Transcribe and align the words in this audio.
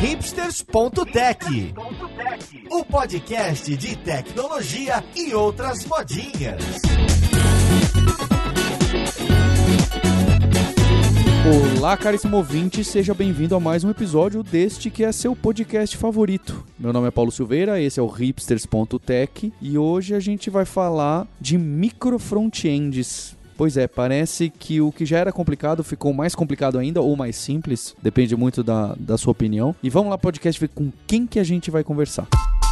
hipsters.tech, 0.00 1.74
o 2.70 2.82
podcast 2.86 3.76
de 3.76 3.96
tecnologia 3.96 5.04
e 5.14 5.34
outras 5.34 5.84
modinhas. 5.84 6.64
Olá, 11.76 11.98
caríssimo 11.98 12.38
ouvinte, 12.38 12.82
seja 12.82 13.12
bem-vindo 13.12 13.54
a 13.54 13.60
mais 13.60 13.84
um 13.84 13.90
episódio 13.90 14.42
deste 14.42 14.88
que 14.88 15.04
é 15.04 15.12
seu 15.12 15.36
podcast 15.36 15.94
favorito. 15.98 16.64
Meu 16.78 16.94
nome 16.94 17.08
é 17.08 17.10
Paulo 17.10 17.30
Silveira, 17.30 17.78
esse 17.78 18.00
é 18.00 18.02
o 18.02 18.06
hipsters.tech 18.06 19.52
e 19.60 19.76
hoje 19.76 20.14
a 20.14 20.20
gente 20.20 20.48
vai 20.48 20.64
falar 20.64 21.28
de 21.38 21.58
micro 21.58 22.18
frontends. 22.18 23.36
Pois 23.60 23.76
é, 23.76 23.86
parece 23.86 24.48
que 24.48 24.80
o 24.80 24.90
que 24.90 25.04
já 25.04 25.18
era 25.18 25.30
complicado 25.30 25.84
ficou 25.84 26.14
mais 26.14 26.34
complicado 26.34 26.78
ainda, 26.78 27.02
ou 27.02 27.14
mais 27.14 27.36
simples, 27.36 27.94
depende 28.02 28.34
muito 28.34 28.64
da, 28.64 28.96
da 28.98 29.18
sua 29.18 29.32
opinião. 29.32 29.76
E 29.82 29.90
vamos 29.90 30.08
lá, 30.08 30.16
podcast, 30.16 30.58
ver 30.58 30.68
com 30.68 30.90
quem 31.06 31.26
que 31.26 31.38
a 31.38 31.44
gente 31.44 31.70
vai 31.70 31.84
conversar. 31.84 32.26
E 32.32 32.69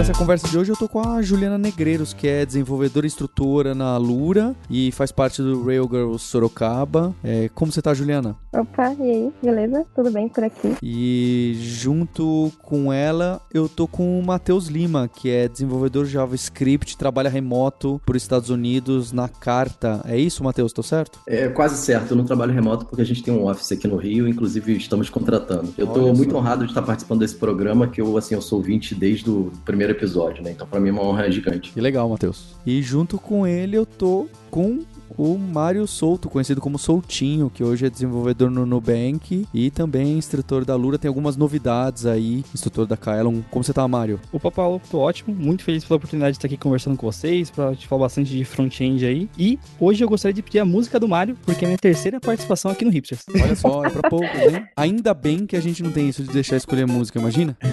para 0.00 0.08
essa 0.08 0.18
conversa 0.18 0.48
de 0.48 0.56
hoje 0.56 0.72
eu 0.72 0.76
tô 0.76 0.88
com 0.88 1.06
a 1.06 1.20
Juliana 1.20 1.58
Negreiros, 1.58 2.14
que 2.14 2.26
é 2.26 2.46
desenvolvedora 2.46 3.04
e 3.04 3.08
instrutora 3.08 3.74
na 3.74 3.98
Lura 3.98 4.56
e 4.70 4.90
faz 4.92 5.12
parte 5.12 5.42
do 5.42 5.62
Railgirls 5.62 6.22
Sorocaba. 6.22 7.14
É, 7.22 7.50
como 7.54 7.70
você 7.70 7.82
tá, 7.82 7.92
Juliana? 7.92 8.34
Opa, 8.50 8.94
e 8.98 9.02
aí, 9.02 9.32
beleza? 9.42 9.84
Tudo 9.94 10.10
bem 10.10 10.26
por 10.26 10.42
aqui? 10.42 10.74
E 10.82 11.54
junto 11.60 12.50
com 12.62 12.90
ela 12.90 13.42
eu 13.52 13.68
tô 13.68 13.86
com 13.86 14.18
o 14.18 14.22
Matheus 14.24 14.68
Lima, 14.68 15.06
que 15.06 15.28
é 15.28 15.46
desenvolvedor 15.46 16.06
JavaScript, 16.06 16.96
trabalha 16.96 17.28
remoto 17.28 18.00
por 18.06 18.16
Estados 18.16 18.48
Unidos 18.48 19.12
na 19.12 19.28
Carta. 19.28 20.00
É 20.06 20.16
isso, 20.16 20.42
Matheus? 20.42 20.72
Tô 20.72 20.82
certo? 20.82 21.20
É 21.26 21.46
quase 21.48 21.76
certo. 21.76 22.12
Eu 22.12 22.16
não 22.16 22.24
trabalho 22.24 22.54
remoto 22.54 22.86
porque 22.86 23.02
a 23.02 23.06
gente 23.06 23.22
tem 23.22 23.34
um 23.34 23.46
office 23.46 23.72
aqui 23.72 23.86
no 23.86 23.96
Rio, 23.96 24.26
inclusive 24.26 24.78
estamos 24.78 25.10
contratando. 25.10 25.74
Eu 25.76 25.86
tô 25.86 26.04
Olha 26.04 26.14
muito 26.14 26.32
só. 26.32 26.38
honrado 26.38 26.64
de 26.64 26.70
estar 26.70 26.80
participando 26.80 27.20
desse 27.20 27.36
programa, 27.36 27.86
que 27.86 28.00
eu, 28.00 28.16
assim, 28.16 28.34
eu 28.34 28.40
sou 28.40 28.60
ouvinte 28.60 28.94
desde 28.94 29.28
o 29.28 29.52
primeiro 29.62 29.89
episódio, 29.90 30.42
né? 30.42 30.50
Então, 30.52 30.66
pra 30.66 30.80
mim 30.80 30.88
é 30.88 30.92
uma 30.92 31.02
honra 31.02 31.30
gigante. 31.30 31.72
Que 31.72 31.80
legal, 31.80 32.08
Matheus. 32.08 32.56
E 32.64 32.80
junto 32.82 33.18
com 33.18 33.46
ele 33.46 33.76
eu 33.76 33.86
tô 33.86 34.28
com 34.50 34.80
o 35.20 35.36
Mário 35.36 35.86
Souto, 35.86 36.30
conhecido 36.30 36.62
como 36.62 36.78
Soutinho, 36.78 37.50
que 37.50 37.62
hoje 37.62 37.84
é 37.84 37.90
desenvolvedor 37.90 38.50
no 38.50 38.64
Nubank 38.64 39.46
e 39.52 39.70
também 39.70 40.16
instrutor 40.16 40.64
da 40.64 40.74
Lura. 40.74 40.96
Tem 40.96 41.10
algumas 41.10 41.36
novidades 41.36 42.06
aí, 42.06 42.42
instrutor 42.54 42.86
da 42.86 42.96
Kaelon. 42.96 43.42
Como 43.50 43.62
você 43.62 43.74
tá, 43.74 43.86
Mário? 43.86 44.18
Opa, 44.32 44.50
Paulo, 44.50 44.80
tô 44.90 44.98
ótimo. 44.98 45.34
Muito 45.34 45.62
feliz 45.62 45.84
pela 45.84 45.98
oportunidade 45.98 46.32
de 46.32 46.38
estar 46.38 46.46
aqui 46.46 46.56
conversando 46.56 46.96
com 46.96 47.06
vocês, 47.06 47.50
pra 47.50 47.74
te 47.76 47.86
falar 47.86 48.04
bastante 48.04 48.30
de 48.30 48.42
front-end 48.46 49.04
aí. 49.04 49.28
E 49.36 49.58
hoje 49.78 50.02
eu 50.02 50.08
gostaria 50.08 50.32
de 50.32 50.40
pedir 50.40 50.60
a 50.60 50.64
música 50.64 50.98
do 50.98 51.06
Mario, 51.06 51.36
porque 51.44 51.66
é 51.66 51.68
minha 51.68 51.76
terceira 51.76 52.18
participação 52.18 52.70
aqui 52.70 52.86
no 52.86 52.90
Hipsters. 52.90 53.26
Olha 53.42 53.54
só, 53.54 53.84
é 53.84 53.90
pra 53.90 54.08
poucos, 54.08 54.40
hein? 54.40 54.64
Ainda 54.74 55.12
bem 55.12 55.44
que 55.44 55.54
a 55.54 55.60
gente 55.60 55.82
não 55.82 55.92
tem 55.92 56.08
isso 56.08 56.22
de 56.22 56.32
deixar 56.32 56.56
escolher 56.56 56.86
música, 56.86 57.18
imagina? 57.18 57.58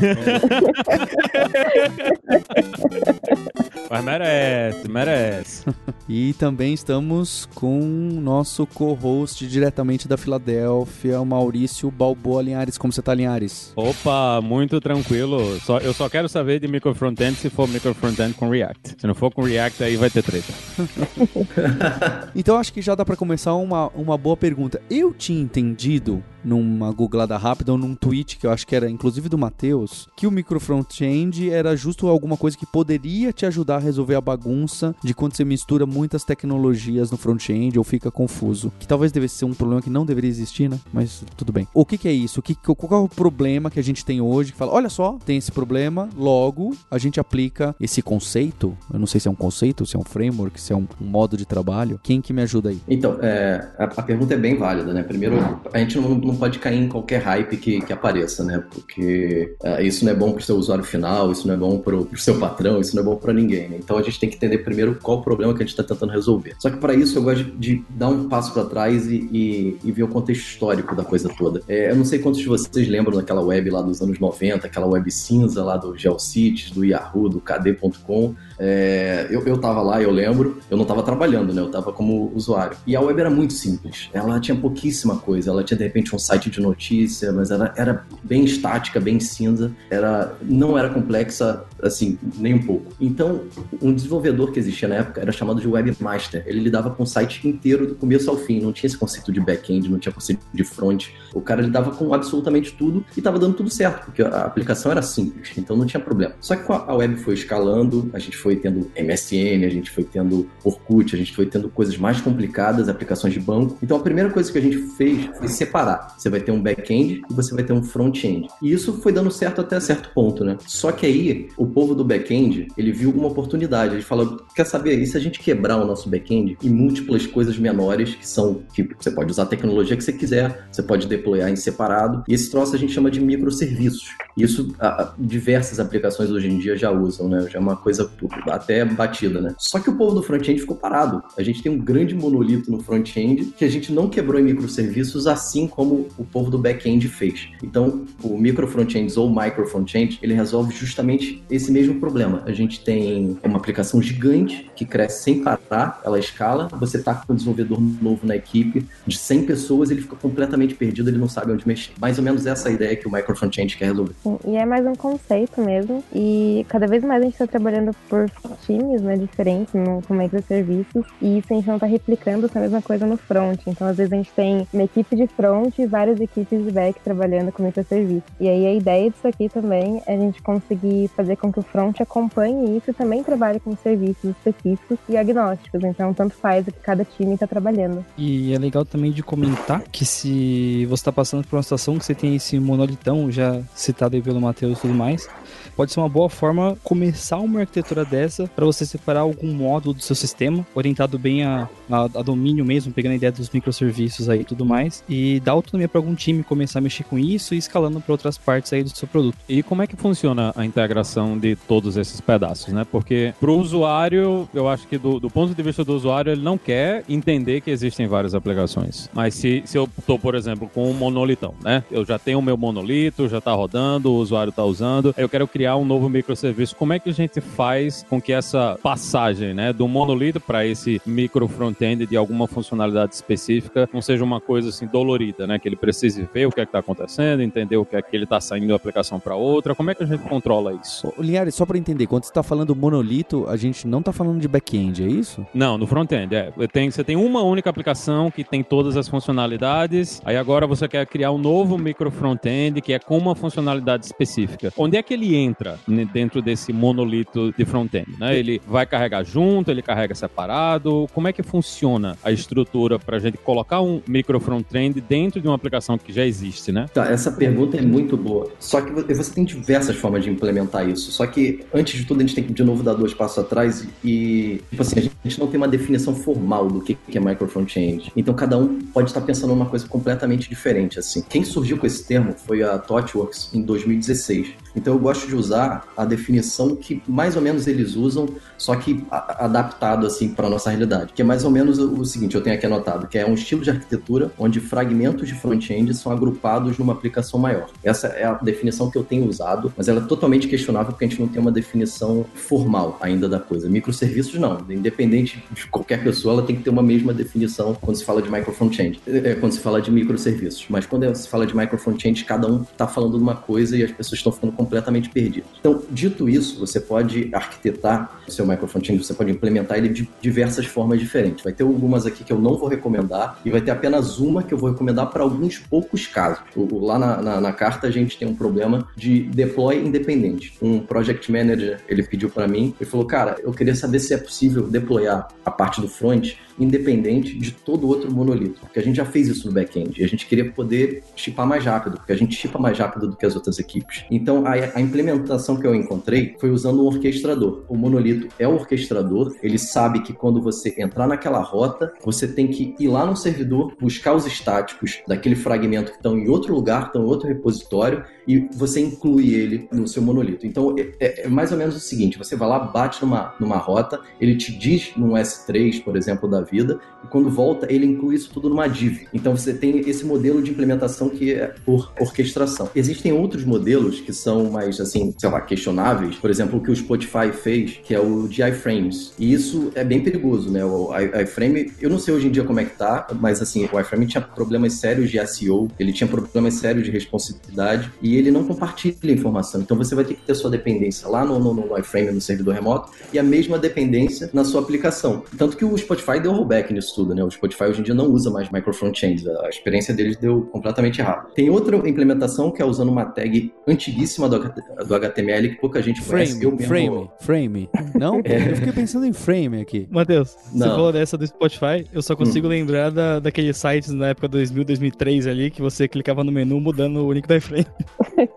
Mas 3.90 4.04
merece, 4.04 4.90
merece. 4.90 5.64
E 6.10 6.34
também 6.34 6.74
estamos 6.74 7.37
com 7.46 7.80
o 7.80 8.22
nosso 8.22 8.66
co-host 8.66 9.48
diretamente 9.48 10.08
da 10.08 10.18
Filadélfia, 10.18 11.24
Maurício 11.24 11.92
Balboa 11.92 12.42
Linhares. 12.42 12.78
Como 12.78 12.92
você 12.92 13.02
tá, 13.02 13.14
Linhares? 13.14 13.72
Opa, 13.76 14.42
muito 14.42 14.80
tranquilo. 14.82 15.60
Só, 15.62 15.80
eu 15.80 15.94
só 15.94 16.10
quero 16.10 16.28
saber 16.28 16.60
de 16.60 16.68
micro 16.68 16.94
frontend 16.96 17.36
se 17.36 17.50
for 17.50 17.68
micro 17.68 17.94
frontend 17.94 18.34
com 18.34 18.50
React. 18.50 18.96
Se 19.00 19.08
não 19.08 19.16
for 19.16 19.32
com 19.32 19.44
React, 19.44 19.84
aí 19.84 19.96
vai 19.96 20.10
ter 20.10 20.24
treta. 20.24 20.54
Então 22.36 22.58
acho 22.58 22.72
que 22.72 22.82
já 22.82 22.94
dá 22.96 23.04
pra 23.04 23.16
começar 23.16 23.54
uma, 23.56 23.88
uma 23.90 24.18
boa 24.18 24.38
pergunta. 24.38 24.82
Eu 24.90 25.14
tinha 25.14 25.42
entendido 25.42 26.24
numa 26.48 26.92
googlada 26.92 27.38
rápida 27.38 27.74
ou 27.74 27.78
num 27.78 27.94
tweet 27.94 28.38
que 28.38 28.48
eu 28.48 28.52
acho 28.52 28.66
que 28.66 28.76
era 28.76 28.90
inclusive 28.90 29.28
do 29.28 29.38
Matheus, 29.38 30.08
que 30.16 30.26
o 30.26 30.32
micro 30.32 30.60
front-end 30.60 31.50
era 31.50 31.76
justo 31.76 32.08
alguma 32.08 32.38
coisa 32.38 32.58
que 32.58 32.66
poderia 32.66 33.34
te 33.34 33.46
ajudar 33.46 33.76
a 33.76 33.80
resolver 33.80 34.16
a 34.16 34.22
bagunça 34.22 34.96
de 35.04 35.14
quando 35.14 35.36
você 35.36 35.44
mistura 35.44 35.86
muitas 35.86 36.24
tecnologias 36.24 37.12
no 37.12 37.18
front-end 37.18 37.78
ou 37.78 37.84
fica 37.84 38.10
confuso. 38.10 38.72
Que 38.80 38.88
talvez 38.88 39.12
devesse 39.12 39.36
ser 39.36 39.46
um 39.46 39.54
problema 39.54 39.82
que 39.82 39.90
não 39.90 40.06
deveria 40.06 40.30
existir, 40.30 40.70
né? 40.70 40.80
Mas 40.94 41.24
tudo 41.36 41.52
bem. 41.52 41.68
O 41.74 41.86
que, 41.86 41.98
que 41.98 42.08
é 42.08 42.14
isso? 42.14 42.40
O 42.40 42.44
que, 42.44 42.56
qual 42.56 43.02
é 43.02 43.04
o 43.04 43.10
problema 43.10 43.70
que 43.70 43.80
a 43.80 43.84
gente 43.84 44.06
tem 44.06 44.22
hoje 44.22 44.54
que 44.54 44.58
fala, 44.58 44.72
olha 44.72 44.90
só, 44.90 45.18
tem 45.26 45.38
esse 45.38 45.52
problema, 45.52 46.10
logo 46.16 46.76
a 46.90 46.98
gente 46.98 47.20
aplica 47.20 47.76
esse 47.80 48.02
conceito, 48.02 48.78
eu 48.92 49.00
não 49.00 49.08
sei 49.08 49.20
se 49.20 49.28
é 49.28 49.32
um 49.32 49.36
conceito, 49.36 49.86
se 49.86 49.96
é 49.96 50.00
um 50.00 50.04
framework, 50.04 50.60
se 50.60 50.72
é 50.72 50.76
um, 50.76 50.88
um 51.02 51.06
modo 51.06 51.36
de 51.36 51.46
trabalho. 51.46 52.00
Quem 52.02 52.22
que 52.22 52.32
me 52.32 52.42
ajuda 52.42 52.70
aí? 52.70 52.80
Então, 52.88 53.18
é, 53.22 53.70
a, 53.78 53.84
a 53.84 54.04
pergunta 54.04 54.34
é 54.34 54.38
bem 54.38 54.58
válida, 54.58 54.94
né? 54.94 55.04
Primeiro, 55.04 55.38
a 55.74 55.80
gente 55.80 56.00
não, 56.00 56.16
não 56.16 56.37
pode 56.38 56.60
cair 56.60 56.78
em 56.80 56.88
qualquer 56.88 57.22
hype 57.22 57.58
que, 57.58 57.82
que 57.82 57.92
apareça, 57.92 58.44
né? 58.44 58.64
Porque 58.72 59.56
é, 59.64 59.84
isso 59.84 60.06
não 60.06 60.12
é 60.12 60.16
bom 60.16 60.32
pro 60.32 60.44
seu 60.44 60.56
usuário 60.56 60.84
final, 60.84 61.32
isso 61.32 61.48
não 61.48 61.54
é 61.54 61.58
bom 61.58 61.80
pro, 61.80 62.06
pro 62.06 62.20
seu 62.20 62.40
patrão, 62.40 62.80
isso 62.80 62.96
não 62.96 63.02
é 63.04 63.06
bom 63.06 63.16
pra 63.16 63.34
ninguém, 63.34 63.68
né? 63.70 63.78
Então 63.80 63.98
a 63.98 64.02
gente 64.02 64.20
tem 64.20 64.30
que 64.30 64.36
entender 64.36 64.60
primeiro 64.60 64.96
qual 65.02 65.18
o 65.20 65.22
problema 65.22 65.54
que 65.54 65.64
a 65.64 65.66
gente 65.66 65.76
tá 65.76 65.84
tentando 65.84 66.12
resolver. 66.12 66.56
Só 66.60 66.70
que 66.70 66.78
para 66.78 66.94
isso 66.94 67.18
eu 67.18 67.24
gosto 67.24 67.44
de, 67.44 67.52
de 67.78 67.84
dar 67.90 68.10
um 68.10 68.28
passo 68.30 68.54
para 68.54 68.66
trás 68.66 69.08
e, 69.08 69.16
e- 69.32 69.78
e 69.84 69.92
ver 69.92 70.04
o 70.04 70.08
contexto 70.08 70.42
histórico 70.48 70.96
da 70.96 71.04
coisa 71.04 71.30
toda. 71.38 71.62
É, 71.68 71.92
eu 71.92 71.96
não 71.96 72.06
sei 72.06 72.20
quantos 72.20 72.40
de 72.42 72.48
vocês 72.48 72.88
lembram 72.88 73.16
daquela 73.18 73.42
web 73.42 73.70
lá 73.70 73.82
dos 73.82 74.02
anos 74.02 74.20
90, 74.20 74.66
aquela 74.68 74.88
web 74.88 75.10
cinza 75.12 75.64
lá 75.64 75.78
do 75.78 75.96
GeoCities, 75.98 76.72
do 76.72 76.86
Yahoo, 76.86 77.30
do 77.30 77.40
KD.com. 77.42 78.36
É, 78.60 79.28
eu, 79.30 79.46
eu 79.46 79.58
tava 79.58 79.82
lá, 79.82 80.02
eu 80.02 80.12
lembro, 80.12 80.60
eu 80.70 80.78
não 80.78 80.86
tava 80.86 81.04
trabalhando, 81.04 81.54
né? 81.54 81.62
Eu 81.62 81.70
tava 81.70 81.92
como 81.92 82.32
usuário. 82.34 82.78
E 82.86 82.96
a 82.96 83.02
web 83.02 83.20
era 83.20 83.30
muito 83.30 83.54
simples. 83.54 84.10
Ela 84.14 84.40
tinha 84.40 84.58
pouquíssima 84.58 85.18
coisa. 85.18 85.52
Ela 85.52 85.64
tinha, 85.64 85.78
de 85.78 85.84
repente, 85.84 86.16
um 86.16 86.20
site 86.20 86.50
de 86.50 86.60
notícia, 86.60 87.32
mas 87.32 87.52
ela 87.52 87.74
era 87.78 88.06
bem 88.24 88.44
estática, 88.44 89.00
bem 89.00 89.20
cinza. 89.20 89.72
Era, 89.90 90.36
não 90.42 90.78
era 90.78 90.90
complexa, 90.90 91.64
assim, 91.82 92.18
nem 92.38 92.56
um 92.56 92.64
pouco. 92.64 92.94
Então, 93.00 93.42
um 93.82 93.94
desenvolvedor 93.94 94.52
que 94.52 94.60
existia 94.60 94.88
na 94.88 94.96
época 94.96 95.22
era 95.22 95.32
chamado 95.32 95.62
de 95.62 95.68
webmaster. 95.68 96.44
Ele 96.46 96.60
lidava 96.60 96.90
com 96.90 97.04
o 97.04 97.08
site 97.08 97.48
inteiro, 97.48 97.88
do 97.88 97.96
começo 97.96 98.30
ao 98.30 98.38
fim. 98.38 98.60
Não 98.60 98.74
tinha 98.74 98.88
esse 98.88 98.98
conceito 98.98 99.32
de 99.32 99.40
back-end, 99.40 99.90
não 99.90 100.00
tinha 100.00 100.12
conceito 100.12 100.42
de 100.54 100.64
front. 100.64 101.10
O 101.34 101.42
cara 101.42 101.62
lidava 101.62 101.92
com 101.92 102.14
absolutamente 102.14 102.74
tudo 102.74 103.06
e 103.16 103.22
tava 103.22 103.38
dando 103.38 103.54
tudo 103.56 103.70
certo, 103.70 104.06
porque 104.06 104.22
a 104.22 104.42
aplicação 104.46 104.92
era 104.92 105.02
simples, 105.02 105.52
então 105.58 105.76
não 105.76 105.86
tinha 105.86 106.00
problema. 106.00 106.34
Só 106.42 106.56
que 106.56 106.64
a 106.72 106.94
web 106.94 107.16
foi 107.18 107.34
escalando, 107.34 108.10
a 108.14 108.20
gente 108.20 108.38
foi 108.38 108.47
tendo 108.56 108.90
MSN, 108.98 109.66
a 109.66 109.70
gente 109.70 109.90
foi 109.92 110.04
tendo 110.04 110.48
Orkut, 110.64 111.14
a 111.16 111.18
gente 111.18 111.34
foi 111.36 111.46
tendo 111.46 111.70
coisas 111.70 111.98
mais 111.98 112.22
complicadas, 112.22 112.90
aplicações 112.90 113.34
de 113.34 113.40
banco. 113.40 113.78
Então 113.82 113.98
a 113.98 114.00
primeira 114.00 114.30
coisa 114.30 114.52
que 114.52 114.58
a 114.58 114.62
gente 114.62 114.78
fez 114.78 115.26
foi 115.38 115.48
separar. 115.48 116.16
Você 116.18 116.30
vai 116.30 116.40
ter 116.40 116.52
um 116.52 116.62
back-end 116.62 117.22
e 117.30 117.34
você 117.34 117.54
vai 117.54 117.64
ter 117.64 117.74
um 117.74 117.84
front-end. 117.84 118.48
E 118.62 118.72
isso 118.72 118.94
foi 119.02 119.12
dando 119.12 119.30
certo 119.32 119.62
até 119.62 119.80
certo 119.80 120.10
ponto, 120.14 120.44
né? 120.44 120.58
Só 120.66 120.92
que 120.92 121.06
aí, 121.06 121.50
o 121.58 121.66
povo 121.66 121.94
do 121.94 122.04
back-end, 122.04 122.68
ele 122.78 122.92
viu 122.92 123.12
uma 123.12 123.28
oportunidade. 123.28 123.96
Ele 123.96 124.02
falou, 124.04 124.42
quer 124.56 124.66
saber, 124.66 125.00
e 125.00 125.06
se 125.06 125.18
a 125.18 125.20
gente 125.20 125.40
quebrar 125.40 125.78
o 125.78 125.86
nosso 125.86 126.10
back-end 126.10 126.58
em 126.64 126.70
múltiplas 126.70 127.26
coisas 127.26 127.58
menores, 127.58 128.16
que 128.16 128.28
são, 128.28 128.62
que 128.74 128.88
você 129.00 129.12
pode 129.12 129.32
usar 129.32 129.44
a 129.44 129.48
tecnologia 129.48 129.96
que 129.96 130.04
você 130.04 130.14
quiser, 130.14 130.68
você 130.72 130.82
pode 130.84 131.08
deployar 131.08 131.50
em 131.50 131.56
separado, 131.56 132.24
e 132.28 132.34
esse 132.34 132.50
troço 132.52 132.76
a 132.76 132.78
gente 132.78 132.94
chama 132.94 133.10
de 133.12 133.20
microserviços. 133.20 134.10
Isso 134.36 134.74
a- 134.80 134.88
a- 135.04 135.14
diversas 135.18 135.80
aplicações 135.80 136.30
hoje 136.30 136.48
em 136.48 136.58
dia 136.58 136.76
já 136.76 136.92
usam, 136.92 137.28
né? 137.28 137.48
Já 137.50 137.58
é 137.60 137.62
uma 137.62 137.76
coisa 137.76 138.06
até 138.48 138.84
batida, 138.86 139.42
né? 139.42 139.56
Só 139.58 139.80
que 139.80 139.90
o 139.90 139.96
povo 139.96 140.16
do 140.16 140.24
front-end 140.24 140.60
ficou 140.60 140.76
parado. 140.76 141.24
A 141.38 141.44
gente 141.44 141.62
tem 141.62 141.72
um 141.72 141.78
grande 141.78 142.16
monolito 142.16 142.72
no 142.72 142.82
front-end 142.82 143.54
que 143.58 143.66
a 143.66 143.70
gente 143.70 143.92
não 143.92 144.10
quebrou 144.10 144.40
em 144.40 144.44
microserviços, 144.44 145.28
assim 145.28 145.68
como 145.68 146.08
o 146.18 146.24
povo 146.24 146.50
do 146.50 146.58
back-end 146.58 147.08
fez. 147.08 147.50
Então, 147.64 148.06
o 148.24 148.38
micro 148.38 148.68
front-ends 148.68 149.18
ou 149.18 149.30
micro 149.30 149.66
front-end, 149.68 150.20
ele 150.22 150.34
resolve 150.34 150.74
justamente 150.74 151.44
esse 151.50 151.72
mesmo 151.72 152.00
problema. 152.00 152.44
A 152.46 152.52
gente 152.52 152.84
tem 152.84 153.38
uma 153.44 153.58
aplicação 153.58 154.02
gigante 154.02 154.70
que 154.76 154.86
cresce 154.86 155.24
sem 155.24 155.44
parar, 155.44 156.02
ela 156.04 156.20
escala, 156.20 156.68
você 156.80 157.02
tá 157.02 157.16
com 157.16 157.34
um 157.34 157.36
desenvolvedor 157.36 157.80
novo 158.02 158.26
na 158.26 158.36
equipe 158.36 158.86
de 159.06 159.18
100 159.18 159.46
pessoas, 159.46 159.90
ele 159.90 160.02
fica 160.02 160.16
completamente 160.16 160.76
perdido, 160.76 161.10
ele 161.10 161.18
não 161.18 161.28
sabe 161.28 161.52
onde 161.52 161.68
mexer. 161.68 161.92
Mais 162.00 162.18
ou 162.18 162.24
menos 162.24 162.46
essa 162.46 162.70
ideia 162.70 162.96
que 162.96 163.08
o 163.08 163.12
micro 163.12 163.36
front-end 163.36 163.78
quer 163.78 163.86
resolver. 163.86 164.14
Sim, 164.24 164.38
E 164.46 164.56
é 164.56 164.66
mais 164.66 164.86
um 164.86 164.96
conceito 164.96 165.62
mesmo. 165.62 166.04
E 166.14 166.66
cada 166.70 166.88
vez 166.88 167.04
mais 167.04 167.22
a 167.22 167.26
gente 167.26 167.34
está 167.34 167.48
trabalhando 167.48 167.96
por 168.10 168.27
times 168.66 169.02
né, 169.02 169.16
diferentes 169.16 169.74
no, 169.74 170.02
com 170.02 170.14
microserviços. 170.14 171.06
E 171.22 171.40
isso 171.40 171.48
a 171.52 171.56
gente 171.56 171.68
não 171.68 171.76
está 171.76 171.88
replicando 171.88 172.46
essa 172.46 172.60
mesma 172.60 172.82
coisa 172.82 173.06
no 173.06 173.18
front. 173.18 173.60
Então, 173.68 173.88
às 173.88 173.98
vezes, 173.98 174.14
a 174.14 174.16
gente 174.16 174.32
tem 174.32 174.68
uma 174.74 174.84
equipe 174.84 175.16
de 175.16 175.28
front 175.28 175.78
e 175.78 175.86
várias 175.86 176.20
equipes 176.20 176.64
de 176.64 176.72
back 176.72 177.00
trabalhando 177.02 177.52
com 177.52 177.64
microserviços. 177.64 178.30
E 178.40 178.48
aí 178.48 178.66
a 178.66 178.74
ideia 178.74 179.10
disso 179.10 179.28
aqui 179.28 179.50
também 179.50 180.02
é 180.06 180.16
a 180.16 180.18
gente 180.18 180.42
conseguir 180.42 181.10
fazer 181.16 181.36
com 181.36 181.52
que 181.52 181.60
o 181.60 181.64
front 181.64 182.00
acompanhe 182.00 182.78
isso 182.78 182.92
e 182.92 182.94
também 182.94 183.24
trabalhe 183.24 183.60
com 183.60 183.76
serviços 183.76 184.32
específicos 184.32 184.98
e 185.10 185.18
agnósticos. 185.18 185.84
Então, 185.84 186.14
tanto 186.14 186.36
faz 186.36 186.68
o 186.68 186.72
que 186.72 186.80
cada 186.80 187.06
time 187.06 187.34
está 187.34 187.48
trabalhando. 187.48 188.06
E 188.18 188.54
é 188.54 188.58
legal 188.58 188.86
também 188.86 189.12
de 189.12 189.24
comentar 189.24 189.82
que 189.92 190.06
se 190.06 190.86
você 190.86 191.02
está 191.02 191.12
passando 191.12 191.46
por 191.46 191.56
uma 191.56 191.64
situação 191.64 191.98
que 191.98 192.06
você 192.06 192.16
tem 192.16 192.36
esse 192.36 192.60
monolitão 192.60 193.32
já 193.32 193.62
citado 193.74 194.16
aí 194.16 194.22
pelo 194.22 194.42
Matheus 194.42 194.78
e 194.78 194.82
tudo 194.82 194.94
mais, 194.94 195.28
pode 195.76 195.92
ser 195.92 196.00
uma 196.00 196.10
boa 196.10 196.30
forma 196.30 196.78
começar 196.84 197.38
uma 197.38 197.62
arquitetura 197.62 198.04
dessa 198.04 198.17
dessa 198.18 198.48
para 198.48 198.66
você 198.66 198.86
separar 198.86 199.22
algum 199.22 199.54
módulo 199.54 199.94
do 199.94 200.02
seu 200.02 200.16
sistema, 200.16 200.66
orientado 200.74 201.20
bem 201.20 201.44
a, 201.44 201.70
a, 201.90 202.04
a 202.04 202.22
domínio 202.24 202.66
mesmo, 202.66 202.92
pegando 202.92 203.12
a 203.14 203.16
ideia 203.16 203.32
dos 203.32 203.50
microserviços 203.50 204.28
aí 204.30 204.42
e 204.42 204.44
tudo 204.44 204.66
mais, 204.66 205.04
e 205.08 205.40
dar 205.42 205.52
autonomia 205.52 205.88
para 205.88 206.00
algum 206.00 206.16
time 206.16 206.44
começar 206.44 206.80
a 206.80 206.82
mexer 206.82 207.04
com 207.04 207.20
isso 207.20 207.54
e 207.54 207.58
escalando 207.58 208.02
para 208.02 208.12
outras 208.12 208.38
partes 208.38 208.74
aí 208.74 208.84
do 208.84 208.90
seu 208.90 209.08
produto. 209.08 209.38
E 209.48 209.62
como 209.62 209.82
é 209.82 209.88
que 209.88 209.96
funciona 209.96 210.52
a 210.56 210.66
integração 210.66 211.38
de 211.38 211.56
todos 211.56 211.96
esses 211.98 212.20
pedaços, 212.20 212.74
né? 212.74 212.86
Porque 212.90 213.34
para 213.40 213.52
o 213.52 213.60
usuário, 213.60 214.50
eu 214.54 214.68
acho 214.68 214.88
que 214.88 214.98
do, 214.98 215.20
do, 215.20 215.30
ponto 215.30 215.54
de 215.54 215.64
vista 215.64 215.84
do 215.84 215.96
usuário, 215.96 216.32
ele 216.32 216.42
não 216.42 216.58
quer 216.58 217.04
entender 217.08 217.62
que 217.62 217.70
existem 217.70 218.08
várias 218.08 218.34
aplicações. 218.34 219.10
Mas 219.14 219.36
se, 219.36 219.62
se 219.66 219.78
eu 219.78 219.88
estou, 219.98 220.18
por 220.18 220.34
exemplo, 220.34 220.70
com 220.74 220.90
um 220.90 220.94
monolitão, 220.94 221.54
né? 221.64 221.84
Eu 221.92 222.04
já 222.06 222.18
tenho 222.18 222.40
o 222.40 222.42
meu 222.42 222.58
monolito, 222.58 223.28
já 223.28 223.38
está 223.38 223.54
rodando, 223.54 224.12
o 224.12 224.18
usuário 224.18 224.50
está 224.50 224.64
usando, 224.64 225.14
eu 225.18 225.30
quero 225.30 225.48
criar 225.48 225.78
um 225.78 225.86
novo 225.86 226.10
microserviço. 226.10 226.76
Como 226.76 226.94
é 226.94 227.00
que 227.00 227.10
a 227.10 227.14
gente 227.14 227.40
faz 227.42 228.06
com 228.10 228.22
que 228.22 228.32
essa 228.32 228.78
passagem, 228.82 229.54
né, 229.54 229.74
do 229.74 229.88
monolito 229.88 230.40
para 230.40 230.66
esse 230.66 231.02
micro 231.06 231.48
front-end 231.48 232.06
de 232.06 232.16
alguma 232.16 232.48
funcionalidade 232.48 233.16
específica 233.16 233.90
não 233.94 234.02
seja 234.02 234.24
uma 234.24 234.40
coisa 234.40 234.70
assim 234.70 234.86
dolorida, 234.86 235.48
né? 235.48 235.60
Que 235.60 235.68
ele 235.68 235.76
precise 235.76 236.28
ver 236.34 236.46
o 236.46 236.52
que 236.52 236.62
é 236.62 236.68
está 236.68 236.80
acontecendo, 236.80 237.42
entender 237.42 237.78
o 237.78 237.86
que 237.86 237.96
é 237.96 238.02
que 238.02 238.16
ele 238.16 238.26
está 238.26 238.40
saindo 238.40 238.68
da 238.68 238.76
aplicação 238.76 239.20
para 239.20 239.36
outra. 239.36 239.74
Como 239.74 239.90
é 239.90 239.96
que 239.96 240.04
a 240.04 240.06
gente 240.06 240.24
controla 240.24 240.74
isso? 240.74 241.14
Ô, 241.18 241.22
Linhares, 241.22 241.56
só 241.56 241.66
para 241.66 241.78
entender, 241.78 242.06
quando 242.08 242.24
você 242.24 242.30
está 242.30 242.44
falando 242.44 242.76
monolito, 242.76 243.48
a 243.48 243.58
gente 243.58 243.88
não 243.88 244.00
está 244.00 244.12
falando 244.12 244.40
de 244.40 244.48
back-end, 244.48 245.04
é 245.04 245.08
isso? 245.08 245.46
Não, 245.54 245.78
no 245.78 245.88
front-end. 245.88 246.36
É. 246.36 246.52
Tem, 246.72 246.92
você 246.92 247.04
tem 247.04 247.16
uma 247.16 247.42
única 247.42 247.70
aplicação 247.70 248.30
que 248.30 248.44
tem 248.44 248.64
todas 248.64 248.96
as 248.98 249.08
funcionalidades. 249.08 250.22
Aí 250.24 250.38
agora 250.38 250.68
você 250.68 250.88
quer 250.88 251.06
criar 251.06 251.32
um 251.32 251.38
novo 251.38 251.78
micro 251.78 252.12
front-end 252.12 252.82
que 252.82 252.94
é 252.94 253.00
com 253.00 253.18
uma 253.18 253.36
funcionalidade 253.36 254.06
específica. 254.06 254.72
Onde 254.78 254.98
é 254.98 255.04
que 255.04 255.14
ele 255.14 255.36
entra 255.36 255.80
dentro 256.14 256.42
desse 256.42 256.72
monolito 256.72 257.54
de 257.58 257.66
front-end? 257.66 257.97
Né? 258.20 258.38
Ele 258.38 258.62
vai 258.68 258.86
carregar 258.86 259.24
junto, 259.24 259.72
ele 259.72 259.82
carrega 259.82 260.14
separado. 260.16 261.08
Como 261.14 261.28
é 261.28 261.34
que 261.34 261.44
funciona 261.44 262.18
a 262.24 262.32
estrutura 262.32 263.00
para 263.00 263.18
a 263.18 263.20
gente 263.20 263.38
colocar 263.38 263.82
um 263.82 264.02
micro 264.08 264.40
front-end 264.40 265.02
dentro 265.02 265.40
de 265.40 265.48
uma 265.48 265.56
aplicação 265.56 265.98
que 265.98 266.12
já 266.12 266.26
existe, 266.26 266.72
né? 266.72 266.88
Tá, 266.94 267.06
essa 267.10 267.32
pergunta 267.32 267.78
é 267.78 267.82
muito 267.82 268.18
boa. 268.18 268.52
Só 268.60 268.82
que 268.82 268.92
você 268.92 269.34
tem 269.34 269.44
diversas 269.44 269.96
formas 269.96 270.24
de 270.24 270.30
implementar 270.30 270.88
isso. 270.88 271.12
Só 271.12 271.26
que, 271.26 271.66
antes 271.74 272.00
de 272.00 272.06
tudo, 272.06 272.20
a 272.20 272.22
gente 272.22 272.36
tem 272.36 272.44
que 272.44 272.54
de 272.54 272.64
novo 272.64 272.84
dar 272.84 272.94
dois 272.94 273.14
passos 273.14 273.40
atrás 273.40 273.88
e, 274.04 274.62
tipo 274.70 274.82
assim, 274.82 275.00
a 275.00 275.02
gente 275.02 275.40
não 275.40 275.48
tem 275.48 275.58
uma 275.58 275.68
definição 275.68 276.16
formal 276.16 276.68
do 276.68 276.82
que 276.82 276.98
é 277.14 277.20
micro 277.20 277.48
front-end. 277.48 278.12
Então, 278.16 278.34
cada 278.34 278.58
um 278.58 278.80
pode 278.94 279.10
estar 279.10 279.22
pensando 279.22 279.50
numa 279.54 279.66
coisa 279.66 279.88
completamente 279.88 280.50
diferente, 280.50 281.00
assim. 281.00 281.24
Quem 281.28 281.44
surgiu 281.44 281.78
com 281.78 281.86
esse 281.86 282.06
termo 282.06 282.34
foi 282.34 282.64
a 282.64 282.78
ThoughtWorks 282.78 283.50
em 283.54 283.62
2016. 283.62 284.50
Então 284.78 284.94
eu 284.94 285.00
gosto 285.00 285.28
de 285.28 285.36
usar 285.36 285.88
a 285.98 286.06
definição 286.06 286.76
que 286.76 287.02
mais 287.08 287.36
ou 287.36 287.42
menos 287.42 287.66
eles 287.68 287.96
usam, 287.96 288.30
só 288.58 288.76
que 288.76 289.04
adaptado 289.10 290.06
assim 290.06 290.30
para 290.30 290.48
nossa 290.48 290.70
realidade. 290.70 291.12
Que 291.14 291.22
é 291.24 291.26
mais 291.26 291.44
ou 291.44 291.50
menos 291.50 291.80
o, 291.80 292.06
seguinte, 292.06 292.36
eu 292.36 292.42
tenho 292.42 292.56
aqui 292.56 292.66
anotado, 292.66 293.08
que 293.08 293.18
é 293.18 293.26
um 293.26 293.34
estilo 293.34 293.64
de 293.64 293.72
arquitetura 293.72 294.32
onde 294.38 294.60
fragmentos 294.60 295.28
de 295.28 295.34
front-end 295.34 295.94
são 295.96 296.12
agrupados 296.12 296.78
numa 296.78 296.94
aplicação 296.94 297.40
maior. 297.40 297.68
Essa 297.84 298.08
é 298.08 298.24
a 298.24 298.34
definição 298.34 298.90
que 298.92 298.98
eu 298.98 299.04
tenho 299.04 299.28
usado, 299.28 299.74
mas 299.76 299.88
ela 299.88 300.00
é 300.00 300.06
totalmente 300.06 300.48
questionável 300.48 300.92
porque 300.92 301.06
a 301.06 301.08
gente 301.08 301.20
não 301.20 301.28
tem 301.28 301.42
uma 301.42 301.52
definição 301.52 302.26
formal 302.36 302.98
ainda 303.02 303.28
da 303.28 303.40
coisa. 303.40 303.68
Microserviços 303.68 304.36
não, 304.40 304.60
independente 304.70 305.44
de 305.52 305.66
qualquer 305.68 306.04
pessoa, 306.04 306.36
ela 306.36 306.44
tem 306.44 306.56
que 306.56 306.64
ter 306.64 306.70
uma 306.70 306.84
mesma 306.84 307.14
definição 307.14 307.74
quando 307.74 307.96
se 307.96 308.06
fala 308.06 308.22
de 308.22 308.30
micro 308.30 308.54
front-end, 308.54 309.02
é, 309.08 309.34
quando 309.36 309.54
se 309.54 309.60
fala 309.60 309.82
de 309.82 309.90
microserviços. 309.90 310.66
Mas 310.70 310.86
quando 310.86 311.14
se 311.16 311.28
fala 311.28 311.48
de 311.48 311.56
micro 311.56 311.78
front-end, 311.78 312.24
cada 312.26 312.48
um 312.48 312.62
está 312.62 312.88
falando 312.88 313.18
de 313.18 313.24
uma 313.24 313.36
coisa 313.36 313.76
e 313.76 313.84
as 313.84 313.92
pessoas 313.92 314.20
estão 314.20 314.32
ficando 314.32 314.54
completamente 314.68 315.10
perdidos. 315.10 315.50
Então, 315.60 315.82
dito 315.90 316.28
isso, 316.28 316.60
você 316.60 316.80
pode 316.80 317.30
arquitetar 317.34 318.22
o 318.28 318.32
seu 318.32 318.46
microfrontend, 318.46 319.02
você 319.02 319.14
pode 319.14 319.32
implementar 319.32 319.78
ele 319.78 319.88
de 319.88 320.10
diversas 320.22 320.66
formas 320.66 321.00
diferentes. 321.00 321.44
Vai 321.44 321.54
ter 321.54 321.64
algumas 321.64 322.06
aqui 322.06 322.24
que 322.24 322.34
eu 322.34 322.40
não 322.40 322.58
vou 322.58 322.68
recomendar 322.68 323.40
e 323.46 323.50
vai 323.50 323.62
ter 323.62 323.72
apenas 323.72 324.20
uma 324.20 324.44
que 324.44 324.54
eu 324.54 324.58
vou 324.58 324.70
recomendar 324.70 325.10
para 325.10 325.24
alguns 325.24 325.58
poucos 325.58 326.06
casos. 326.06 326.44
Lá 326.56 327.00
na, 327.00 327.22
na, 327.22 327.42
na, 327.42 327.54
carta 327.54 327.88
a 327.88 327.92
gente 327.92 328.18
tem 328.18 328.28
um 328.28 328.36
problema 328.36 328.88
de 328.96 329.24
deploy 329.24 329.78
independente. 329.78 330.54
Um 330.62 330.80
project 330.80 331.32
manager, 331.32 331.80
ele 331.88 332.04
pediu 332.04 332.30
para 332.30 332.48
mim 332.48 332.76
e 332.80 332.86
falou, 332.86 333.06
cara, 333.06 333.38
eu 333.42 333.52
queria 333.52 333.74
saber 333.74 334.00
se 334.00 334.14
é 334.14 334.18
possível 334.18 334.68
deployar 334.68 335.28
a 335.46 335.52
parte 335.52 335.80
do 335.80 335.88
front 335.88 336.36
independente 336.60 337.38
de 337.38 337.52
todo 337.52 337.88
outro 337.88 338.12
monolito. 338.12 338.60
Porque 338.62 338.80
a 338.80 338.82
gente 338.82 338.96
já 338.96 339.06
fez 339.06 339.28
isso 339.28 339.48
no 339.48 339.54
back-end 339.54 340.02
e 340.02 340.04
a 340.04 340.08
gente 340.08 340.26
queria 340.26 340.52
poder 340.52 341.04
chipar 341.16 341.46
mais 341.46 341.64
rápido, 341.64 341.98
porque 341.98 342.12
a 342.12 342.16
gente 342.16 342.36
chipa 342.36 342.58
mais 342.58 342.78
rápido 342.78 343.08
do 343.08 343.16
que 343.16 343.26
as 343.26 343.36
outras 343.36 343.60
equipes. 343.60 344.06
Então, 344.10 344.47
a, 344.48 344.78
a 344.78 344.82
implementação 344.82 345.58
que 345.58 345.68
eu 345.68 345.76
encontrei 345.76 346.36
foi 346.40 346.50
usando 346.50 346.84
um 346.84 346.88
orquestrador. 346.88 347.64
O 347.68 347.76
monolito 347.76 348.28
é 348.40 348.48
o 348.48 348.54
orquestrador, 348.54 349.36
ele 349.42 349.58
sabe 349.58 350.02
que 350.02 350.14
quando 350.14 350.42
você 350.42 350.74
entrar 350.78 351.08
naquela 351.08 351.40
rota, 351.40 351.94
você 352.04 352.28
tem 352.28 352.48
que 352.48 352.76
ir 352.80 352.88
lá 352.88 353.06
no 353.06 353.16
servidor, 353.16 353.74
buscar 353.80 354.14
os 354.14 354.26
estáticos 354.26 355.02
daquele 355.08 355.36
fragmento 355.36 355.92
que 355.92 355.98
estão 355.98 356.18
em 356.18 356.28
outro 356.30 356.54
lugar, 356.54 356.88
estão 356.88 357.04
em 357.04 357.08
outro 357.08 357.28
repositório, 357.28 358.04
e 358.28 358.48
você 358.54 358.82
inclui 358.82 359.34
ele 359.34 359.68
no 359.72 359.88
seu 359.88 360.02
monolito. 360.02 360.46
Então, 360.46 360.76
é, 360.78 360.92
é, 361.00 361.26
é 361.26 361.28
mais 361.28 361.52
ou 361.52 361.58
menos 361.58 361.76
o 361.76 361.80
seguinte: 361.80 362.18
você 362.18 362.36
vai 362.36 362.50
lá, 362.50 362.60
bate 362.60 363.02
numa, 363.02 363.34
numa 363.40 363.58
rota, 363.58 364.00
ele 364.20 364.36
te 364.36 364.52
diz 364.52 364.92
num 364.98 365.14
S3, 365.14 365.84
por 365.84 365.96
exemplo, 365.96 366.30
da 366.30 366.42
vida, 366.42 366.80
e 367.04 367.08
quando 367.08 367.30
volta, 367.30 367.72
ele 367.72 367.86
inclui 367.86 368.16
isso 368.16 368.30
tudo 368.32 368.50
numa 368.50 368.68
div. 368.68 369.08
Então 369.14 369.36
você 369.36 369.54
tem 369.54 369.80
esse 369.90 370.06
modelo 370.06 370.42
de 370.42 370.52
implementação 370.52 371.10
que 371.10 371.34
é 371.34 371.54
por 371.66 371.94
orquestração. 372.00 372.70
Existem 372.76 373.14
outros 373.14 373.46
modelos 373.46 374.02
que 374.02 374.12
são 374.12 374.52
mais, 374.52 374.80
assim, 374.82 375.14
sei 375.18 375.30
lá, 375.30 375.40
questionáveis. 375.42 376.16
Por 376.16 376.30
exemplo, 376.30 376.60
o 376.60 376.62
que 376.62 376.72
o 376.72 376.76
Spotify 376.76 377.32
fez, 377.32 377.80
que 377.84 377.94
é 377.94 378.00
o 378.00 378.28
de 378.28 378.42
iframes. 378.42 379.14
E 379.18 379.32
isso 379.32 379.72
é 379.76 379.84
bem 379.84 380.02
perigoso, 380.02 380.52
né? 380.52 380.66
O 380.66 380.92
iframe, 381.22 381.72
eu 381.80 381.90
não 381.90 382.00
sei 382.00 382.14
hoje 382.14 382.28
em 382.28 382.32
dia 382.32 382.44
como 382.44 382.60
é 382.60 382.66
que 382.66 382.78
tá, 382.78 383.08
mas 383.20 383.42
assim, 383.42 383.68
o 383.72 383.80
iframe 383.80 384.08
tinha 384.08 384.22
problemas 384.22 384.74
sérios 384.74 385.10
de 385.10 385.26
SEO, 385.28 385.70
ele 385.80 385.94
tinha 385.94 386.08
problemas 386.08 386.56
sérios 386.56 386.86
de 386.86 386.92
responsividade 386.92 387.92
e 388.02 388.17
ele 388.18 388.32
não 388.32 388.44
compartilha 388.44 389.12
informação. 389.12 389.62
Então 389.62 389.78
você 389.78 389.96
vai 389.96 390.06
ter 390.06 390.16
que 390.16 390.22
ter 390.22 390.36
sua 390.36 390.50
dependência 390.50 391.08
lá 391.08 391.26
no, 391.26 391.40
no, 391.40 391.54
no 391.54 391.78
iframe, 391.78 392.12
no 392.12 392.22
servidor 392.22 392.54
remoto, 392.54 392.92
e 393.12 393.20
a 393.20 393.24
mesma 393.24 393.58
dependência 393.58 394.30
na 394.34 394.44
sua 394.44 394.62
aplicação. 394.62 395.24
Tanto 395.38 395.58
que 395.58 395.66
o 395.66 395.78
Spotify 395.78 396.20
deu 396.20 396.32
rollback 396.32 396.74
nisso 396.74 396.96
tudo, 396.96 397.14
né? 397.14 397.24
O 397.24 397.32
Spotify 397.32 397.66
hoje 397.66 397.82
em 397.82 397.84
dia 397.84 397.94
não 397.94 398.08
usa 398.12 398.30
mais 398.30 398.52
micro 398.52 398.74
frontends, 398.74 399.28
a 399.28 399.50
experiência 399.50 399.94
deles 399.94 400.18
deu 400.18 400.42
completamente 400.52 401.00
errado. 401.00 401.34
Tem 401.34 401.50
outra 401.50 401.78
implementação 401.88 402.52
que 402.52 402.62
é 402.62 402.66
usando 402.66 402.90
uma 402.90 403.06
tag 403.06 403.52
antiguíssima 403.68 404.30
do, 404.30 404.40
do 404.40 404.96
HTML 404.96 405.50
que 405.50 405.56
pouca 405.56 405.82
gente 405.82 406.02
frame, 406.02 406.26
conhece. 406.28 406.46
Eu 406.46 406.52
mesmo... 406.52 407.12
Frame, 407.20 407.70
frame. 407.70 407.70
Não? 407.96 408.22
É. 408.28 408.52
Eu 408.52 408.56
fiquei 408.58 408.74
pensando 408.74 409.06
em 409.06 409.14
frame 409.14 409.62
aqui. 409.62 409.88
Matheus, 409.90 410.36
você 410.52 410.66
falou 410.66 410.92
dessa 410.92 411.18
do 411.18 411.26
Spotify, 411.26 411.86
eu 411.94 412.02
só 412.02 412.16
consigo 412.16 412.48
hum. 412.48 412.50
lembrar 412.50 412.90
da, 412.92 413.20
daqueles 413.20 413.56
sites 413.56 413.92
na 413.92 414.08
época 414.08 414.28
2000, 414.28 414.66
2003 414.66 415.28
ali, 415.28 415.50
que 415.50 415.62
você 415.62 415.88
clicava 415.88 416.24
no 416.24 416.32
menu 416.32 416.60
mudando 416.60 417.06
o 417.06 417.12
link 417.12 417.28
da 417.28 417.38
iframe. 417.38 417.66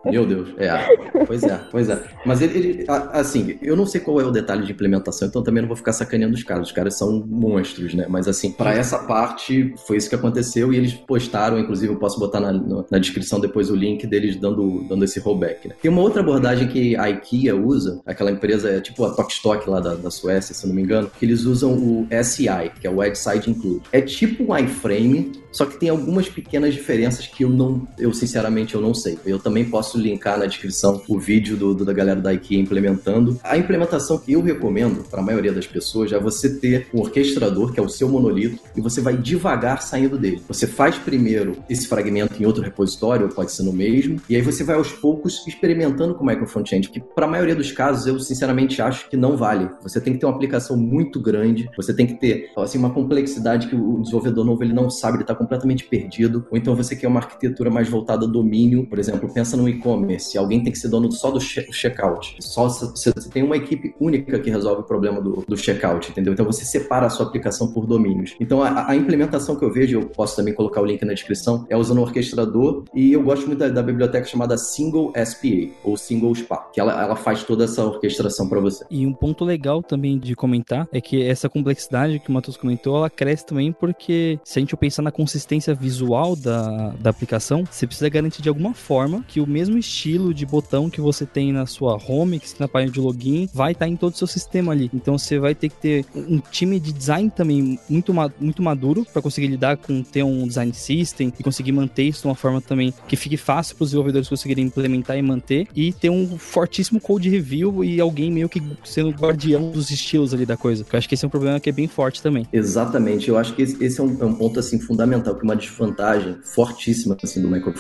Meu 0.05 0.27
Deus, 0.27 0.51
é. 0.59 1.25
Pois 1.27 1.43
é, 1.43 1.61
pois 1.71 1.89
é. 1.89 2.03
Mas 2.25 2.43
ele, 2.43 2.59
ele, 2.59 2.85
assim, 2.89 3.59
eu 3.63 3.77
não 3.77 3.87
sei 3.87 4.01
qual 4.01 4.21
é 4.21 4.25
o 4.25 4.31
detalhe 4.31 4.65
de 4.65 4.73
implementação, 4.73 5.29
então 5.29 5.43
também 5.43 5.63
não 5.63 5.69
vou 5.69 5.77
ficar 5.77 5.93
sacaneando 5.93 6.35
os 6.35 6.43
caras. 6.43 6.69
Os 6.69 6.73
caras 6.73 6.97
são 6.97 7.25
monstros, 7.27 7.95
né? 7.95 8.07
Mas 8.09 8.29
assim, 8.29 8.53
para 8.53 8.75
essa 8.75 8.99
parte 8.99 9.75
foi 9.87 9.97
isso 9.97 10.09
que 10.09 10.15
aconteceu 10.15 10.73
e 10.73 10.77
eles 10.77 10.95
postaram, 10.95 11.59
inclusive 11.59 11.93
eu 11.93 11.99
posso 11.99 12.19
botar 12.19 12.41
na, 12.41 12.53
na 12.53 12.99
descrição 12.99 13.41
depois 13.41 13.71
o 13.71 13.75
link 13.75 14.07
deles 14.07 14.37
dando, 14.37 14.85
dando 14.89 15.05
esse 15.05 15.21
rollback. 15.21 15.69
Né? 15.69 15.75
Tem 15.81 15.91
uma 15.91 16.03
outra 16.03 16.21
abordagem 16.21 16.69
que 16.69 16.97
a 16.97 17.09
IKEA 17.09 17.57
usa, 17.57 18.01
aquela 18.07 18.31
empresa, 18.31 18.71
é 18.71 18.81
tipo 18.81 19.05
a 19.05 19.11
Tokstok 19.11 19.69
lá 19.69 19.81
da, 19.81 19.95
da 19.95 20.11
Suécia, 20.11 20.55
se 20.55 20.67
não 20.67 20.75
me 20.75 20.83
engano, 20.83 21.11
que 21.19 21.25
eles 21.25 21.45
usam 21.45 21.73
o 21.73 22.07
SI, 22.23 22.49
que 22.81 22.87
é 22.87 22.91
o 22.91 23.01
Side 23.15 23.51
Include. 23.51 23.83
É 23.93 24.01
tipo 24.01 24.53
um 24.53 24.57
iframe, 24.59 25.33
só 25.53 25.67
que 25.67 25.79
tem 25.79 25.89
algumas 25.89 26.29
pequenas 26.29 26.75
diferenças 26.75 27.27
que 27.27 27.45
eu 27.45 27.51
não, 27.51 27.87
eu 27.99 28.13
sinceramente 28.13 28.75
eu 28.75 28.81
não 28.81 28.95
sei. 28.95 29.19
Eu 29.25 29.39
também 29.39 29.65
posso 29.65 29.99
linkar 29.99 30.39
na 30.39 30.47
descrição 30.47 31.03
o 31.09 31.19
vídeo 31.19 31.57
do, 31.57 31.75
do 31.75 31.85
da 31.85 31.93
galera 31.93 32.21
da 32.21 32.33
IKEA 32.33 32.61
implementando. 32.61 33.39
A 33.43 33.57
implementação 33.57 34.19
que 34.19 34.33
eu 34.33 34.43
recomendo 34.43 35.05
para 35.09 35.21
a 35.21 35.25
maioria 35.25 35.53
das 35.53 35.67
pessoas 35.67 36.13
é 36.13 36.19
você 36.19 36.59
ter 36.59 36.89
um 36.95 37.01
orquestrador, 37.01 37.73
que 37.73 37.81
é 37.81 37.83
o 37.83 37.89
seu 37.89 38.09
monolito, 38.09 38.63
e 38.77 38.81
você 38.81 39.01
vai 39.01 39.17
devagar 39.17 39.83
saindo 39.83 40.19
dele. 40.19 40.43
Você 40.49 40.67
faz 40.67 40.97
primeiro 40.97 41.57
esse 41.69 41.87
fragmento 41.87 42.41
em 42.41 42.47
outro 42.47 42.63
repositório, 42.63 43.27
ou 43.27 43.33
pode 43.33 43.53
ser 43.53 43.63
no 43.63 43.73
mesmo, 43.73 44.21
e 44.29 44.37
aí 44.37 44.43
você 44.43 44.63
vai 44.63 44.77
aos 44.77 44.93
poucos 44.93 45.47
experimentando 45.47 46.15
com 46.15 46.23
o 46.25 46.27
micro 46.27 46.47
frontend, 46.47 46.89
que 46.89 47.01
para 47.01 47.27
a 47.27 47.29
maioria 47.29 47.55
dos 47.55 47.73
casos 47.73 48.07
eu 48.07 48.19
sinceramente 48.19 48.81
acho 48.81 49.09
que 49.09 49.17
não 49.17 49.37
vale. 49.37 49.69
Você 49.83 50.01
tem 50.01 50.13
que 50.13 50.21
ter 50.21 50.27
uma 50.27 50.35
aplicação 50.35 50.77
muito 50.77 51.21
grande, 51.21 51.69
você 51.77 51.93
tem 51.93 52.07
que 52.07 52.15
ter 52.15 52.51
assim 52.57 52.79
uma 52.79 52.91
complexidade 52.91 53.69
que 53.69 53.75
o 53.75 54.01
desenvolvedor 54.01 54.45
novo 54.45 54.63
ele 54.63 54.73
não 54.73 54.91
sabe, 54.91 55.17
ele 55.17 55.23
está 55.25 55.35
completamente 55.41 55.85
perdido, 55.85 56.47
ou 56.51 56.59
então 56.59 56.77
você 56.77 56.95
quer 56.95 57.09
uma 57.09 57.21
arquitetura 57.21 57.71
mais 57.71 57.89
voltada 57.89 58.27
a 58.27 58.29
domínio, 58.29 58.87
por 58.87 58.99
exemplo, 58.99 59.33
pensa 59.33 59.57
no 59.57 59.67
e-commerce, 59.67 60.37
alguém 60.37 60.63
tem 60.63 60.71
que 60.71 60.79
ser 60.79 60.89
dono 60.89 61.11
só 61.11 61.31
do 61.31 61.41
che 61.41 61.67
checkout. 61.73 62.37
Só 62.41 62.69
você 62.69 63.13
tem 63.33 63.43
uma 63.43 63.57
equipe 63.57 63.95
única 63.99 64.39
que 64.39 64.51
resolve 64.51 64.83
o 64.83 64.85
problema 64.85 65.21
do, 65.21 65.43
do 65.49 65.57
checkout, 65.57 66.11
entendeu? 66.11 66.35
Então 66.35 66.45
você 66.45 66.65
separa 66.65 67.07
a 67.07 67.11
sua 67.11 67.27
aplicação 67.27 67.73
por 67.73 67.87
domínios. 67.87 68.37
Então 68.39 68.63
a, 68.63 68.91
a, 68.91 68.97
implementação 68.97 69.57
que 69.57 69.65
eu 69.65 69.73
vejo, 69.73 69.99
eu 69.99 70.07
posso 70.07 70.37
também 70.37 70.53
colocar 70.53 70.83
o 70.83 70.85
link 70.85 71.03
na 71.05 71.15
descrição, 71.15 71.65
é 71.71 71.77
usando 71.77 71.99
o 71.99 72.03
orquestrador 72.03 72.85
e 72.95 73.13
eu 73.13 73.23
gosto 73.23 73.47
muito 73.47 73.59
da, 73.59 73.69
da 73.69 73.83
biblioteca 73.83 74.27
chamada 74.27 74.59
Single 74.59 75.13
SPA 75.25 75.71
ou 75.83 75.97
Single 75.97 76.35
SPA, 76.35 76.69
que 76.73 76.81
ela, 76.81 77.03
ela 77.03 77.17
faz 77.17 77.43
toda 77.45 77.65
essa 77.65 77.83
orquestração 77.85 78.49
para 78.49 78.61
você. 78.61 78.85
E 78.91 79.07
um 79.07 79.15
ponto 79.15 79.45
legal 79.45 79.83
também 79.83 80.19
de 80.19 80.37
comentar 80.37 80.87
é 80.93 81.01
que 81.01 81.23
essa 81.23 81.49
complexidade 81.49 82.19
que 82.19 82.29
o 82.29 82.33
Matheus 82.33 82.57
comentou, 82.57 82.97
ela 82.97 83.09
cresce 83.09 83.47
também 83.47 83.73
porque 83.73 84.39
se 84.45 84.59
a 84.59 84.61
gente 84.61 84.77
pensar 84.77 85.03
na 85.03 85.13
consistência 85.31 85.75
visual 85.75 86.35
da, 86.35 86.93
da 86.99 87.11
aplicação, 87.11 87.65
você 87.71 87.87
precisa 87.87 88.09
garantir 88.09 88.43
de 88.43 88.49
alguma 88.49 88.75
forma 88.75 89.25
que 89.29 89.41
o 89.41 89.47
mesmo 89.47 89.79
estilo 89.79 90.35
de 90.35 90.45
botão 90.45 90.91
que 90.91 91.01
você 91.01 91.25
tem 91.25 91.53
na 91.53 91.67
sua 91.67 91.97
home, 92.09 92.41
que 92.41 92.49
na 92.59 92.67
página 92.67 92.93
de 92.93 92.99
login, 92.99 93.49
vai 93.55 93.71
estar 93.73 93.87
tá 93.87 93.89
em 93.89 93.95
todo 93.95 94.13
o 94.15 94.17
seu 94.17 94.27
sistema 94.27 94.73
ali. 94.73 94.91
Então 94.93 95.17
você 95.17 95.39
vai 95.39 95.55
ter 95.55 95.69
que 95.69 95.77
ter 95.77 96.05
um 96.15 96.41
time 96.51 96.81
de 96.81 96.93
design 96.93 97.31
também 97.31 97.79
muito, 97.89 98.13
muito 98.41 98.61
maduro 98.61 99.07
para 99.13 99.23
conseguir 99.23 99.47
lidar 99.47 99.77
com 99.77 100.03
ter 100.03 100.25
um 100.25 100.49
design 100.49 100.75
system 100.75 101.33
e 101.39 101.43
conseguir 101.45 101.71
manter 101.71 102.03
isso 102.03 102.23
de 102.23 102.27
uma 102.27 102.35
forma 102.35 102.61
também 102.61 102.93
que 103.07 103.15
fique 103.15 103.37
fácil 103.37 103.77
para 103.77 103.85
os 103.85 103.91
desenvolvedores 103.91 104.29
conseguirem 104.29 104.65
implementar 104.65 105.17
e 105.17 105.23
manter 105.23 105.69
e 105.77 105.93
ter 105.93 106.11
um 106.11 106.39
fortíssimo 106.39 107.01
code 107.01 107.29
review 107.29 107.85
e 107.85 108.01
alguém 108.01 108.33
meio 108.33 108.49
que 108.49 108.61
sendo 108.85 109.11
guardião 109.11 109.71
dos 109.71 109.91
estilos 109.91 110.35
ali 110.35 110.45
da 110.45 110.57
coisa. 110.57 110.85
Eu 110.91 110.99
acho 110.99 111.09
que 111.09 111.15
esse 111.15 111.25
é 111.25 111.29
um 111.29 111.31
problema 111.31 111.61
que 111.61 111.69
é 111.69 111.73
bem 111.73 111.87
forte 111.87 112.21
também. 112.21 112.47
Exatamente. 112.53 113.29
Eu 113.29 113.39
acho 113.39 113.55
que 113.55 113.63
esse 113.63 114.01
é 114.01 114.03
um, 114.03 114.17
é 114.21 114.25
um 114.25 114.35
ponto 114.35 114.59
assim 114.59 114.81
fundamental, 114.81 115.20
que 115.23 115.45
uma 115.45 115.57
desvantagem 115.57 116.39
fortíssima 116.43 117.17
assim 117.23 117.41
do 117.43 117.49
micro 117.49 117.73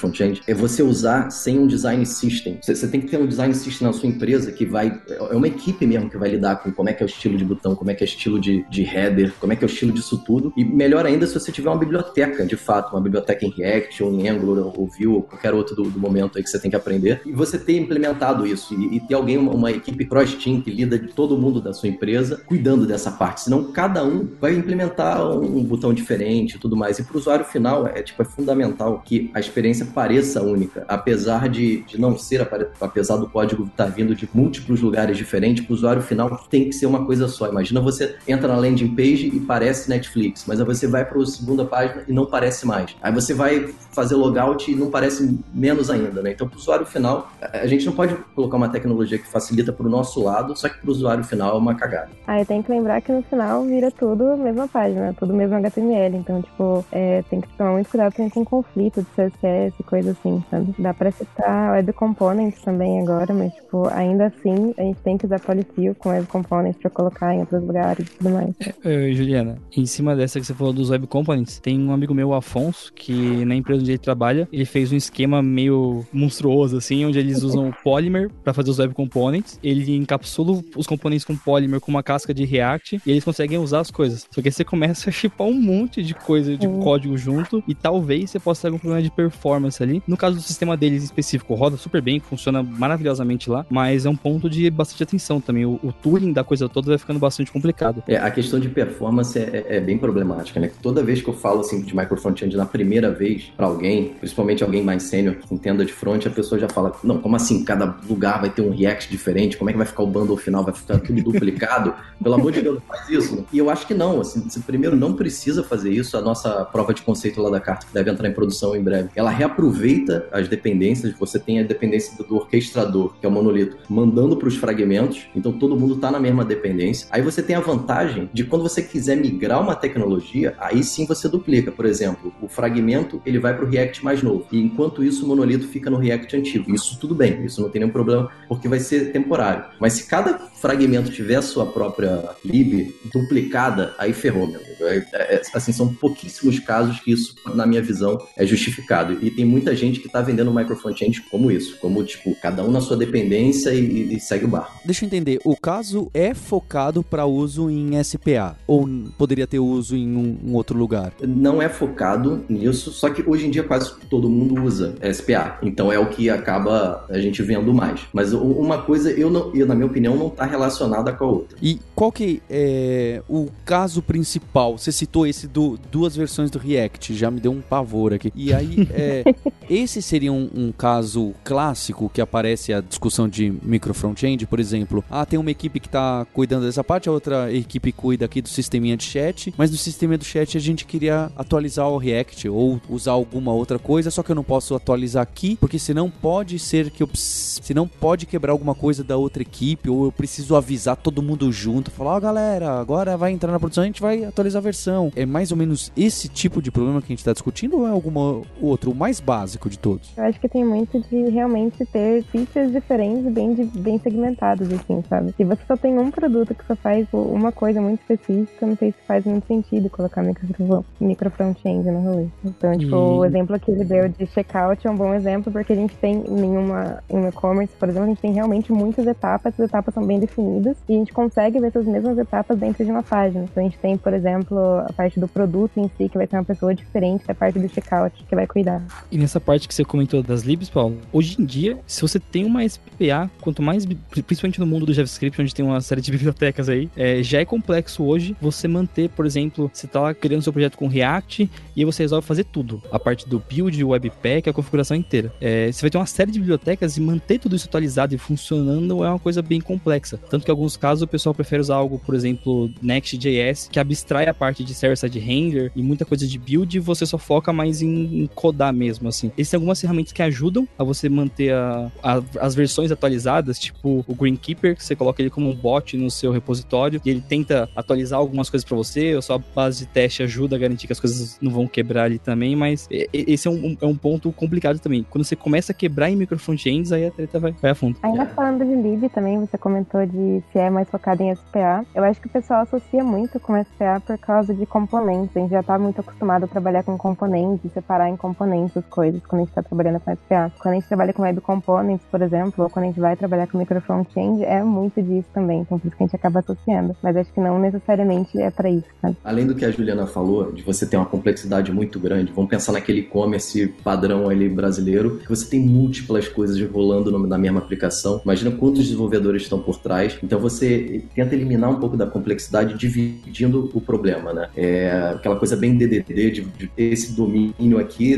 é 0.47 0.55
você 0.55 0.83
usar 0.83 1.31
sem 1.31 1.59
um 1.59 1.67
design 1.67 2.05
system. 2.05 2.59
Você, 2.61 2.75
você 2.75 2.89
tem 2.89 3.01
que 3.01 3.09
ter 3.09 3.19
um 3.19 3.27
design 3.27 3.55
system 3.55 3.87
na 3.87 3.93
sua 3.93 4.09
empresa 4.09 4.53
que 4.53 4.65
vai 4.65 5.01
é 5.09 5.37
uma 5.37 5.47
equipe 5.49 5.87
mesmo 5.87 6.11
que 6.11 6.17
vai 6.17 6.31
lidar 6.31 6.57
com 6.57 6.71
como 6.73 6.89
é 6.89 6.93
que 6.93 7.03
é 7.03 7.07
o 7.07 7.09
estilo 7.09 7.37
de 7.37 7.45
botão, 7.45 7.75
como 7.75 7.91
é 7.91 7.95
que 7.95 8.03
é 8.03 8.07
o 8.07 8.09
estilo 8.09 8.41
de, 8.41 8.65
de 8.69 8.83
header, 8.83 9.33
como 9.41 9.53
é 9.53 9.57
que 9.57 9.65
é 9.65 9.67
o 9.67 9.71
estilo 9.71 9.93
disso 9.93 10.19
tudo. 10.25 10.53
E 10.57 10.65
melhor 10.65 11.07
ainda 11.07 11.27
se 11.27 11.35
você 11.35 11.53
tiver 11.53 11.71
uma 11.71 11.79
biblioteca, 11.79 12.45
de 12.45 12.57
fato, 12.57 12.93
uma 12.93 13.01
biblioteca 13.01 13.45
em 13.45 13.51
React 13.51 14.03
ou 14.03 14.13
em 14.13 14.29
Angular 14.29 14.67
ou 14.67 14.87
Vue 14.87 15.07
ou 15.07 15.23
qualquer 15.23 15.55
outro 15.55 15.75
do, 15.75 15.85
do 15.85 15.99
momento 15.99 16.37
aí 16.37 16.45
que 16.45 16.51
você 16.51 16.59
tem 16.59 16.71
que 16.71 16.77
aprender. 16.77 17.23
E 17.25 17.33
você 17.33 17.59
ter 17.59 17.79
implementado 17.79 18.47
isso 18.47 18.75
e, 18.75 18.97
e 18.97 19.01
ter 19.01 19.15
alguém, 19.15 19.39
uma, 19.39 19.53
uma 19.53 19.71
equipe 19.71 20.05
cross-team 20.05 20.61
que 20.61 20.71
lida 20.71 20.99
de 20.99 21.09
todo 21.09 21.39
mundo 21.39 21.61
da 21.61 21.73
sua 21.73 21.89
empresa, 21.89 22.43
cuidando 22.47 22.87
dessa 22.87 23.11
parte. 23.11 23.43
Senão 23.43 23.73
cada 23.73 24.05
um 24.05 24.29
vai 24.41 24.55
implementar 24.55 25.25
um, 25.27 25.59
um 25.59 25.65
botão 25.65 25.93
diferente 25.93 26.57
e 26.57 26.59
tudo 26.59 26.77
mais. 26.77 26.99
E 26.99 27.03
para 27.03 27.17
o 27.17 27.21
usuário 27.31 27.45
final 27.45 27.87
é 27.87 28.03
tipo 28.03 28.21
é 28.23 28.25
fundamental 28.25 29.01
que 29.05 29.31
a 29.33 29.41
experiência 29.41 29.87
pareça 29.87 30.43
única, 30.43 30.85
apesar 30.89 31.49
de, 31.49 31.83
de 31.83 32.01
não 32.01 32.19
ser, 32.19 32.47
apesar 32.81 33.17
do 33.17 33.29
código 33.29 33.65
estar 33.65 33.85
tá 33.85 33.91
vindo 33.91 34.15
de 34.15 34.29
múltiplos 34.35 34.81
lugares 34.81 35.17
diferentes, 35.17 35.65
para 35.65 35.73
o 35.73 35.77
usuário 35.77 36.03
final 36.03 36.37
tem 36.51 36.65
que 36.65 36.73
ser 36.73 36.87
uma 36.87 37.05
coisa 37.05 37.29
só. 37.29 37.49
Imagina 37.49 37.81
você 37.81 38.17
entra 38.27 38.49
na 38.49 38.57
landing 38.57 38.95
page 38.95 39.31
e 39.33 39.41
parece 39.41 39.89
Netflix, 39.89 40.45
mas 40.47 40.61
aí 40.61 40.67
você 40.67 40.87
vai 40.87 41.05
para 41.05 41.21
a 41.21 41.27
segunda 41.27 41.65
página 41.65 42.03
e 42.09 42.13
não 42.13 42.27
parece 42.27 42.67
mais. 42.67 42.97
Aí 43.01 43.13
você 43.13 43.33
vai 43.33 43.73
fazer 43.93 44.15
logout 44.15 44.71
e 44.71 44.75
não 44.75 44.91
parece 44.91 45.39
menos 45.53 45.91
ainda, 45.91 46.23
né? 46.23 46.33
Então, 46.33 46.49
para 46.49 46.57
o 46.57 46.59
usuário 46.59 46.87
final, 46.87 47.31
a 47.41 47.67
gente 47.67 47.87
não 47.87 47.93
pode 47.93 48.15
colocar 48.35 48.57
uma 48.57 48.69
tecnologia 48.69 49.19
que 49.19 49.27
facilita 49.27 49.73
para 49.73 49.87
o 49.87 49.91
nosso 49.91 50.23
lado, 50.23 50.57
só 50.57 50.69
que 50.69 50.79
para 50.79 50.89
o 50.89 50.93
usuário 50.93 51.25
final 51.25 51.55
é 51.55 51.59
uma 51.59 51.75
cagada. 51.75 52.11
E 52.29 52.45
tem 52.45 52.63
que 52.63 52.71
lembrar 52.71 53.01
que 53.01 53.13
no 53.13 53.23
final 53.23 53.65
vira 53.65 53.91
tudo 53.91 54.31
a 54.31 54.37
mesma 54.37 54.67
página, 54.69 55.15
tudo 55.19 55.35
mesmo 55.35 55.57
HTML. 55.57 56.17
Então, 56.17 56.43
tipo, 56.43 56.85
é, 56.93 57.20
tem 57.23 57.41
que 57.41 57.49
tomar 57.57 57.73
muito 57.73 57.89
cuidado 57.89 58.13
também 58.15 58.31
com 58.31 58.45
conflito 58.45 59.03
de 59.03 59.09
CSS 59.09 59.75
e 59.79 59.83
coisa 59.83 60.13
assim, 60.13 60.43
sabe? 60.51 60.75
Dá 60.79 60.95
para 60.95 61.11
citar 61.11 61.73
Web 61.73 61.93
Components 61.93 62.61
também 62.63 63.01
agora, 63.01 63.33
mas, 63.33 63.53
tipo, 63.55 63.89
ainda 63.89 64.27
assim, 64.27 64.75
a 64.79 64.83
gente 64.83 65.01
tem 65.03 65.17
que 65.17 65.27
usar 65.27 65.41
Polyfill 65.41 65.95
com 65.95 66.11
Web 66.11 66.27
Components 66.27 66.81
para 66.81 66.91
colocar 66.91 67.35
em 67.35 67.41
outros 67.41 67.63
lugares 67.63 68.07
e 68.07 68.11
tudo 68.11 68.31
mais. 68.31 68.55
É, 68.85 69.13
Juliana, 69.13 69.59
em 69.77 69.87
cima 69.87 70.15
dessa 70.17 70.41
que 70.41 70.47
você 70.47 70.55
falou 70.55 70.73
dos 70.73 70.91
Web 70.91 71.07
Components, 71.07 71.59
tem 71.59 71.81
um 71.81 71.93
amigo 71.93 72.15
meu, 72.15 72.29
o 72.29 72.35
Afonso, 72.35 72.93
que 72.95 73.45
na 73.45 73.55
empresa 73.55 73.81
onde 73.81 73.93
ele 73.93 73.99
trabalha, 73.99 74.49
ele 74.53 74.65
fez 74.65 74.93
um 74.93 74.97
esquema 74.97 75.43
meio 75.43 76.05
monstruoso, 76.13 76.77
assim, 76.77 77.05
onde 77.05 77.19
eles 77.19 77.43
usam 77.45 77.73
Polymer 77.83 78.31
para 78.43 78.53
fazer 78.53 78.71
os 78.71 78.79
Web 78.79 78.95
Components. 78.95 79.59
Ele 79.63 79.97
encapsula 79.97 80.63
os 80.77 80.87
componentes 80.87 81.25
com 81.25 81.37
Polymer 81.37 81.81
com 81.81 81.91
uma 81.91 82.03
casca 82.03 82.33
de 82.33 82.45
React 82.45 83.01
e 83.05 83.11
eles 83.11 83.25
conseguem 83.25 83.59
usar 83.59 83.81
as 83.81 83.91
coisas. 83.91 84.27
Só 84.31 84.41
que 84.41 84.49
aí 84.49 84.53
você 84.53 84.65
começa 84.65 85.11
a 85.11 85.13
chipar 85.13 85.47
um 85.47 85.61
monte 85.61 86.03
de 86.03 86.15
coisa 86.15 86.57
de 86.57 86.69
código 86.69 87.10
junto 87.17 87.63
e 87.67 87.75
talvez 87.75 88.31
você 88.31 88.39
possa 88.39 88.63
ter 88.63 88.69
algum 88.69 88.79
problema 88.79 89.03
de 89.03 89.11
performance 89.11 89.83
ali. 89.83 90.03
No 90.07 90.17
caso 90.17 90.37
do 90.37 90.43
sistema 90.43 90.77
deles 90.77 91.03
específico, 91.03 91.55
roda 91.55 91.77
super 91.77 92.01
bem, 92.01 92.21
funciona 92.21 92.63
maravilhosamente 92.63 93.51
lá, 93.51 93.65
mas 93.69 94.07
é 94.07 94.09
um 94.09 94.17
ponto 94.17 94.49
de 94.49 94.71
bastante 94.71 95.03
atenção 95.03 95.41
também. 95.41 95.65
O, 95.65 95.81
o 95.83 95.93
tooling 95.93 96.33
da 96.33 96.45
coisa 96.45 96.69
toda 96.69 96.89
vai 96.89 96.99
ficando 96.99 97.19
bastante 97.19 97.51
complicado. 97.51 98.03
É, 98.07 98.17
a 98.17 98.31
questão 98.31 98.59
de 98.59 98.69
performance 98.69 99.39
é, 99.39 99.65
é, 99.69 99.77
é 99.77 99.81
bem 99.81 99.99
problemática, 99.99 100.61
né? 100.61 100.71
Toda 100.83 101.03
vez 101.03 101.23
que 101.23 101.29
eu 101.29 101.35
falo 101.35 101.61
assim 101.61 101.83
de 101.83 101.97
micro 101.97 102.17
frontend 102.17 102.57
na 102.57 102.67
primeira 102.67 103.11
vez 103.11 103.53
para 103.57 103.67
alguém, 103.67 104.15
principalmente 104.19 104.63
alguém 104.63 104.83
mais 104.83 105.05
sênior 105.05 105.37
que 105.37 105.55
entenda 105.55 105.85
de 105.85 105.93
front, 105.93 106.27
a 106.27 106.31
pessoa 106.31 106.59
já 106.59 106.69
fala: 106.69 106.93
"Não, 107.03 107.19
como 107.19 107.37
assim? 107.37 107.65
Cada 107.65 107.97
lugar 108.09 108.41
vai 108.41 108.51
ter 108.51 108.63
um 108.63 108.71
React 108.71 109.11
diferente? 109.11 109.57
Como 109.57 109.71
é 109.71 109.73
que 109.73 109.79
vai 109.79 109.87
ficar 109.87 110.03
o 110.03 110.07
bundle 110.07 110.37
final? 110.37 110.65
Vai 110.65 110.75
ficar 110.75 110.99
tudo 110.99 111.23
duplicado?" 111.23 111.95
Pelo 112.23 112.35
amor 112.35 112.53
de 112.53 112.61
Deus, 112.61 112.81
faz 112.87 113.09
isso. 113.09 113.37
Né? 113.37 113.45
E 113.53 113.59
eu 113.59 113.71
acho 113.71 113.87
que 113.87 113.95
não, 113.95 114.21
assim, 114.21 114.43
primeiro 114.67 114.97
não 114.97 115.15
precisa 115.15 115.63
fazer 115.63 115.91
isso. 115.91 116.17
A 116.17 116.21
nossa 116.21 116.65
prova 116.67 116.93
de 116.93 117.00
conceito 117.03 117.41
lá 117.41 117.51
da 117.51 117.61
carta 117.61 117.87
que 117.87 117.95
deve 117.95 118.11
entrar 118.11 118.29
em 118.29 118.33
produção 118.33 118.75
em 118.77 118.83
breve, 118.83 119.11
ela 119.15 119.31
reaproveita 119.31 120.27
as 120.33 120.49
dependências. 120.49 121.13
Você 121.19 121.39
tem 121.39 121.61
a 121.61 121.63
dependência 121.63 122.17
do 122.25 122.37
orquestrador, 122.37 123.15
que 123.19 123.27
é 123.27 123.29
o 123.29 123.33
monolito, 123.33 123.77
mandando 123.89 124.37
para 124.37 124.49
os 124.49 124.57
fragmentos. 124.57 125.27
Então 125.35 125.53
todo 125.53 125.77
mundo 125.77 125.95
está 125.95 126.11
na 126.11 126.21
mesma 126.21 126.45
dependência. 126.45 127.07
Aí 127.11 127.23
você 127.23 127.43
tem 127.43 127.57
a 127.57 127.61
vantagem 127.61 128.29
de 128.33 128.45
quando 128.45 128.63
você 128.63 128.83
quiser 128.83 129.17
migrar 129.17 129.61
uma 129.61 129.75
tecnologia, 129.75 130.55
aí 130.59 130.83
sim 130.83 131.07
você 131.07 131.29
duplica. 131.29 131.71
Por 131.73 131.87
exemplo, 131.87 132.33
o 132.41 132.49
fragmento 132.49 133.21
ele 133.25 133.39
vai 133.39 133.55
para 133.55 133.65
o 133.65 133.69
React 133.69 134.05
mais 134.05 134.23
novo. 134.23 134.47
E 134.51 134.61
enquanto 134.61 135.05
isso, 135.05 135.25
o 135.25 135.29
monolito 135.29 135.67
fica 135.67 135.91
no 135.91 135.99
React 135.99 136.37
antigo. 136.37 136.75
Isso 136.75 136.99
tudo 136.99 137.15
bem, 137.15 137.45
isso 137.45 137.61
não 137.61 137.69
tem 137.69 137.81
nenhum 137.81 137.93
problema, 137.93 138.31
porque 138.49 138.69
vai 138.69 138.81
ser 138.81 139.13
temporário. 139.13 139.65
Mas 139.81 139.95
se 139.95 140.05
cada 140.05 140.39
fragmento 140.61 141.11
tiver 141.11 141.37
a 141.37 141.43
sua 141.43 141.67
própria 141.67 142.31
lib 142.45 142.95
duplicada, 143.13 143.95
aí 143.99 144.13
ferrou, 144.13 144.47
meu 144.47 144.61
amigo. 144.61 144.85
É, 144.85 145.07
é, 145.13 145.43
assim, 145.55 145.73
são 145.73 145.93
pouquíssimos 145.95 146.59
casos 146.59 146.80
que 146.89 147.13
isso, 147.13 147.35
na 147.55 147.67
minha 147.67 147.83
visão, 147.83 148.19
é 148.37 148.47
justificado. 148.47 149.19
E 149.23 149.31
tem 149.31 149.45
muita 149.45 149.75
gente 149.75 150.01
que 150.01 150.07
está 150.07 150.21
vendendo 150.21 150.53
micro 150.53 150.77
frontend 150.77 151.23
como 151.31 151.51
isso, 151.51 151.77
como, 151.79 152.03
tipo, 152.05 152.35
cada 152.41 152.63
um 152.65 152.71
na 152.71 152.81
sua 152.81 152.97
dependência 152.97 153.71
e, 153.71 154.15
e 154.15 154.21
segue 154.21 154.45
o 154.45 154.49
barco. 154.49 154.73
Deixa 154.85 155.05
eu 155.05 155.07
entender, 155.07 155.41
o 155.45 155.57
caso 155.57 156.11
é 156.15 156.35
focado 156.35 157.03
para 157.03 157.27
uso 157.27 157.71
em 157.71 158.03
SPA? 158.03 158.57
Ou 158.67 158.89
poderia 159.17 159.47
ter 159.47 159.59
uso 159.59 159.97
em 159.97 160.17
um, 160.17 160.39
um 160.45 160.55
outro 160.55 160.79
lugar? 160.79 161.13
Não 161.21 161.61
é 161.61 161.69
focado 161.69 162.45
nisso, 162.49 162.91
só 162.91 163.11
que 163.11 163.23
hoje 163.27 163.47
em 163.47 163.51
dia 163.51 163.63
quase 163.63 163.93
todo 164.09 164.29
mundo 164.29 164.63
usa 164.63 164.95
SPA. 165.13 165.59
Então 165.63 165.93
é 165.93 165.99
o 165.99 166.07
que 166.07 166.31
acaba 166.31 167.05
a 167.09 167.19
gente 167.19 167.43
vendo 167.43 167.73
mais. 167.73 168.01
Mas 168.13 168.33
uma 168.33 168.83
coisa, 168.83 169.11
eu, 169.11 169.31
não, 169.31 169.55
eu 169.55 169.67
na 169.67 169.75
minha 169.75 169.87
opinião, 169.87 170.17
não 170.17 170.29
está 170.29 170.45
relacionada 170.45 171.13
com 171.13 171.25
a 171.25 171.29
outra. 171.29 171.59
E 171.63 171.79
qual 172.01 172.11
que 172.11 172.41
é 172.49 173.23
o 173.29 173.49
caso 173.63 174.01
principal? 174.01 174.79
Você 174.79 174.91
citou 174.91 175.27
esse 175.27 175.47
do 175.47 175.79
duas 175.93 176.17
versões 176.17 176.51
do 176.51 176.59
React, 176.59 177.15
já 177.15 177.31
me 177.31 177.41
deu 177.41 177.53
um 177.53 177.61
pavor 177.61 178.15
aqui. 178.15 178.33
E 178.35 178.55
aí, 178.55 178.89
é, 178.91 179.23
esse 179.69 180.01
seria 180.01 180.33
um, 180.33 180.49
um, 180.55 180.73
caso 180.73 181.35
clássico 181.45 182.09
que 182.09 182.23
aparece 182.23 182.73
a 182.73 182.81
discussão 182.81 183.29
de 183.29 183.53
micro 183.63 183.93
front-end, 183.93 184.47
por 184.47 184.59
exemplo. 184.59 185.05
Ah, 185.11 185.27
tem 185.27 185.39
uma 185.39 185.51
equipe 185.51 185.79
que 185.79 185.89
está 185.89 186.27
cuidando 186.33 186.65
dessa 186.65 186.83
parte, 186.83 187.07
a 187.07 187.13
outra 187.13 187.53
equipe 187.53 187.93
cuida 187.93 188.25
aqui 188.25 188.41
do 188.41 188.49
sisteminha 188.49 188.97
de 188.97 189.05
chat, 189.05 189.53
mas 189.59 189.71
no 189.71 189.77
sistema 189.77 190.17
do 190.17 190.25
chat 190.25 190.57
a 190.57 190.61
gente 190.61 190.87
queria 190.87 191.31
atualizar 191.37 191.87
o 191.87 191.99
React 191.99 192.49
ou 192.49 192.81
usar 192.89 193.13
alguma 193.13 193.53
outra 193.53 193.79
coisa, 193.79 194.11
só 194.11 194.23
que 194.23 194.33
eu 194.33 194.37
não 194.37 194.43
posso 194.43 194.75
atualizar 194.75 195.23
aqui, 195.23 195.55
porque 195.61 195.79
senão 195.79 196.09
pode 196.09 196.59
ser 196.59 196.91
que 196.91 197.03
eu 197.03 197.11
senão 197.15 197.87
pode 197.87 198.25
quebrar 198.25 198.53
alguma 198.53 198.75
coisa 198.75 199.05
da 199.05 199.19
outra 199.19 199.43
equipe, 199.43 199.91
ou 199.91 200.07
eu 200.07 200.13
preciso 200.13 200.57
avisar 200.57 200.97
todo 200.97 201.21
mundo 201.21 201.53
junto, 201.53 201.90
falar, 201.91 202.15
ó 202.15 202.17
oh, 202.17 202.21
galera, 202.21 202.81
agora 202.81 203.17
vai 203.17 203.33
entrar 203.33 203.53
na 203.53 203.59
produção, 203.59 203.83
a 203.83 203.87
gente 203.87 204.01
vai 204.01 204.25
atualizar 204.25 204.61
a 204.61 204.63
versão. 204.63 205.13
É 205.17 205.27
mais 205.27 205.51
ou 205.51 205.57
menos 205.57 205.93
esse 205.97 206.29
tipo 206.29 206.63
de 206.63 206.71
problema 206.71 207.01
que 207.01 207.07
a 207.07 207.09
gente 207.15 207.19
está 207.19 207.33
discutindo 207.33 207.79
ou 207.79 207.87
é 207.87 207.91
algum 207.91 208.43
outro, 208.61 208.91
o 208.91 208.95
mais 208.95 209.21
básico 209.21 209.69
de 209.69 209.79
todos? 209.79 210.13
Eu 210.17 210.25
acho 210.25 210.41
que 210.41 210.49
tem 210.49 210.65
muito 210.65 211.01
de 211.01 211.31
realmente 211.31 211.85
ter 211.87 212.23
features 212.25 212.73
diferentes, 212.73 213.33
bem, 213.33 213.55
bem 213.55 213.99
segmentados, 213.99 214.73
assim, 214.73 215.03
sabe? 215.09 215.35
Se 215.37 215.45
você 215.45 215.63
só 215.67 215.77
tem 215.77 215.99
um 215.99 216.11
produto 216.11 216.55
que 216.55 216.65
só 216.67 216.77
faz 216.77 217.07
uma 217.13 217.53
coisa 217.53 217.81
muito 217.81 218.01
específica, 218.01 218.67
não 218.67 218.77
sei 218.77 218.93
se 218.93 218.99
faz 219.07 219.25
muito 219.25 219.47
sentido 219.47 219.89
colocar 219.91 220.23
micro, 220.23 220.85
micro 221.01 221.31
front-end 221.31 221.91
no 221.91 222.01
rolê. 222.01 222.27
Então, 222.45 222.77
tipo, 222.79 222.95
e... 222.95 222.99
o 222.99 223.25
exemplo 223.25 223.59
que 223.59 223.71
ele 223.71 223.85
deu 223.85 224.09
de 224.09 224.27
checkout 224.27 224.87
é 224.87 224.91
um 224.91 224.97
bom 224.97 225.15
exemplo, 225.15 225.53
porque 225.53 225.73
a 225.73 225.77
gente 225.77 225.97
tem 225.97 226.25
em 226.27 226.57
uma 226.57 227.03
em 227.09 227.27
e-commerce, 227.27 227.75
por 227.79 227.89
exemplo, 227.89 228.07
a 228.07 228.09
gente 228.09 228.21
tem 228.21 228.33
realmente 228.33 228.73
muitas 228.73 229.07
etapas, 229.07 229.55
as 229.59 229.69
etapas 229.69 229.95
são 229.95 230.07
bem 230.07 230.19
definidas 230.19 230.77
e 230.89 230.95
a 230.95 230.99
gente 230.99 231.13
consegue 231.13 231.59
ver 231.59 231.73
se 231.73 231.79
essas 231.81 231.87
mesmas 231.87 232.19
etapas 232.19 232.59
dentro 232.59 232.85
de 232.85 232.91
uma 232.91 233.03
página. 233.03 233.45
Então 233.45 233.63
a 233.63 233.67
gente 233.67 233.79
tem, 233.79 233.97
por 233.97 234.13
exemplo, 234.13 234.59
a 234.59 234.93
parte 234.93 235.19
do 235.19 235.27
produto 235.27 235.79
em 235.79 235.91
si, 235.97 236.09
que 236.09 236.17
vai 236.17 236.27
ter 236.27 236.37
uma 236.37 236.45
pessoa 236.45 236.75
diferente 236.75 237.27
da 237.27 237.35
parte 237.35 237.59
do 237.59 237.69
checkout, 237.69 238.25
que 238.25 238.35
vai 238.35 238.47
cuidar. 238.47 238.83
E 239.11 239.19
nessa 239.19 239.41
parte 239.41 239.67
que 239.67 239.75
você 239.75 239.85
comentou 239.85 240.23
das 240.23 240.43
libs, 240.43 240.69
Paulo, 240.69 240.99
hoje 241.13 241.41
em 241.41 241.45
dia, 241.45 241.79
se 241.87 242.03
você 242.03 242.19
tem 242.19 242.45
uma 242.45 242.67
SPA, 242.69 243.31
quanto 243.41 243.63
mais, 243.63 243.87
principalmente 243.87 244.61
no 244.61 244.67
mundo 244.67 244.87
do 244.87 244.93
JavaScript, 244.93 245.41
onde 245.41 245.55
tem 245.55 245.65
uma 245.65 245.81
série 245.81 246.01
de 246.01 246.11
bibliotecas 246.13 246.69
aí, 246.69 246.91
é, 246.97 247.23
já 247.23 247.41
é 247.41 247.45
complexo 247.45 248.05
hoje 248.05 248.37
você 248.41 248.69
manter, 248.69 249.09
por 249.11 249.25
exemplo, 249.25 249.71
você 249.73 249.87
tá 249.87 250.01
lá 250.01 250.15
criando 250.15 250.43
seu 250.43 250.53
projeto 250.53 250.77
com 250.77 250.87
React 250.87 251.51
e 251.75 251.85
você 251.85 252.03
resolve 252.03 252.27
fazer 252.27 252.45
tudo. 252.45 252.83
A 252.93 252.99
parte 252.99 253.29
do 253.29 253.43
build, 253.49 253.83
o 253.83 253.89
webpack, 253.89 254.49
a 254.49 254.53
configuração 254.53 254.97
inteira. 254.97 255.33
É, 255.41 255.71
você 255.73 255.81
vai 255.81 255.91
ter 255.91 255.99
uma 255.99 256.07
série 256.07 256.31
de 256.31 256.39
bibliotecas 256.39 256.97
e 256.97 257.01
manter 257.01 257.39
tudo 257.39 257.57
isso 257.57 257.67
atualizado 257.67 258.15
e 258.15 258.19
funcionando 258.19 259.05
é 259.05 259.09
uma 259.09 259.19
coisa 259.19 259.41
bem 259.41 259.61
complexa. 259.61 260.19
Tanto 260.29 260.45
que 260.45 260.51
em 260.51 260.53
alguns 260.53 260.77
casos 260.77 261.03
o 261.03 261.07
pessoal 261.07 261.35
prefere 261.35 261.61
usar 261.61 261.70
algo, 261.71 261.99
por 261.99 262.15
exemplo, 262.15 262.71
Next.js, 262.83 263.69
que 263.71 263.79
abstrai 263.79 264.29
a 264.29 264.35
parte 264.35 264.65
de 264.65 264.75
server-side 264.75 265.19
render 265.19 265.73
e 265.75 265.83
muita 265.83 266.05
coisa 266.05 266.27
de 266.27 266.39
build 266.39 266.77
e 266.77 266.81
você 266.81 267.07
só 267.07 267.19
foca 267.19 267.53
mais 267.53 267.83
em, 267.83 268.23
em 268.23 268.27
codar 268.27 268.73
mesmo, 268.73 269.09
assim. 269.09 269.31
Existem 269.37 269.59
algumas 269.59 269.81
ferramentas 269.81 270.13
que 270.13 270.23
ajudam 270.23 270.67
a 270.79 270.85
você 270.85 271.09
manter 271.09 271.53
a, 271.53 271.91
a, 272.03 272.23
as 272.41 272.55
versões 272.55 272.91
atualizadas, 272.91 273.59
tipo 273.59 274.05
o 274.07 274.15
Greenkeeper, 274.15 274.77
que 274.77 274.85
você 274.85 274.97
coloca 274.97 275.23
ele 275.23 275.31
como 275.31 275.51
um 275.51 275.55
bot 275.55 275.97
no 275.97 276.11
seu 276.11 276.33
repositório 276.33 277.01
e 277.05 277.11
ele 277.11 277.21
tenta 277.21 277.69
atualizar 277.75 278.19
algumas 278.19 278.51
coisas 278.51 278.67
para 278.67 278.77
você, 278.77 279.15
ou 279.15 279.23
sua 279.23 279.39
base 279.39 279.81
de 279.81 279.87
teste 279.87 280.23
ajuda 280.23 280.57
a 280.57 280.59
garantir 280.59 280.87
que 280.87 280.93
as 280.93 281.01
coisas 281.01 281.39
não 281.41 281.51
vão 281.51 281.67
quebrar 281.67 282.05
ali 282.05 282.19
também, 282.19 282.57
mas 282.57 282.89
esse 282.91 283.49
é 283.49 283.51
um, 283.51 283.77
é 283.81 283.87
um 283.87 283.97
ponto 283.97 284.33
complicado 284.33 284.79
também. 284.79 285.07
Quando 285.09 285.25
você 285.25 285.37
começa 285.37 285.73
a 285.73 285.75
quebrar 285.75 286.11
em 286.11 286.17
microfrontends, 286.17 286.93
aí 286.93 287.07
a 287.07 287.11
treta 287.11 287.39
vai, 287.39 287.53
vai 287.53 287.71
a 287.71 287.75
fundo. 287.75 287.99
Ainda 288.03 288.27
falando 288.27 288.65
de 288.65 288.75
lib 288.75 289.09
também, 289.11 289.39
você 289.39 289.59
comentou 289.59 290.05
de 290.07 290.43
se 290.53 290.59
é 290.59 290.71
mais 290.71 290.89
focado 290.89 291.23
em 291.23 291.31
SPA. 291.51 291.85
Eu 291.95 292.05
acho 292.05 292.21
que 292.21 292.29
o 292.29 292.31
pessoal 292.31 292.63
associa 292.63 293.03
muito 293.03 293.39
com 293.41 293.61
SPA 293.63 294.01
por 294.07 294.17
causa 294.19 294.55
de 294.55 294.65
componentes. 294.65 295.37
A 295.37 295.41
gente 295.41 295.51
já 295.51 295.63
tá 295.63 295.79
muito 295.79 296.01
acostumado 296.01 296.45
a 296.45 296.49
trabalhar 296.49 296.85
com 296.85 296.97
componentes, 296.97 297.73
separar 297.73 298.09
em 298.09 298.17
componentes 298.17 298.77
as 298.77 298.87
coisas 298.87 299.21
quando 299.27 299.43
a 299.43 299.45
gente 299.45 299.55
tá 299.55 299.63
trabalhando 299.63 300.01
com 300.01 300.15
SPA. 300.15 300.53
Quando 300.61 300.73
a 300.73 300.77
gente 300.77 300.89
trabalha 300.89 301.13
com 301.13 301.23
web 301.23 301.41
components, 301.41 302.07
por 302.11 302.23
exemplo, 302.23 302.65
ou 302.65 302.71
quando 302.71 302.85
a 302.85 302.89
gente 302.89 303.01
vai 303.01 303.17
trabalhar 303.17 303.47
com 303.49 303.59
microfrontend, 303.59 304.45
é 304.45 304.63
muito 304.63 305.03
disso 305.03 305.29
também. 305.35 305.61
Então 305.61 305.79
por 305.79 305.89
isso 305.89 305.97
que 305.97 306.03
a 306.03 306.07
gente 306.07 306.17
acaba 306.17 306.41
associando. 306.41 306.97
Mas 307.03 307.17
acho 307.17 307.33
que 307.33 307.41
não 307.41 307.59
necessariamente 307.59 308.41
é 308.41 308.51
para 308.51 308.71
isso. 308.71 308.87
Sabe? 309.03 309.17
Além 309.25 309.47
do 309.47 309.55
que 309.55 309.65
a 309.65 309.71
Juliana 309.71 310.07
falou, 310.07 310.53
de 310.53 310.63
você 310.63 310.87
ter 310.87 310.97
uma 310.97 311.07
complexidade 311.07 311.73
muito 311.73 311.99
grande, 311.99 312.33
vamos 312.33 312.51
pensar 312.51 312.73
naquele 312.73 313.01
e-commerce 313.01 313.69
padrão 313.83 314.29
ali 314.29 314.49
brasileiro, 314.49 315.19
que 315.19 315.29
você 315.29 315.49
tem 315.49 315.61
múltiplas 315.61 316.29
coisas 316.29 316.61
rolando 316.71 317.11
na 317.27 317.39
mesma 317.39 317.59
aplicação. 317.59 318.21
Imagina 318.25 318.51
quantos 318.51 318.85
desenvolvedores 318.85 319.43
estão 319.43 319.61
por 319.61 319.79
trás. 319.79 320.19
Então 320.23 320.39
você 320.39 321.03
tenta 321.15 321.35
eliminar 321.41 321.71
um 321.71 321.81
pouco 321.81 321.97
da 321.97 322.07
complexidade 322.07 322.75
dividindo 322.75 323.71
o 323.75 323.81
problema, 323.81 324.33
né? 324.33 324.49
É 324.57 325.13
aquela 325.17 325.37
coisa 325.37 325.57
bem 325.57 325.77
DDD 325.77 326.31
de, 326.31 326.41
de 326.43 326.71
esse 326.77 327.13
domínio 327.13 327.79
aqui, 327.79 328.17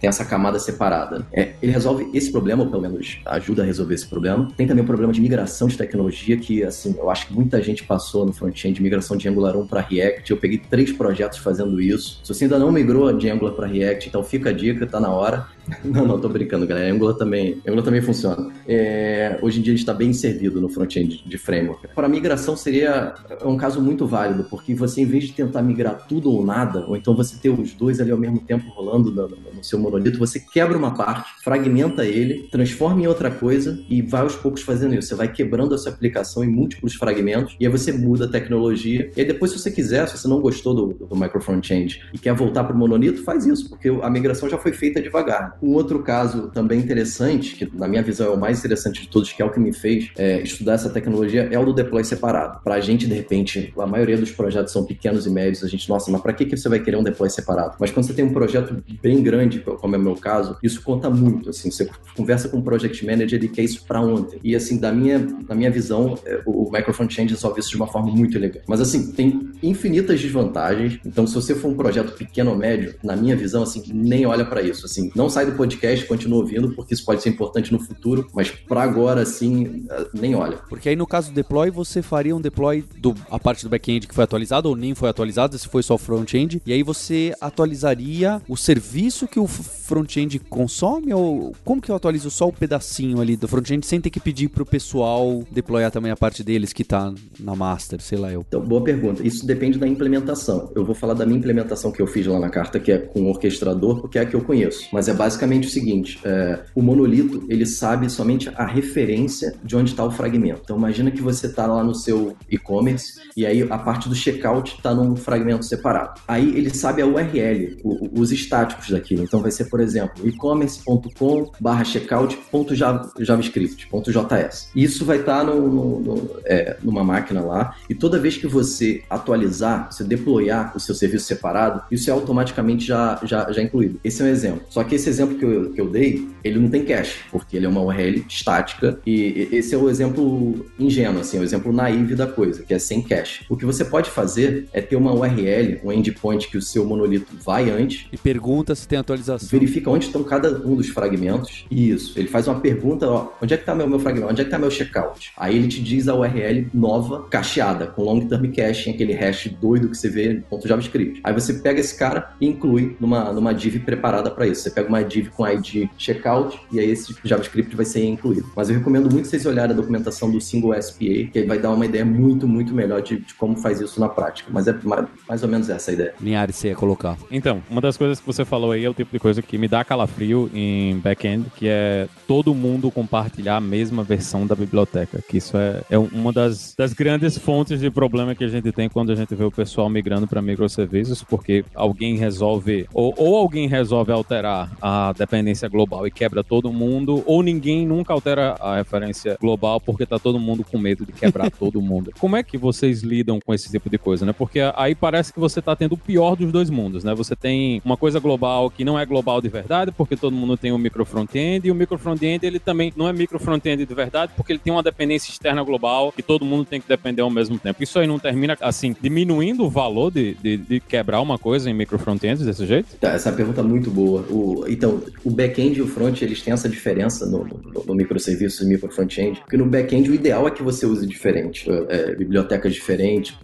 tem 0.00 0.08
essa 0.08 0.24
camada 0.24 0.58
separada. 0.58 1.26
É, 1.32 1.52
ele 1.62 1.72
resolve 1.72 2.10
esse 2.12 2.30
problema, 2.30 2.64
ou 2.64 2.70
pelo 2.70 2.82
menos 2.82 3.20
ajuda 3.26 3.62
a 3.62 3.66
resolver 3.66 3.94
esse 3.94 4.06
problema. 4.06 4.48
Tem 4.56 4.66
também 4.66 4.82
o 4.82 4.86
problema 4.86 5.12
de 5.12 5.20
migração 5.20 5.68
de 5.68 5.76
tecnologia, 5.76 6.36
que 6.36 6.62
assim, 6.62 6.94
eu 6.98 7.10
acho 7.10 7.28
que 7.28 7.34
muita 7.34 7.62
gente 7.62 7.84
passou 7.84 8.26
no 8.26 8.32
front-end, 8.32 8.82
migração 8.82 9.16
de 9.16 9.28
Angular 9.28 9.56
1 9.56 9.66
para 9.66 9.80
React. 9.80 10.30
Eu 10.30 10.36
peguei 10.36 10.58
três 10.58 10.92
projetos 10.92 11.38
fazendo 11.38 11.80
isso. 11.80 12.20
Se 12.22 12.34
você 12.34 12.44
ainda 12.44 12.58
não 12.58 12.72
migrou 12.72 13.12
de 13.12 13.28
Angular 13.30 13.54
para 13.54 13.66
React, 13.66 14.08
então 14.08 14.22
fica 14.22 14.50
a 14.50 14.52
dica, 14.52 14.86
tá 14.86 15.00
na 15.00 15.10
hora. 15.10 15.46
Não, 15.82 16.06
não, 16.06 16.20
tô 16.20 16.28
brincando, 16.28 16.66
galera. 16.66 16.92
Angular 16.92 17.14
também, 17.14 17.58
Angular 17.66 17.82
também 17.82 18.02
funciona. 18.02 18.52
É, 18.68 19.38
hoje 19.40 19.60
em 19.60 19.62
dia 19.62 19.72
a 19.72 19.76
gente 19.76 19.82
está 19.82 19.94
bem 19.94 20.12
servido 20.12 20.60
no 20.60 20.68
front-end 20.68 21.22
de 21.26 21.38
framework. 21.38 21.88
Para 21.94 22.06
migração 22.06 22.54
seria 22.64 23.14
um 23.44 23.56
caso 23.56 23.80
muito 23.80 24.06
válido, 24.06 24.44
porque 24.44 24.74
você, 24.74 25.02
em 25.02 25.06
vez 25.06 25.24
de 25.24 25.32
tentar 25.32 25.62
migrar 25.62 26.06
tudo 26.08 26.30
ou 26.30 26.44
nada, 26.44 26.84
ou 26.86 26.96
então 26.96 27.14
você 27.14 27.36
ter 27.36 27.50
os 27.50 27.72
dois 27.74 28.00
ali 28.00 28.10
ao 28.10 28.18
mesmo 28.18 28.40
tempo 28.40 28.68
rolando 28.70 29.10
no, 29.10 29.28
no 29.28 29.64
seu 29.64 29.78
monolito, 29.78 30.18
você 30.18 30.40
quebra 30.40 30.76
uma 30.76 30.94
parte, 30.94 31.30
fragmenta 31.42 32.04
ele, 32.04 32.48
transforma 32.50 33.02
em 33.02 33.06
outra 33.06 33.30
coisa 33.30 33.82
e 33.88 34.02
vai 34.02 34.22
aos 34.22 34.34
poucos 34.34 34.62
fazendo 34.62 34.94
isso. 34.94 35.08
Você 35.08 35.14
vai 35.14 35.30
quebrando 35.30 35.74
a 35.74 35.78
sua 35.78 35.92
aplicação 35.92 36.42
em 36.42 36.48
múltiplos 36.48 36.94
fragmentos 36.94 37.54
e 37.60 37.66
aí 37.66 37.70
você 37.70 37.92
muda 37.92 38.24
a 38.24 38.28
tecnologia. 38.28 39.10
E 39.16 39.20
aí 39.20 39.26
depois, 39.26 39.52
se 39.52 39.58
você 39.58 39.70
quiser, 39.70 40.08
se 40.08 40.16
você 40.16 40.26
não 40.26 40.40
gostou 40.40 40.74
do, 40.74 41.06
do 41.06 41.16
micro 41.16 41.40
front-end 41.40 42.00
e 42.12 42.18
quer 42.18 42.34
voltar 42.34 42.64
para 42.64 42.74
o 42.74 42.78
monolito, 42.78 43.22
faz 43.22 43.46
isso, 43.46 43.68
porque 43.68 43.88
a 43.88 44.10
migração 44.10 44.48
já 44.48 44.56
foi 44.58 44.72
feita 44.72 45.00
devagar. 45.00 45.56
Um 45.62 45.74
outro 45.74 46.02
caso 46.02 46.50
também 46.52 46.80
interessante, 46.80 47.56
que 47.56 47.76
na 47.76 47.86
minha 47.86 48.02
visão 48.02 48.28
é 48.28 48.30
o 48.30 48.40
mais 48.40 48.58
interessante 48.58 49.02
de 49.02 49.08
todos, 49.08 49.32
que 49.32 49.42
é 49.42 49.44
o 49.44 49.50
que 49.50 49.60
me 49.60 49.72
fez 49.72 50.10
é, 50.16 50.40
estudar 50.40 50.74
essa 50.74 50.90
tecnologia, 50.90 51.48
é 51.50 51.58
o 51.58 51.64
do 51.64 51.72
deploy 51.72 52.04
separado. 52.04 52.53
Para 52.62 52.76
a 52.76 52.80
gente, 52.80 53.06
de 53.06 53.14
repente, 53.14 53.72
a 53.78 53.86
maioria 53.86 54.16
dos 54.16 54.30
projetos 54.30 54.72
são 54.72 54.84
pequenos 54.84 55.26
e 55.26 55.30
médios, 55.30 55.64
a 55.64 55.68
gente, 55.68 55.88
nossa, 55.88 56.10
mas 56.10 56.20
para 56.20 56.32
que, 56.32 56.44
que 56.44 56.56
você 56.56 56.68
vai 56.68 56.78
querer 56.78 56.96
um 56.96 57.02
deploy 57.02 57.28
separado? 57.30 57.76
Mas 57.78 57.90
quando 57.90 58.06
você 58.06 58.14
tem 58.14 58.24
um 58.24 58.32
projeto 58.32 58.82
bem 59.02 59.22
grande, 59.22 59.60
como 59.60 59.94
é 59.94 59.98
o 59.98 60.02
meu 60.02 60.16
caso, 60.16 60.56
isso 60.62 60.82
conta 60.82 61.10
muito. 61.10 61.50
Assim, 61.50 61.70
você 61.70 61.88
conversa 62.16 62.48
com 62.48 62.58
o 62.58 62.62
project 62.62 63.04
manager, 63.04 63.38
ele 63.38 63.48
quer 63.48 63.62
isso 63.62 63.84
para 63.84 64.00
ontem. 64.00 64.38
E 64.42 64.54
assim, 64.54 64.78
da 64.78 64.92
minha, 64.92 65.18
da 65.18 65.54
minha 65.54 65.70
visão, 65.70 66.18
é, 66.24 66.40
o, 66.44 66.68
o 66.68 66.72
Microfrontend 66.72 67.30
resolve 67.30 67.60
isso 67.60 67.70
de 67.70 67.76
uma 67.76 67.86
forma 67.86 68.10
muito 68.10 68.38
legal. 68.38 68.62
Mas 68.66 68.80
assim, 68.80 69.12
tem 69.12 69.50
infinitas 69.62 70.20
desvantagens. 70.20 70.98
Então, 71.04 71.26
se 71.26 71.34
você 71.34 71.54
for 71.54 71.68
um 71.68 71.74
projeto 71.74 72.12
pequeno 72.12 72.50
ou 72.50 72.56
médio, 72.56 72.94
na 73.02 73.16
minha 73.16 73.36
visão, 73.36 73.62
assim, 73.62 73.82
nem 73.92 74.26
olha 74.26 74.44
para 74.44 74.62
isso. 74.62 74.86
Assim, 74.86 75.10
não 75.14 75.28
sai 75.28 75.46
do 75.46 75.52
podcast, 75.52 76.06
continua 76.06 76.38
ouvindo, 76.38 76.72
porque 76.74 76.94
isso 76.94 77.04
pode 77.04 77.22
ser 77.22 77.30
importante 77.30 77.72
no 77.72 77.78
futuro, 77.78 78.26
mas 78.34 78.50
para 78.50 78.82
agora, 78.82 79.22
assim, 79.22 79.86
nem 80.12 80.34
olha. 80.34 80.58
Porque 80.68 80.88
aí 80.88 80.96
no 80.96 81.06
caso 81.06 81.30
do 81.30 81.34
deploy, 81.34 81.70
você 81.70 82.02
faria 82.02 82.34
um 82.34 82.40
deploy 82.44 82.84
do 82.98 83.14
a 83.30 83.38
parte 83.38 83.64
do 83.64 83.68
back-end 83.68 84.06
que 84.06 84.14
foi 84.14 84.24
atualizada 84.24 84.68
ou 84.68 84.76
nem 84.76 84.94
foi 84.94 85.08
atualizada, 85.08 85.56
se 85.58 85.68
foi 85.68 85.82
só 85.82 85.98
front-end, 85.98 86.62
e 86.64 86.72
aí 86.72 86.82
você 86.82 87.34
atualizaria 87.40 88.40
o 88.48 88.56
serviço 88.56 89.26
que 89.26 89.38
o 89.38 89.46
front-end 89.46 90.38
consome 90.38 91.12
ou 91.12 91.54
como 91.64 91.80
que 91.80 91.90
eu 91.90 91.96
atualizo 91.96 92.30
só 92.30 92.48
o 92.48 92.52
pedacinho 92.52 93.20
ali 93.20 93.36
do 93.36 93.48
front-end 93.48 93.84
sem 93.86 94.00
ter 94.00 94.10
que 94.10 94.20
pedir 94.20 94.48
pro 94.48 94.64
pessoal 94.64 95.42
deployar 95.50 95.90
também 95.90 96.10
a 96.10 96.16
parte 96.16 96.42
deles 96.42 96.72
que 96.72 96.84
tá 96.84 97.12
na 97.38 97.54
master, 97.54 98.00
sei 98.00 98.18
lá 98.18 98.32
eu. 98.32 98.44
Então, 98.46 98.60
boa 98.60 98.82
pergunta. 98.82 99.26
Isso 99.26 99.46
depende 99.46 99.78
da 99.78 99.86
implementação. 99.86 100.70
Eu 100.74 100.84
vou 100.84 100.94
falar 100.94 101.14
da 101.14 101.26
minha 101.26 101.38
implementação 101.38 101.90
que 101.90 102.00
eu 102.00 102.06
fiz 102.06 102.26
lá 102.26 102.38
na 102.38 102.48
carta, 102.48 102.78
que 102.78 102.92
é 102.92 102.98
com 102.98 103.22
o 103.22 103.28
orquestrador, 103.28 104.00
porque 104.00 104.18
é 104.18 104.22
a 104.22 104.26
que 104.26 104.34
eu 104.34 104.42
conheço. 104.42 104.88
Mas 104.92 105.08
é 105.08 105.14
basicamente 105.14 105.68
o 105.68 105.70
seguinte, 105.70 106.18
é, 106.24 106.60
o 106.74 106.82
monolito, 106.82 107.44
ele 107.48 107.66
sabe 107.66 108.10
somente 108.10 108.50
a 108.54 108.66
referência 108.66 109.54
de 109.62 109.76
onde 109.76 109.90
está 109.90 110.04
o 110.04 110.10
fragmento. 110.10 110.60
Então, 110.64 110.76
imagina 110.76 111.10
que 111.10 111.22
você 111.22 111.46
está 111.46 111.66
lá 111.66 111.82
no 111.82 111.94
seu 111.94 112.33
e-commerce 112.50 113.20
e 113.36 113.44
aí 113.44 113.62
a 113.62 113.78
parte 113.78 114.08
do 114.08 114.14
checkout 114.14 114.76
está 114.76 114.94
num 114.94 115.16
fragmento 115.16 115.64
separado. 115.64 116.20
Aí 116.26 116.56
ele 116.56 116.70
sabe 116.70 117.02
a 117.02 117.06
URL, 117.06 117.76
o, 117.82 118.20
os 118.20 118.32
estáticos 118.32 118.88
daquilo. 118.90 119.24
Então, 119.24 119.40
vai 119.40 119.50
ser, 119.50 119.64
por 119.66 119.80
exemplo, 119.80 120.26
e-commerce.com 120.26 121.52
barra 121.60 121.84
checkout.javascript.js. 121.84 124.70
Isso 124.74 125.04
vai 125.04 125.18
estar 125.18 125.40
tá 125.40 125.44
no, 125.44 125.68
no, 125.68 126.00
no, 126.00 126.30
é, 126.44 126.78
numa 126.82 127.04
máquina 127.04 127.40
lá 127.40 127.74
e 127.88 127.94
toda 127.94 128.18
vez 128.18 128.36
que 128.36 128.46
você 128.46 129.02
atualizar, 129.08 129.90
você 129.90 130.04
deployar 130.04 130.76
o 130.76 130.80
seu 130.80 130.94
serviço 130.94 131.24
separado, 131.26 131.82
isso 131.90 132.10
é 132.10 132.12
automaticamente 132.12 132.86
já, 132.86 133.18
já, 133.24 133.50
já 133.50 133.62
incluído. 133.62 133.98
Esse 134.04 134.22
é 134.22 134.24
um 134.24 134.28
exemplo. 134.28 134.62
Só 134.68 134.84
que 134.84 134.94
esse 134.94 135.08
exemplo 135.08 135.36
que 135.36 135.44
eu, 135.44 135.72
que 135.72 135.80
eu 135.80 135.88
dei, 135.88 136.28
ele 136.42 136.58
não 136.58 136.68
tem 136.68 136.84
cache, 136.84 137.20
porque 137.30 137.56
ele 137.56 137.64
é 137.66 137.68
uma 137.68 137.82
URL 137.82 138.24
estática 138.28 138.98
e 139.06 139.48
esse 139.52 139.74
é 139.74 139.78
o 139.78 139.90
exemplo 139.90 140.66
ingênuo, 140.78 141.20
assim, 141.20 141.38
o 141.38 141.42
exemplo 141.42 141.72
naive 141.72 142.14
da 142.14 142.23
coisa, 142.26 142.62
que 142.62 142.74
é 142.74 142.78
sem 142.78 143.02
cache. 143.02 143.44
O 143.48 143.56
que 143.56 143.64
você 143.64 143.84
pode 143.84 144.10
fazer 144.10 144.68
é 144.72 144.80
ter 144.80 144.96
uma 144.96 145.12
URL, 145.12 145.80
um 145.84 145.92
endpoint 145.92 146.48
que 146.48 146.56
o 146.56 146.62
seu 146.62 146.84
monolito 146.84 147.34
vai 147.42 147.70
antes. 147.70 148.06
E 148.12 148.16
pergunta 148.16 148.74
se 148.74 148.86
tem 148.86 148.98
atualização. 148.98 149.48
Verifica 149.48 149.90
onde 149.90 150.06
estão 150.06 150.22
cada 150.22 150.50
um 150.66 150.74
dos 150.74 150.88
fragmentos. 150.88 151.64
Isso. 151.70 152.18
Ele 152.18 152.28
faz 152.28 152.48
uma 152.48 152.60
pergunta, 152.60 153.08
ó, 153.08 153.28
onde 153.42 153.54
é 153.54 153.56
que 153.56 153.62
está 153.62 153.74
meu, 153.74 153.88
meu 153.88 153.98
fragmento? 153.98 154.30
Onde 154.30 154.40
é 154.40 154.44
que 154.44 154.48
está 154.48 154.58
meu 154.58 154.70
checkout? 154.70 155.32
Aí 155.36 155.56
ele 155.56 155.68
te 155.68 155.82
diz 155.82 156.08
a 156.08 156.14
URL 156.14 156.68
nova, 156.72 157.26
cacheada, 157.28 157.86
com 157.86 158.02
long 158.02 158.20
term 158.26 158.50
caching, 158.52 158.90
aquele 158.90 159.12
hash 159.12 159.48
doido 159.60 159.88
que 159.88 159.96
você 159.96 160.08
vê 160.08 160.42
no 160.50 160.60
JavaScript. 160.64 161.20
Aí 161.22 161.32
você 161.32 161.54
pega 161.54 161.80
esse 161.80 161.96
cara 161.96 162.34
e 162.40 162.46
inclui 162.46 162.96
numa, 163.00 163.32
numa 163.32 163.52
div 163.52 163.80
preparada 163.80 164.30
para 164.30 164.46
isso. 164.46 164.62
Você 164.62 164.70
pega 164.70 164.88
uma 164.88 165.02
div 165.02 165.28
com 165.28 165.46
ID 165.46 165.88
checkout 165.98 166.58
e 166.72 166.80
aí 166.80 166.90
esse 166.90 167.14
JavaScript 167.24 167.74
vai 167.76 167.84
ser 167.84 168.04
incluído. 168.04 168.50
Mas 168.56 168.68
eu 168.68 168.76
recomendo 168.76 169.10
muito 169.10 169.28
vocês 169.28 169.46
olharem 169.46 169.72
a 169.72 169.76
documentação 169.76 170.30
do 170.30 170.40
single 170.40 170.74
SPA, 170.80 171.30
que 171.32 171.44
vai 171.46 171.58
dar 171.58 171.70
uma 171.70 171.84
ideia 171.84 172.04
muito, 172.14 172.46
muito 172.46 172.72
melhor 172.74 173.02
de, 173.02 173.18
de 173.18 173.34
como 173.34 173.56
faz 173.56 173.80
isso 173.80 174.00
na 174.00 174.08
prática. 174.08 174.50
Mas 174.52 174.66
é 174.68 174.72
mais, 174.84 175.06
mais 175.28 175.42
ou 175.42 175.48
menos 175.48 175.68
essa 175.68 175.90
a 175.90 175.94
ideia. 175.94 176.14
Linhares, 176.20 176.56
você 176.56 176.68
ia 176.68 176.74
colocar. 176.74 177.16
Então, 177.30 177.62
uma 177.70 177.80
das 177.80 177.96
coisas 177.96 178.20
que 178.20 178.26
você 178.26 178.44
falou 178.44 178.72
aí 178.72 178.84
é 178.84 178.90
o 178.90 178.94
tipo 178.94 179.12
de 179.12 179.18
coisa 179.18 179.42
que 179.42 179.58
me 179.58 179.68
dá 179.68 179.84
calafrio 179.84 180.50
em 180.54 180.98
back-end, 180.98 181.50
que 181.56 181.66
é 181.68 182.08
todo 182.26 182.54
mundo 182.54 182.90
compartilhar 182.90 183.56
a 183.56 183.60
mesma 183.60 184.02
versão 184.02 184.46
da 184.46 184.54
biblioteca. 184.54 185.22
Que 185.28 185.38
isso 185.38 185.56
é, 185.56 185.82
é 185.90 185.98
uma 185.98 186.32
das, 186.32 186.74
das 186.76 186.92
grandes 186.92 187.36
fontes 187.36 187.80
de 187.80 187.90
problema 187.90 188.34
que 188.34 188.44
a 188.44 188.48
gente 188.48 188.70
tem 188.72 188.88
quando 188.88 189.12
a 189.12 189.14
gente 189.14 189.34
vê 189.34 189.44
o 189.44 189.50
pessoal 189.50 189.88
migrando 189.88 190.26
para 190.26 190.40
microserviços, 190.40 191.22
porque 191.22 191.64
alguém 191.74 192.16
resolve, 192.16 192.86
ou, 192.92 193.14
ou 193.16 193.36
alguém 193.36 193.68
resolve 193.68 194.12
alterar 194.12 194.70
a 194.80 195.12
dependência 195.12 195.68
global 195.68 196.06
e 196.06 196.10
quebra 196.10 196.44
todo 196.44 196.72
mundo, 196.72 197.22
ou 197.26 197.42
ninguém 197.42 197.86
nunca 197.86 198.12
altera 198.12 198.54
a 198.60 198.76
referência 198.76 199.36
global 199.40 199.80
porque 199.80 200.06
tá 200.06 200.18
todo 200.18 200.38
mundo 200.38 200.64
com 200.64 200.78
medo 200.78 201.04
de 201.04 201.12
quebrar 201.12 201.50
todo 201.58 201.80
mundo. 201.80 202.03
Segunda. 202.04 202.12
Como 202.18 202.36
é 202.36 202.42
que 202.42 202.58
vocês 202.58 203.02
lidam 203.02 203.38
com 203.40 203.54
esse 203.54 203.70
tipo 203.70 203.88
de 203.88 203.98
coisa, 203.98 204.26
né? 204.26 204.32
Porque 204.32 204.60
aí 204.76 204.94
parece 204.94 205.32
que 205.32 205.40
você 205.40 205.62
tá 205.62 205.74
tendo 205.74 205.94
o 205.94 205.98
pior 205.98 206.36
dos 206.36 206.52
dois 206.52 206.68
mundos, 206.68 207.04
né? 207.04 207.14
Você 207.14 207.34
tem 207.34 207.80
uma 207.84 207.96
coisa 207.96 208.20
global 208.20 208.70
que 208.70 208.84
não 208.84 208.98
é 208.98 209.06
global 209.06 209.40
de 209.40 209.48
verdade, 209.48 209.92
porque 209.92 210.16
todo 210.16 210.34
mundo 210.34 210.56
tem 210.56 210.72
um 210.72 210.78
micro 210.78 211.04
front-end, 211.04 211.66
e 211.66 211.70
o 211.70 211.74
micro 211.74 211.98
front-end 211.98 212.44
ele 212.44 212.58
também 212.58 212.92
não 212.96 213.08
é 213.08 213.12
micro 213.12 213.38
front-end 213.38 213.84
de 213.86 213.94
verdade, 213.94 214.32
porque 214.36 214.52
ele 214.52 214.58
tem 214.58 214.72
uma 214.72 214.82
dependência 214.82 215.30
externa 215.30 215.62
global 215.62 216.12
que 216.12 216.22
todo 216.22 216.44
mundo 216.44 216.64
tem 216.64 216.80
que 216.80 216.88
depender 216.88 217.22
ao 217.22 217.30
mesmo 217.30 217.58
tempo. 217.58 217.82
Isso 217.82 217.98
aí 217.98 218.06
não 218.06 218.18
termina, 218.18 218.56
assim, 218.60 218.94
diminuindo 219.00 219.64
o 219.64 219.70
valor 219.70 220.10
de, 220.10 220.34
de, 220.34 220.56
de 220.56 220.80
quebrar 220.80 221.20
uma 221.20 221.38
coisa 221.38 221.70
em 221.70 221.74
micro 221.74 221.98
front-ends 221.98 222.44
desse 222.44 222.66
jeito? 222.66 222.96
Tá, 223.00 223.12
essa 223.12 223.30
é 223.30 223.32
pergunta 223.32 223.62
muito 223.62 223.90
boa. 223.90 224.22
O, 224.30 224.64
então, 224.68 225.02
o 225.24 225.30
back-end 225.30 225.78
e 225.78 225.82
o 225.82 225.86
front, 225.86 226.22
eles 226.22 226.42
têm 226.42 226.52
essa 226.52 226.68
diferença 226.68 227.26
no, 227.26 227.44
no, 227.44 227.84
no 227.86 227.94
microserviço 227.94 228.64
e 228.64 228.66
micro 228.66 228.90
front-end, 228.90 229.40
porque 229.40 229.56
no 229.56 229.66
back-end 229.66 230.10
o 230.10 230.14
ideal 230.14 230.46
é 230.46 230.50
que 230.50 230.62
você 230.62 230.86
use 230.86 231.06
diferente, 231.06 231.68
é, 231.88 232.14
bibliotecas 232.14 232.74
diferentes, 232.74 233.36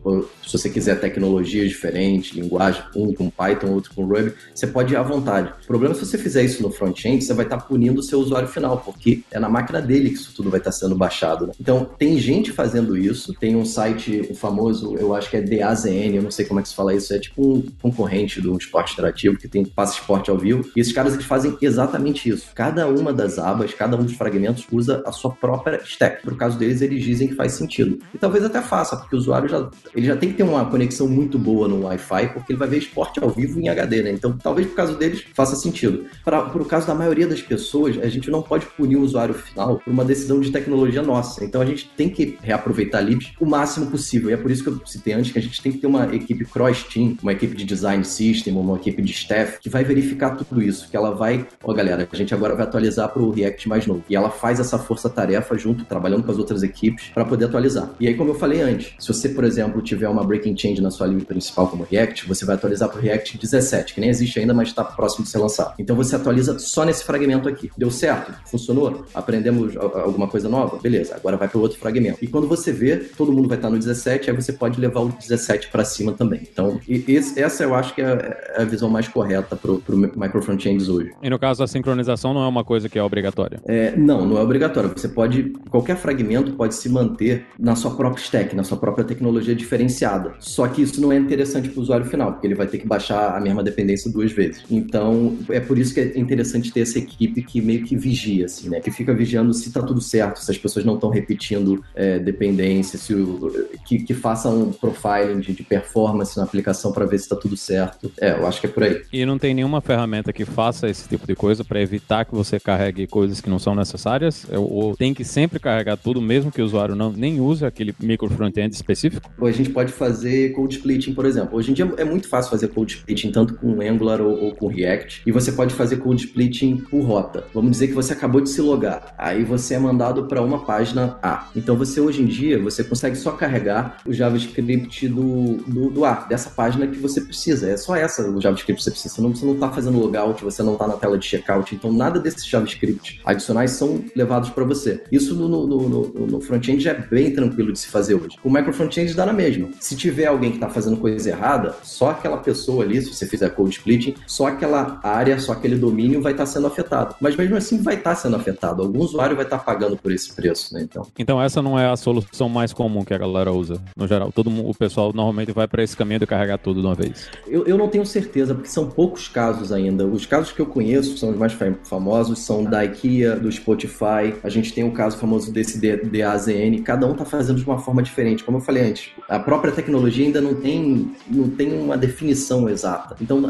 se 0.46 0.58
você 0.58 0.68
quiser 0.68 1.00
tecnologias 1.00 1.68
diferentes, 1.68 2.36
linguagem, 2.36 2.82
um 2.94 3.12
com 3.14 3.30
Python, 3.30 3.68
outro 3.68 3.92
com 3.94 4.04
Ruby, 4.04 4.32
você 4.54 4.66
pode 4.66 4.92
ir 4.92 4.96
à 4.96 5.02
vontade. 5.02 5.52
O 5.64 5.66
problema 5.66 5.94
é 5.94 5.98
se 5.98 6.06
você 6.06 6.18
fizer 6.18 6.42
isso 6.42 6.62
no 6.62 6.70
front-end, 6.70 7.22
você 7.22 7.34
vai 7.34 7.44
estar 7.44 7.58
punindo 7.58 8.00
o 8.00 8.02
seu 8.02 8.18
usuário 8.18 8.48
final, 8.48 8.78
porque 8.78 9.22
é 9.30 9.38
na 9.38 9.48
máquina 9.48 9.80
dele 9.80 10.10
que 10.10 10.16
isso 10.16 10.32
tudo 10.34 10.50
vai 10.50 10.60
estar 10.60 10.72
sendo 10.72 10.94
baixado. 10.94 11.46
Né? 11.46 11.52
Então, 11.60 11.88
tem 11.98 12.18
gente 12.18 12.52
fazendo 12.52 12.96
isso, 12.96 13.34
tem 13.34 13.56
um 13.56 13.64
site 13.64 14.34
famoso, 14.34 14.96
eu 14.96 15.14
acho 15.14 15.30
que 15.30 15.36
é 15.36 15.40
DAZN, 15.40 16.16
eu 16.16 16.22
não 16.22 16.30
sei 16.30 16.44
como 16.44 16.60
é 16.60 16.62
que 16.62 16.68
se 16.68 16.74
fala 16.74 16.94
isso, 16.94 17.12
é 17.14 17.18
tipo 17.18 17.58
um 17.58 17.62
concorrente 17.80 18.40
do 18.40 18.56
esporte 18.56 18.92
interativo 18.92 19.36
que 19.36 19.48
tem 19.48 19.64
passa 19.64 19.94
esporte 19.94 20.30
ao 20.30 20.38
vivo, 20.38 20.68
e 20.74 20.80
esses 20.80 20.92
caras 20.92 21.14
eles 21.14 21.26
fazem 21.26 21.56
exatamente 21.60 22.28
isso. 22.28 22.48
Cada 22.54 22.86
uma 22.88 23.12
das 23.12 23.38
abas, 23.38 23.72
cada 23.74 23.96
um 23.96 24.02
dos 24.02 24.14
fragmentos 24.14 24.66
usa 24.70 25.02
a 25.06 25.12
sua 25.12 25.30
própria 25.30 25.80
stack. 25.84 26.26
No 26.26 26.36
caso 26.36 26.58
deles, 26.58 26.82
eles 26.82 27.02
dizem 27.02 27.28
que 27.28 27.34
faz 27.34 27.52
sentido. 27.52 27.98
E 28.14 28.18
talvez 28.30 28.44
até 28.44 28.62
faça, 28.62 28.96
porque 28.96 29.16
o 29.16 29.18
usuário 29.18 29.48
já, 29.48 29.68
ele 29.94 30.06
já 30.06 30.16
tem 30.16 30.30
que 30.30 30.36
ter 30.36 30.44
uma 30.44 30.64
conexão 30.64 31.08
muito 31.08 31.36
boa 31.36 31.66
no 31.66 31.82
Wi-Fi, 31.82 32.28
porque 32.28 32.52
ele 32.52 32.58
vai 32.58 32.68
ver 32.68 32.78
esporte 32.78 33.18
ao 33.20 33.28
vivo 33.28 33.58
em 33.58 33.68
HD, 33.68 34.02
né? 34.02 34.12
Então, 34.12 34.38
talvez 34.40 34.68
por 34.68 34.76
caso 34.76 34.96
deles 34.96 35.24
faça 35.34 35.56
sentido. 35.56 36.04
Para 36.24 36.46
o 36.56 36.64
caso 36.64 36.86
da 36.86 36.94
maioria 36.94 37.26
das 37.26 37.42
pessoas, 37.42 37.98
a 37.98 38.08
gente 38.08 38.30
não 38.30 38.40
pode 38.40 38.66
punir 38.66 38.96
o 38.96 39.02
usuário 39.02 39.34
final 39.34 39.78
por 39.78 39.90
uma 39.92 40.04
decisão 40.04 40.40
de 40.40 40.52
tecnologia 40.52 41.02
nossa. 41.02 41.44
Então, 41.44 41.60
a 41.60 41.66
gente 41.66 41.90
tem 41.96 42.08
que 42.08 42.38
reaproveitar 42.40 43.00
libs 43.00 43.32
o 43.40 43.46
máximo 43.46 43.90
possível. 43.90 44.30
E 44.30 44.34
é 44.34 44.36
por 44.36 44.50
isso 44.50 44.62
que 44.62 44.68
eu 44.68 44.80
citei 44.86 45.12
antes 45.12 45.32
que 45.32 45.38
a 45.38 45.42
gente 45.42 45.60
tem 45.60 45.72
que 45.72 45.78
ter 45.78 45.88
uma 45.88 46.14
equipe 46.14 46.44
cross-team, 46.44 47.16
uma 47.20 47.32
equipe 47.32 47.56
de 47.56 47.64
design 47.64 48.04
system, 48.04 48.54
uma 48.54 48.76
equipe 48.76 49.02
de 49.02 49.12
staff, 49.12 49.58
que 49.60 49.68
vai 49.68 49.82
verificar 49.82 50.36
tudo 50.36 50.62
isso, 50.62 50.88
que 50.88 50.96
ela 50.96 51.10
vai, 51.10 51.46
ó 51.64 51.72
oh, 51.72 51.74
galera, 51.74 52.08
a 52.10 52.16
gente 52.16 52.32
agora 52.32 52.54
vai 52.54 52.64
atualizar 52.64 53.08
para 53.08 53.22
o 53.22 53.30
React 53.32 53.68
mais 53.68 53.86
novo. 53.86 54.04
E 54.08 54.14
ela 54.14 54.30
faz 54.30 54.60
essa 54.60 54.78
força-tarefa 54.78 55.58
junto, 55.58 55.84
trabalhando 55.84 56.22
com 56.22 56.30
as 56.30 56.38
outras 56.38 56.62
equipes, 56.62 57.08
para 57.12 57.24
poder 57.24 57.46
atualizar. 57.46 57.90
E 57.98 58.06
aí, 58.06 58.14
como 58.20 58.32
eu 58.32 58.34
falei 58.34 58.60
antes, 58.60 58.92
se 58.98 59.08
você, 59.08 59.30
por 59.30 59.44
exemplo, 59.44 59.80
tiver 59.80 60.06
uma 60.06 60.22
breaking 60.22 60.54
change 60.54 60.82
na 60.82 60.90
sua 60.90 61.06
lib 61.06 61.24
principal 61.24 61.66
como 61.68 61.86
React, 61.90 62.28
você 62.28 62.44
vai 62.44 62.54
atualizar 62.54 62.86
para 62.90 62.98
o 62.98 63.00
React 63.00 63.38
17, 63.38 63.94
que 63.94 64.00
nem 64.02 64.10
existe 64.10 64.38
ainda, 64.38 64.52
mas 64.52 64.68
está 64.68 64.84
próximo 64.84 65.24
de 65.24 65.30
ser 65.30 65.38
lançado. 65.38 65.72
Então 65.78 65.96
você 65.96 66.16
atualiza 66.16 66.58
só 66.58 66.84
nesse 66.84 67.02
fragmento 67.02 67.48
aqui. 67.48 67.70
Deu 67.78 67.90
certo? 67.90 68.34
Funcionou? 68.44 69.06
Aprendemos 69.14 69.74
alguma 69.74 70.28
coisa 70.28 70.50
nova? 70.50 70.78
Beleza, 70.82 71.16
agora 71.16 71.38
vai 71.38 71.48
para 71.48 71.56
o 71.56 71.62
outro 71.62 71.78
fragmento. 71.78 72.18
E 72.20 72.26
quando 72.26 72.46
você 72.46 72.70
vê, 72.72 72.98
todo 72.98 73.32
mundo 73.32 73.48
vai 73.48 73.56
estar 73.56 73.70
no 73.70 73.78
17, 73.78 74.28
aí 74.28 74.36
você 74.36 74.52
pode 74.52 74.78
levar 74.78 75.00
o 75.00 75.08
17 75.08 75.68
para 75.68 75.82
cima 75.82 76.12
também. 76.12 76.42
Então, 76.42 76.78
esse, 76.86 77.40
essa 77.40 77.64
eu 77.64 77.74
acho 77.74 77.94
que 77.94 78.02
é, 78.02 78.38
é 78.54 78.60
a 78.60 78.64
visão 78.66 78.90
mais 78.90 79.08
correta 79.08 79.56
para 79.56 79.70
o 79.72 79.96
micro 79.96 80.42
frontends 80.42 80.90
hoje. 80.90 81.10
E 81.22 81.30
no 81.30 81.38
caso, 81.38 81.62
a 81.62 81.66
sincronização 81.66 82.34
não 82.34 82.42
é 82.42 82.48
uma 82.48 82.64
coisa 82.64 82.86
que 82.86 82.98
é 82.98 83.02
obrigatória? 83.02 83.62
É, 83.64 83.96
não, 83.96 84.26
não 84.26 84.36
é 84.36 84.42
obrigatória. 84.42 84.90
Você 84.94 85.08
pode, 85.08 85.54
qualquer 85.70 85.96
fragmento 85.96 86.52
pode 86.52 86.74
se 86.74 86.86
manter 86.90 87.46
na 87.58 87.74
sua 87.74 87.92
própria 87.92 88.09
stack, 88.18 88.54
na 88.54 88.64
sua 88.64 88.76
própria 88.76 89.04
tecnologia 89.04 89.54
diferenciada. 89.54 90.34
Só 90.38 90.66
que 90.66 90.82
isso 90.82 91.00
não 91.00 91.12
é 91.12 91.16
interessante 91.16 91.68
para 91.68 91.78
o 91.78 91.82
usuário 91.82 92.06
final, 92.06 92.32
porque 92.32 92.46
ele 92.46 92.54
vai 92.54 92.66
ter 92.66 92.78
que 92.78 92.86
baixar 92.86 93.36
a 93.36 93.40
mesma 93.40 93.62
dependência 93.62 94.10
duas 94.10 94.32
vezes. 94.32 94.64
Então, 94.70 95.36
é 95.48 95.60
por 95.60 95.78
isso 95.78 95.94
que 95.94 96.00
é 96.00 96.18
interessante 96.18 96.72
ter 96.72 96.80
essa 96.80 96.98
equipe 96.98 97.42
que 97.42 97.60
meio 97.60 97.84
que 97.84 97.96
vigia, 97.96 98.46
assim, 98.46 98.68
né? 98.68 98.80
Que 98.80 98.90
fica 98.90 99.14
vigiando 99.14 99.52
se 99.54 99.68
está 99.68 99.82
tudo 99.82 100.00
certo, 100.00 100.38
se 100.40 100.50
as 100.50 100.58
pessoas 100.58 100.84
não 100.84 100.94
estão 100.94 101.10
repetindo 101.10 101.84
é, 101.94 102.18
dependência, 102.18 102.98
se 102.98 103.14
o, 103.14 103.68
que, 103.86 104.00
que 104.00 104.14
façam 104.14 104.62
um 104.62 104.72
profiling 104.72 105.40
de, 105.40 105.52
de 105.52 105.62
performance 105.62 106.36
na 106.36 106.44
aplicação 106.44 106.92
para 106.92 107.04
ver 107.06 107.18
se 107.18 107.24
está 107.24 107.36
tudo 107.36 107.56
certo. 107.56 108.10
É, 108.20 108.32
eu 108.32 108.46
acho 108.46 108.60
que 108.60 108.66
é 108.66 108.70
por 108.70 108.82
aí. 108.82 109.02
E 109.12 109.24
não 109.24 109.38
tem 109.38 109.54
nenhuma 109.54 109.80
ferramenta 109.80 110.32
que 110.32 110.44
faça 110.44 110.88
esse 110.88 111.08
tipo 111.08 111.26
de 111.26 111.34
coisa 111.34 111.64
para 111.64 111.80
evitar 111.80 112.24
que 112.24 112.34
você 112.34 112.58
carregue 112.58 113.06
coisas 113.06 113.40
que 113.40 113.50
não 113.50 113.58
são 113.58 113.74
necessárias? 113.74 114.46
Ou 114.50 114.96
tem 114.96 115.14
que 115.14 115.24
sempre 115.24 115.58
carregar 115.58 115.96
tudo, 115.96 116.20
mesmo 116.20 116.50
que 116.50 116.62
o 116.62 116.64
usuário 116.64 116.94
não 116.94 117.12
nem 117.12 117.40
use 117.40 117.64
aquele 117.64 117.94
micro 118.02 118.28
front-end 118.30 118.74
específico? 118.74 119.30
A 119.40 119.50
gente 119.50 119.70
pode 119.70 119.92
fazer 119.92 120.52
code 120.52 120.76
splitting, 120.76 121.14
por 121.14 121.26
exemplo. 121.26 121.56
Hoje 121.58 121.70
em 121.70 121.74
dia 121.74 121.92
é 121.96 122.04
muito 122.04 122.28
fácil 122.28 122.50
fazer 122.50 122.68
code 122.68 122.96
splitting 122.96 123.32
tanto 123.32 123.54
com 123.54 123.80
Angular 123.80 124.20
ou, 124.20 124.38
ou 124.44 124.54
com 124.54 124.66
React, 124.66 125.22
e 125.26 125.32
você 125.32 125.52
pode 125.52 125.74
fazer 125.74 125.96
code 125.96 126.26
splitting 126.26 126.76
por 126.76 127.02
rota. 127.02 127.44
Vamos 127.52 127.72
dizer 127.72 127.88
que 127.88 127.94
você 127.94 128.12
acabou 128.12 128.40
de 128.40 128.50
se 128.50 128.60
logar, 128.60 129.14
aí 129.18 129.44
você 129.44 129.74
é 129.74 129.78
mandado 129.78 130.26
para 130.26 130.42
uma 130.42 130.64
página 130.64 131.18
A. 131.22 131.48
Então 131.54 131.76
você 131.76 132.00
hoje 132.00 132.22
em 132.22 132.26
dia 132.26 132.58
você 132.60 132.82
consegue 132.84 133.16
só 133.16 133.32
carregar 133.32 133.98
o 134.06 134.12
JavaScript 134.12 135.08
do, 135.08 135.56
do, 135.66 135.90
do 135.90 136.04
A, 136.04 136.26
dessa 136.28 136.50
página 136.50 136.86
que 136.86 136.98
você 136.98 137.20
precisa. 137.20 137.68
É 137.68 137.76
só 137.76 137.96
essa 137.96 138.28
o 138.28 138.40
JavaScript 138.40 138.76
que 138.76 138.82
você 138.82 138.90
precisa. 138.90 139.14
Você 139.14 139.22
não, 139.22 139.34
você 139.34 139.46
não 139.46 139.56
tá 139.56 139.70
fazendo 139.70 139.98
logout, 139.98 140.42
você 140.42 140.62
não 140.62 140.76
tá 140.76 140.86
na 140.86 140.94
tela 140.94 141.18
de 141.18 141.26
checkout, 141.26 141.74
então 141.74 141.92
nada 141.92 142.20
desses 142.20 142.46
JavaScript 142.46 143.20
adicionais 143.24 143.72
são 143.72 144.04
levados 144.14 144.50
para 144.50 144.64
você. 144.64 145.02
Isso 145.10 145.34
no, 145.34 145.48
no, 145.48 145.88
no, 145.88 146.26
no 146.26 146.40
front-end 146.40 146.82
já 146.82 146.92
é 146.92 146.94
bem 146.94 147.32
tranquilo 147.32 147.72
de 147.72 147.78
se 147.78 147.88
fazer 147.90 148.14
hoje. 148.14 148.36
O 148.42 148.50
micro 148.50 148.72
front-end 148.72 149.14
dá 149.14 149.26
na 149.26 149.32
mesma. 149.32 149.68
Se 149.80 149.96
tiver 149.96 150.26
alguém 150.26 150.50
que 150.50 150.56
está 150.56 150.68
fazendo 150.68 150.96
coisa 150.96 151.28
errada, 151.28 151.74
só 151.82 152.10
aquela 152.10 152.38
pessoa 152.38 152.84
ali, 152.84 153.00
se 153.02 153.12
você 153.12 153.26
fizer 153.26 153.50
code 153.50 153.70
splitting, 153.70 154.14
só 154.26 154.46
aquela 154.46 155.00
área, 155.02 155.38
só 155.38 155.52
aquele 155.52 155.76
domínio 155.76 156.22
vai 156.22 156.32
estar 156.32 156.44
tá 156.44 156.50
sendo 156.50 156.66
afetado. 156.66 157.14
Mas 157.20 157.36
mesmo 157.36 157.56
assim 157.56 157.82
vai 157.82 157.94
estar 157.94 158.10
tá 158.10 158.16
sendo 158.16 158.36
afetado. 158.36 158.82
Algum 158.82 159.00
usuário 159.00 159.36
vai 159.36 159.44
estar 159.44 159.58
tá 159.58 159.64
pagando 159.64 159.96
por 159.96 160.12
esse 160.12 160.32
preço, 160.32 160.74
né? 160.74 160.82
Então. 160.82 161.06
Então 161.18 161.42
essa 161.42 161.62
não 161.62 161.78
é 161.78 161.90
a 161.90 161.96
solução 161.96 162.48
mais 162.48 162.72
comum 162.72 163.04
que 163.04 163.14
a 163.14 163.18
galera 163.18 163.52
usa, 163.52 163.80
no 163.96 164.06
geral. 164.06 164.32
Todo 164.32 164.50
mundo, 164.50 164.70
o 164.70 164.74
pessoal 164.74 165.12
normalmente 165.12 165.52
vai 165.52 165.66
para 165.66 165.82
esse 165.82 165.96
caminho 165.96 166.20
de 166.20 166.26
carregar 166.26 166.58
tudo 166.58 166.80
de 166.80 166.86
uma 166.86 166.94
vez. 166.94 167.28
Eu, 167.46 167.66
eu 167.66 167.76
não 167.76 167.88
tenho 167.88 168.06
certeza, 168.06 168.54
porque 168.54 168.68
são 168.68 168.88
poucos 168.88 169.28
casos 169.28 169.72
ainda. 169.72 170.06
Os 170.06 170.26
casos 170.26 170.52
que 170.52 170.60
eu 170.60 170.66
conheço 170.66 171.16
são 171.16 171.30
os 171.30 171.36
mais 171.36 171.56
famosos, 171.84 172.38
são 172.40 172.64
da 172.64 172.84
IKEA, 172.84 173.36
do 173.36 173.50
Spotify. 173.50 174.34
A 174.42 174.48
gente 174.48 174.72
tem 174.72 174.84
o 174.84 174.92
caso 174.92 175.16
famoso 175.16 175.52
desse 175.52 175.78
DAZN. 175.80 176.82
Cada 176.84 177.06
um 177.06 177.12
está 177.12 177.24
fazendo 177.24 177.58
de 177.58 177.64
uma 177.64 177.78
forma 177.80 178.02
diferente. 178.02 178.44
Como 178.44 178.58
eu 178.58 178.62
falei 178.62 178.90
antes, 178.90 179.10
a 179.28 179.38
própria 179.38 179.72
tecnologia 179.72 180.26
ainda 180.26 180.40
não 180.40 180.54
tem, 180.54 181.12
não 181.28 181.48
tem 181.48 181.72
uma 181.72 181.96
definição 181.96 182.68
exata. 182.68 183.16
Então, 183.20 183.42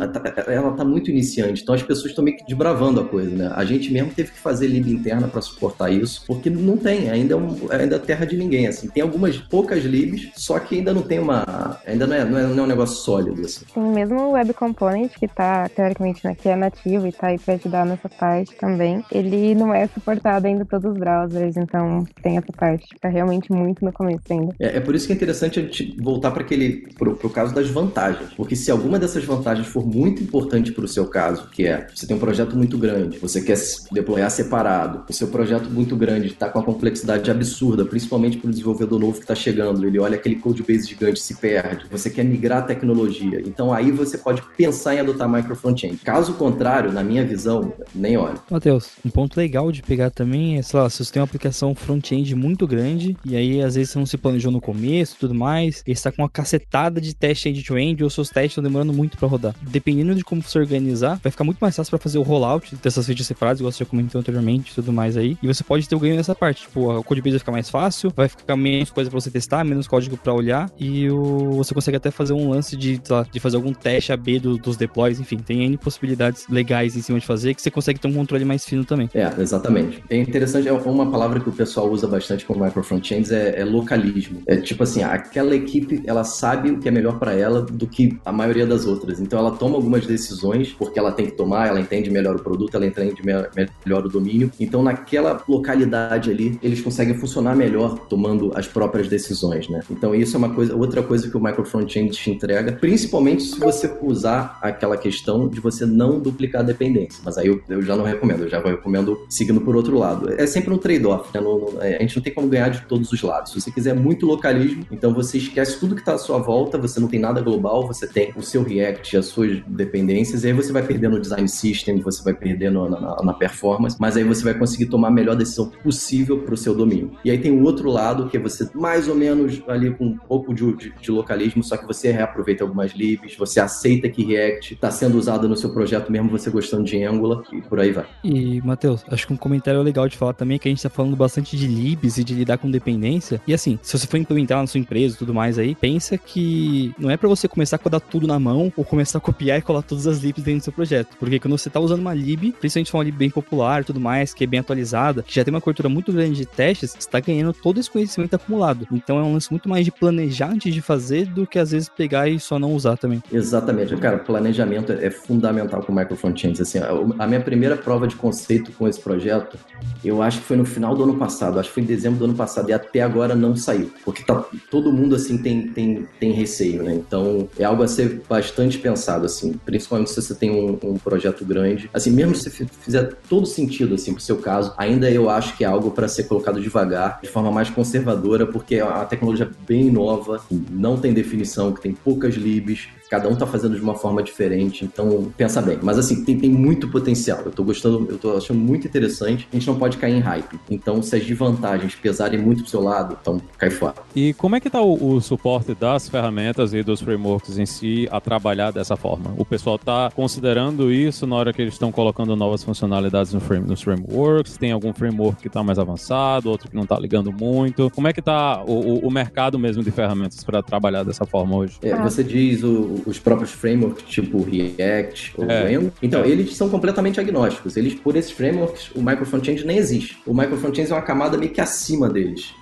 ela 0.46 0.70
está 0.70 0.84
muito 0.84 1.10
iniciante. 1.10 1.62
Então, 1.62 1.74
as 1.74 1.82
pessoas 1.82 2.10
estão 2.10 2.24
meio 2.24 2.36
que 2.36 2.44
desbravando 2.44 3.00
a 3.00 3.04
coisa, 3.04 3.30
né? 3.30 3.52
A 3.54 3.64
gente 3.64 3.92
mesmo 3.92 4.12
teve 4.12 4.30
que 4.32 4.38
fazer 4.38 4.66
lib 4.66 4.88
interna 4.88 5.28
para 5.28 5.40
suportar 5.40 5.90
isso, 5.90 6.24
porque 6.26 6.50
não 6.50 6.76
tem, 6.76 7.10
ainda 7.10 7.34
é, 7.34 7.36
um, 7.36 7.56
ainda 7.70 7.96
é 7.96 7.98
terra 7.98 8.24
de 8.24 8.36
ninguém, 8.36 8.66
assim. 8.66 8.88
Tem 8.88 9.02
algumas 9.02 9.36
poucas 9.36 9.84
libs, 9.84 10.30
só 10.34 10.58
que 10.58 10.76
ainda 10.76 10.92
não 10.92 11.02
tem 11.02 11.18
uma... 11.18 11.78
Ainda 11.86 12.06
não 12.06 12.16
é, 12.16 12.24
não 12.24 12.38
é, 12.38 12.42
não 12.46 12.58
é 12.58 12.62
um 12.62 12.66
negócio 12.66 12.96
sólido, 12.96 13.40
assim. 13.42 13.64
Sim, 13.72 13.92
mesmo 13.92 14.20
o 14.20 14.30
Web 14.32 14.54
Component, 14.54 15.12
que 15.18 15.26
está 15.26 15.68
teoricamente, 15.68 16.24
né, 16.24 16.34
que 16.34 16.48
é 16.48 16.56
nativo 16.56 17.06
e 17.06 17.10
está 17.10 17.28
aí 17.28 17.38
para 17.38 17.54
ajudar 17.54 17.86
nessa 17.86 18.08
parte 18.08 18.54
também, 18.56 19.04
ele 19.10 19.54
não 19.54 19.74
é 19.74 19.86
suportado 19.88 20.46
ainda 20.46 20.64
todos 20.64 20.92
os 20.92 20.98
browsers, 20.98 21.56
então 21.56 22.04
tem 22.22 22.36
essa 22.36 22.52
parte. 22.52 22.86
Está 22.94 23.08
realmente 23.08 23.52
muito 23.52 23.84
no 23.84 23.92
começo 23.92 24.19
ainda. 24.30 24.54
É, 24.58 24.76
é 24.76 24.80
por 24.80 24.94
isso 24.94 25.06
que 25.06 25.12
é 25.12 25.16
interessante 25.16 25.58
a 25.58 25.62
gente 25.62 25.96
voltar 25.98 26.30
para 26.30 26.42
aquele 26.42 26.88
pro, 26.98 27.16
pro 27.16 27.30
caso 27.30 27.54
das 27.54 27.68
vantagens, 27.68 28.30
porque 28.36 28.56
se 28.56 28.70
alguma 28.70 28.98
dessas 28.98 29.24
vantagens 29.24 29.66
for 29.66 29.86
muito 29.86 30.22
importante 30.22 30.72
para 30.72 30.84
o 30.84 30.88
seu 30.88 31.06
caso, 31.06 31.48
que 31.50 31.66
é 31.66 31.86
você 31.94 32.06
tem 32.06 32.16
um 32.16 32.20
projeto 32.20 32.56
muito 32.56 32.76
grande, 32.78 33.18
você 33.18 33.40
quer 33.40 33.58
deployar 33.92 34.30
separado, 34.30 35.04
o 35.08 35.12
seu 35.12 35.28
projeto 35.28 35.70
muito 35.70 35.96
grande 35.96 36.28
está 36.28 36.48
com 36.48 36.58
uma 36.58 36.64
complexidade 36.64 37.30
absurda, 37.30 37.84
principalmente 37.84 38.38
para 38.38 38.48
o 38.48 38.50
desenvolvedor 38.50 38.98
novo 38.98 39.14
que 39.14 39.20
está 39.20 39.34
chegando, 39.34 39.86
ele 39.86 39.98
olha 39.98 40.16
aquele 40.16 40.36
code 40.36 40.62
base 40.62 40.88
gigante 40.88 41.20
e 41.20 41.22
se 41.22 41.36
perde, 41.36 41.86
você 41.90 42.10
quer 42.10 42.24
migrar 42.24 42.58
a 42.58 42.62
tecnologia, 42.62 43.40
então 43.46 43.72
aí 43.72 43.90
você 43.90 44.18
pode 44.18 44.42
pensar 44.56 44.94
em 44.94 45.00
adotar 45.00 45.28
micro 45.28 45.54
front-end. 45.54 45.98
Caso 45.98 46.34
contrário, 46.34 46.92
na 46.92 47.02
minha 47.02 47.24
visão, 47.24 47.72
nem 47.94 48.16
olha. 48.16 48.36
Matheus, 48.50 48.90
um 49.04 49.10
ponto 49.10 49.36
legal 49.36 49.70
de 49.70 49.82
pegar 49.82 50.10
também 50.10 50.58
é, 50.58 50.62
sei 50.62 50.80
lá, 50.80 50.88
se 50.88 51.04
você 51.04 51.12
tem 51.12 51.20
uma 51.20 51.26
aplicação 51.26 51.74
front-end 51.74 52.34
muito 52.34 52.66
grande 52.66 53.16
e 53.24 53.36
aí 53.36 53.62
às 53.62 53.74
vezes 53.74 53.92
você 53.92 53.98
não 54.00 54.06
se 54.06 54.16
planejou 54.16 54.50
no 54.50 54.60
começo 54.60 55.16
tudo 55.18 55.34
mais, 55.34 55.82
e 55.86 55.92
está 55.92 56.10
com 56.10 56.22
uma 56.22 56.28
cacetada 56.28 57.00
de 57.00 57.14
teste 57.14 57.48
end-to-end 57.48 58.02
ou 58.02 58.10
seus 58.10 58.28
testes 58.28 58.52
estão 58.52 58.64
demorando 58.64 58.92
muito 58.92 59.16
para 59.16 59.28
rodar. 59.28 59.54
Dependendo 59.62 60.14
de 60.14 60.24
como 60.24 60.42
você 60.42 60.58
organizar, 60.58 61.20
vai 61.22 61.30
ficar 61.30 61.44
muito 61.44 61.58
mais 61.58 61.76
fácil 61.76 61.90
para 61.90 61.98
fazer 61.98 62.18
o 62.18 62.22
rollout 62.22 62.74
dessas 62.76 63.06
features 63.06 63.26
separadas, 63.26 63.60
igual 63.60 63.70
você 63.70 63.84
já 63.84 63.84
comentou 63.84 64.20
anteriormente 64.20 64.74
tudo 64.74 64.92
mais 64.92 65.16
aí. 65.16 65.36
E 65.42 65.46
você 65.46 65.62
pode 65.62 65.88
ter 65.88 65.94
o 65.94 65.98
ganho 65.98 66.16
nessa 66.16 66.34
parte. 66.34 66.62
Tipo, 66.62 66.90
a 66.90 67.04
codebase 67.04 67.32
vai 67.32 67.38
ficar 67.38 67.52
mais 67.52 67.70
fácil, 67.70 68.12
vai 68.14 68.28
ficar 68.28 68.56
menos 68.56 68.90
coisa 68.90 69.10
para 69.10 69.20
você 69.20 69.30
testar, 69.30 69.64
menos 69.64 69.86
código 69.86 70.16
para 70.16 70.32
olhar 70.32 70.70
e 70.78 71.10
o... 71.10 71.52
você 71.52 71.74
consegue 71.74 71.96
até 71.96 72.10
fazer 72.10 72.32
um 72.32 72.50
lance 72.50 72.76
de, 72.76 73.00
lá, 73.08 73.26
de 73.30 73.40
fazer 73.40 73.56
algum 73.56 73.72
teste 73.72 74.12
AB 74.12 74.40
do, 74.40 74.56
dos 74.56 74.76
deploys, 74.76 75.20
enfim, 75.20 75.38
tem 75.38 75.64
N 75.64 75.76
possibilidades 75.76 76.46
legais 76.48 76.96
em 76.96 77.02
cima 77.02 77.18
de 77.18 77.26
fazer 77.26 77.54
que 77.54 77.62
você 77.62 77.70
consegue 77.70 77.98
ter 77.98 78.08
um 78.08 78.14
controle 78.14 78.44
mais 78.44 78.64
fino 78.64 78.84
também. 78.84 79.08
É, 79.14 79.30
exatamente. 79.38 80.02
É 80.08 80.16
interessante, 80.16 80.68
é 80.68 80.72
uma 80.72 81.10
palavra 81.10 81.40
que 81.40 81.48
o 81.48 81.52
pessoal 81.52 81.90
usa 81.90 82.06
bastante 82.06 82.44
com 82.44 82.54
micro 82.54 82.82
frontends 82.82 83.30
é, 83.30 83.60
é 83.60 83.64
localismo. 83.90 84.42
É 84.46 84.56
tipo 84.56 84.82
assim, 84.82 85.02
aquela 85.02 85.54
equipe, 85.54 86.02
ela 86.06 86.22
sabe 86.22 86.70
o 86.70 86.78
que 86.78 86.88
é 86.88 86.90
melhor 86.90 87.18
para 87.18 87.32
ela 87.32 87.62
do 87.62 87.86
que 87.86 88.18
a 88.24 88.32
maioria 88.32 88.66
das 88.66 88.86
outras. 88.86 89.20
Então 89.20 89.38
ela 89.38 89.50
toma 89.52 89.76
algumas 89.76 90.06
decisões 90.06 90.72
porque 90.72 90.98
ela 90.98 91.12
tem 91.12 91.26
que 91.26 91.32
tomar, 91.32 91.68
ela 91.68 91.80
entende 91.80 92.10
melhor 92.10 92.36
o 92.36 92.42
produto, 92.42 92.74
ela 92.74 92.86
entende 92.86 93.22
melhor 93.24 94.06
o 94.06 94.08
domínio. 94.08 94.50
Então 94.60 94.82
naquela 94.82 95.42
localidade 95.48 96.30
ali, 96.30 96.58
eles 96.62 96.80
conseguem 96.80 97.14
funcionar 97.14 97.56
melhor 97.56 97.98
tomando 98.08 98.52
as 98.54 98.66
próprias 98.66 99.08
decisões, 99.08 99.68
né? 99.68 99.80
Então 99.90 100.14
isso 100.14 100.36
é 100.36 100.38
uma 100.38 100.54
coisa, 100.54 100.74
outra 100.74 101.02
coisa 101.02 101.28
que 101.28 101.36
o 101.36 101.42
Micro 101.42 101.64
Frontend 101.64 102.10
te 102.10 102.30
entrega, 102.30 102.72
principalmente 102.72 103.42
se 103.42 103.58
você 103.58 103.90
usar 104.02 104.58
aquela 104.62 104.96
questão 104.96 105.48
de 105.48 105.60
você 105.60 105.84
não 105.84 106.20
duplicar 106.20 106.60
a 106.60 106.64
dependência. 106.64 107.20
Mas 107.24 107.36
aí 107.38 107.48
eu, 107.48 107.60
eu 107.68 107.82
já 107.82 107.96
não 107.96 108.04
recomendo, 108.04 108.44
eu 108.44 108.48
já 108.48 108.60
recomendo 108.60 109.26
seguindo 109.28 109.60
por 109.60 109.74
outro 109.74 109.98
lado. 109.98 110.32
É 110.32 110.46
sempre 110.46 110.72
um 110.72 110.78
trade-off, 110.78 111.30
né? 111.34 111.40
É, 111.80 111.96
a 111.96 112.00
gente 112.00 112.16
não 112.16 112.22
tem 112.22 112.32
como 112.32 112.48
ganhar 112.48 112.68
de 112.68 112.82
todos 112.82 113.10
os 113.12 113.22
lados. 113.22 113.52
Se 113.52 113.60
você 113.60 113.70
quiser 113.80 113.94
muito 113.94 114.26
localismo, 114.26 114.84
então 114.92 115.14
você 115.14 115.38
esquece 115.38 115.80
tudo 115.80 115.94
que 115.94 116.02
está 116.02 116.12
à 116.14 116.18
sua 116.18 116.38
volta, 116.38 116.76
você 116.76 117.00
não 117.00 117.08
tem 117.08 117.18
nada 117.18 117.40
global, 117.40 117.86
você 117.86 118.06
tem 118.06 118.30
o 118.36 118.42
seu 118.42 118.62
React, 118.62 119.16
as 119.16 119.26
suas 119.26 119.62
dependências, 119.66 120.44
e 120.44 120.48
aí 120.48 120.52
você 120.52 120.70
vai 120.70 120.82
perdendo 120.82 121.16
o 121.16 121.20
design 121.20 121.48
system, 121.48 121.98
você 122.00 122.22
vai 122.22 122.34
perdendo 122.34 122.86
na, 122.90 123.00
na, 123.00 123.16
na 123.22 123.32
performance, 123.32 123.96
mas 123.98 124.18
aí 124.18 124.24
você 124.24 124.44
vai 124.44 124.52
conseguir 124.52 124.86
tomar 124.86 125.08
a 125.08 125.10
melhor 125.10 125.34
decisão 125.34 125.70
possível 125.82 126.40
para 126.42 126.52
o 126.52 126.56
seu 126.58 126.74
domínio. 126.74 127.12
E 127.24 127.30
aí 127.30 127.38
tem 127.38 127.50
o 127.50 127.62
outro 127.62 127.90
lado, 127.90 128.28
que 128.28 128.36
é 128.36 128.40
você 128.40 128.68
mais 128.74 129.08
ou 129.08 129.14
menos 129.14 129.62
ali 129.66 129.90
com 129.90 130.04
um 130.04 130.18
pouco 130.18 130.52
de, 130.52 130.76
de, 130.76 130.92
de 131.00 131.10
localismo, 131.10 131.64
só 131.64 131.78
que 131.78 131.86
você 131.86 132.12
reaproveita 132.12 132.62
algumas 132.62 132.92
libs, 132.92 133.34
você 133.34 133.60
aceita 133.60 134.10
que 134.10 134.22
React 134.22 134.74
está 134.74 134.90
sendo 134.90 135.16
usado 135.16 135.48
no 135.48 135.56
seu 135.56 135.72
projeto, 135.72 136.12
mesmo 136.12 136.28
você 136.28 136.50
gostando 136.50 136.84
de 136.84 137.02
Angular, 137.02 137.42
e 137.50 137.62
por 137.62 137.80
aí 137.80 137.92
vai. 137.92 138.04
E, 138.22 138.60
Matheus, 138.60 139.02
acho 139.08 139.26
que 139.26 139.32
um 139.32 139.38
comentário 139.38 139.80
legal 139.80 140.06
de 140.06 140.18
falar 140.18 140.34
também 140.34 140.56
é 140.56 140.58
que 140.58 140.68
a 140.68 140.70
gente 140.70 140.78
está 140.78 140.90
falando 140.90 141.16
bastante 141.16 141.56
de 141.56 141.66
libs 141.66 142.18
e 142.18 142.24
de 142.24 142.34
lidar 142.34 142.58
com 142.58 142.70
dependência. 142.70 143.40
E 143.46 143.54
assim, 143.54 143.69
se 143.82 143.98
você 143.98 144.06
for 144.06 144.16
implementar 144.16 144.58
na 144.58 144.66
sua 144.66 144.80
empresa 144.80 145.14
e 145.14 145.18
tudo 145.18 145.34
mais 145.34 145.58
aí, 145.58 145.74
pensa 145.74 146.16
que 146.16 146.92
não 146.98 147.10
é 147.10 147.16
para 147.16 147.28
você 147.28 147.48
começar 147.48 147.76
a 147.76 147.78
codar 147.78 148.00
tudo 148.00 148.26
na 148.26 148.38
mão 148.38 148.72
ou 148.76 148.84
começar 148.84 149.18
a 149.18 149.20
copiar 149.20 149.58
e 149.58 149.62
colar 149.62 149.82
todas 149.82 150.06
as 150.06 150.18
libs 150.18 150.42
dentro 150.42 150.60
do 150.60 150.64
seu 150.64 150.72
projeto. 150.72 151.16
Porque 151.18 151.38
quando 151.38 151.56
você 151.56 151.68
está 151.68 151.80
usando 151.80 152.00
uma 152.00 152.14
lib, 152.14 152.52
principalmente 152.60 152.94
uma 152.94 153.04
lib 153.04 153.16
bem 153.16 153.30
popular 153.30 153.82
e 153.82 153.84
tudo 153.84 154.00
mais, 154.00 154.32
que 154.32 154.44
é 154.44 154.46
bem 154.46 154.60
atualizada, 154.60 155.22
que 155.22 155.34
já 155.34 155.44
tem 155.44 155.52
uma 155.52 155.60
cobertura 155.60 155.88
muito 155.88 156.12
grande 156.12 156.36
de 156.36 156.46
testes, 156.46 156.90
você 156.90 156.98
está 156.98 157.20
ganhando 157.20 157.52
todo 157.52 157.78
esse 157.78 157.90
conhecimento 157.90 158.34
acumulado. 158.34 158.86
Então 158.92 159.18
é 159.18 159.22
um 159.22 159.32
lance 159.32 159.50
muito 159.50 159.68
mais 159.68 159.84
de 159.84 159.90
planejar 159.90 160.50
antes 160.50 160.72
de 160.72 160.80
fazer 160.80 161.26
do 161.26 161.46
que 161.46 161.58
às 161.58 161.70
vezes 161.70 161.88
pegar 161.88 162.28
e 162.28 162.38
só 162.38 162.58
não 162.58 162.72
usar 162.72 162.96
também. 162.96 163.22
Exatamente. 163.32 163.96
Cara, 163.96 164.18
planejamento 164.18 164.92
é 164.92 165.10
fundamental 165.10 165.82
com 165.82 165.92
o 165.92 165.94
Micro 165.94 166.16
Frontends. 166.16 166.60
Assim, 166.60 166.78
a 167.18 167.26
minha 167.26 167.40
primeira 167.40 167.76
prova 167.76 168.06
de 168.06 168.16
conceito 168.16 168.72
com 168.72 168.88
esse 168.88 169.00
projeto, 169.00 169.58
eu 170.04 170.22
acho 170.22 170.38
que 170.38 170.44
foi 170.44 170.56
no 170.56 170.64
final 170.64 170.94
do 170.94 171.04
ano 171.04 171.16
passado, 171.16 171.58
acho 171.58 171.68
que 171.68 171.74
foi 171.74 171.82
em 171.82 171.86
dezembro 171.86 172.18
do 172.18 172.24
ano 172.26 172.34
passado, 172.34 172.70
e 172.70 172.72
até 172.72 173.00
agora 173.00 173.34
não 173.34 173.56
saiu. 173.60 173.90
Porque 174.04 174.22
tá, 174.22 174.44
todo 174.70 174.92
mundo 174.92 175.14
assim 175.14 175.38
tem, 175.38 175.68
tem, 175.68 176.06
tem 176.18 176.32
receio, 176.32 176.82
né? 176.82 176.94
Então 176.94 177.48
é 177.58 177.64
algo 177.64 177.82
a 177.82 177.88
ser 177.88 178.22
bastante 178.28 178.78
pensado, 178.78 179.26
assim, 179.26 179.52
principalmente 179.64 180.10
se 180.10 180.20
você 180.20 180.34
tem 180.34 180.50
um, 180.50 180.78
um 180.82 180.98
projeto 180.98 181.44
grande. 181.44 181.90
Assim, 181.92 182.10
mesmo 182.10 182.34
se 182.34 182.50
fizer 182.50 183.14
todo 183.28 183.46
sentido, 183.46 183.94
assim, 183.94 184.12
pro 184.12 184.22
seu 184.22 184.38
caso, 184.38 184.72
ainda 184.76 185.10
eu 185.10 185.28
acho 185.28 185.56
que 185.56 185.64
é 185.64 185.66
algo 185.66 185.90
para 185.90 186.08
ser 186.08 186.24
colocado 186.24 186.60
devagar, 186.60 187.20
de 187.22 187.28
forma 187.28 187.50
mais 187.50 187.70
conservadora, 187.70 188.46
porque 188.46 188.76
é 188.76 188.84
uma 188.84 189.04
tecnologia 189.04 189.50
bem 189.66 189.90
nova, 189.90 190.42
não 190.70 190.96
tem 190.96 191.12
definição, 191.12 191.72
que 191.72 191.80
tem 191.80 191.92
poucas 191.92 192.34
libs, 192.34 192.88
cada 193.10 193.28
um 193.28 193.34
tá 193.34 193.44
fazendo 193.44 193.74
de 193.74 193.82
uma 193.82 193.96
forma 193.96 194.22
diferente, 194.22 194.84
então 194.84 195.32
pensa 195.36 195.60
bem. 195.60 195.80
Mas 195.82 195.98
assim, 195.98 196.24
tem, 196.24 196.38
tem 196.38 196.48
muito 196.48 196.88
potencial. 196.88 197.40
Eu 197.44 197.50
tô 197.50 197.64
gostando, 197.64 198.06
eu 198.08 198.16
tô 198.16 198.36
achando 198.36 198.60
muito 198.60 198.86
interessante. 198.86 199.48
A 199.52 199.56
gente 199.56 199.66
não 199.66 199.76
pode 199.76 199.98
cair 199.98 200.14
em 200.14 200.20
hype. 200.20 200.60
Então, 200.70 201.02
se 201.02 201.16
as 201.16 201.24
desvantagens 201.24 201.96
pesarem 201.96 202.40
muito 202.40 202.62
pro 202.62 202.70
seu 202.70 202.80
lado, 202.80 203.18
então 203.20 203.42
cai 203.58 203.68
fora. 203.68 203.96
E 204.14 204.32
como 204.34 204.54
é 204.54 204.60
que 204.60 204.70
tá 204.70 204.80
o, 204.80 205.16
o 205.16 205.20
suporte 205.20 205.74
das 205.74 206.08
ferramentas 206.08 206.72
e 206.72 206.84
dos 206.84 207.00
frameworks 207.00 207.58
em 207.58 207.66
si 207.66 208.08
a 208.12 208.20
trabalhar 208.20 208.70
dessa 208.70 208.96
forma? 208.96 209.34
O 209.36 209.44
pessoal 209.44 209.76
tá 209.76 210.12
considerando 210.14 210.92
isso 210.92 211.26
na 211.26 211.34
hora 211.34 211.52
que 211.52 211.60
eles 211.60 211.74
estão 211.74 211.90
colocando 211.90 212.36
novas 212.36 212.62
funcionalidades 212.62 213.34
no 213.34 213.40
frame, 213.40 213.66
nos 213.66 213.82
frameworks? 213.82 214.56
Tem 214.56 214.70
algum 214.70 214.94
framework 214.94 215.42
que 215.42 215.48
tá 215.48 215.64
mais 215.64 215.80
avançado, 215.80 216.48
outro 216.48 216.70
que 216.70 216.76
não 216.76 216.86
tá 216.86 216.96
ligando 216.96 217.32
muito? 217.32 217.90
Como 217.90 218.06
é 218.06 218.12
que 218.12 218.22
tá 218.22 218.62
o, 218.62 219.04
o 219.04 219.10
mercado 219.10 219.58
mesmo 219.58 219.82
de 219.82 219.90
ferramentas 219.90 220.44
para 220.44 220.62
trabalhar 220.62 221.02
dessa 221.02 221.24
forma 221.24 221.56
hoje? 221.56 221.76
É, 221.82 221.96
você 221.96 222.22
diz 222.22 222.62
o, 222.62 222.99
os 223.06 223.18
próprios 223.18 223.50
frameworks, 223.50 224.04
tipo 224.04 224.42
React 224.42 225.34
ou 225.36 225.50
é. 225.50 225.74
Angular. 225.74 225.92
Então, 226.02 226.24
eles 226.24 226.56
são 226.56 226.68
completamente 226.68 227.20
agnósticos. 227.20 227.76
Eles, 227.76 227.94
por 227.94 228.16
esses 228.16 228.30
frameworks, 228.30 228.90
o 228.94 229.02
Micro 229.02 229.24
Frontend 229.26 229.64
nem 229.64 229.78
existe. 229.78 230.18
O 230.26 230.34
Micro 230.34 230.56
Frontend 230.56 230.90
é 230.90 230.94
uma 230.94 231.02
camada 231.02 231.36
meio 231.36 231.52
que 231.52 231.60
acima 231.60 232.08
deles. 232.08 232.54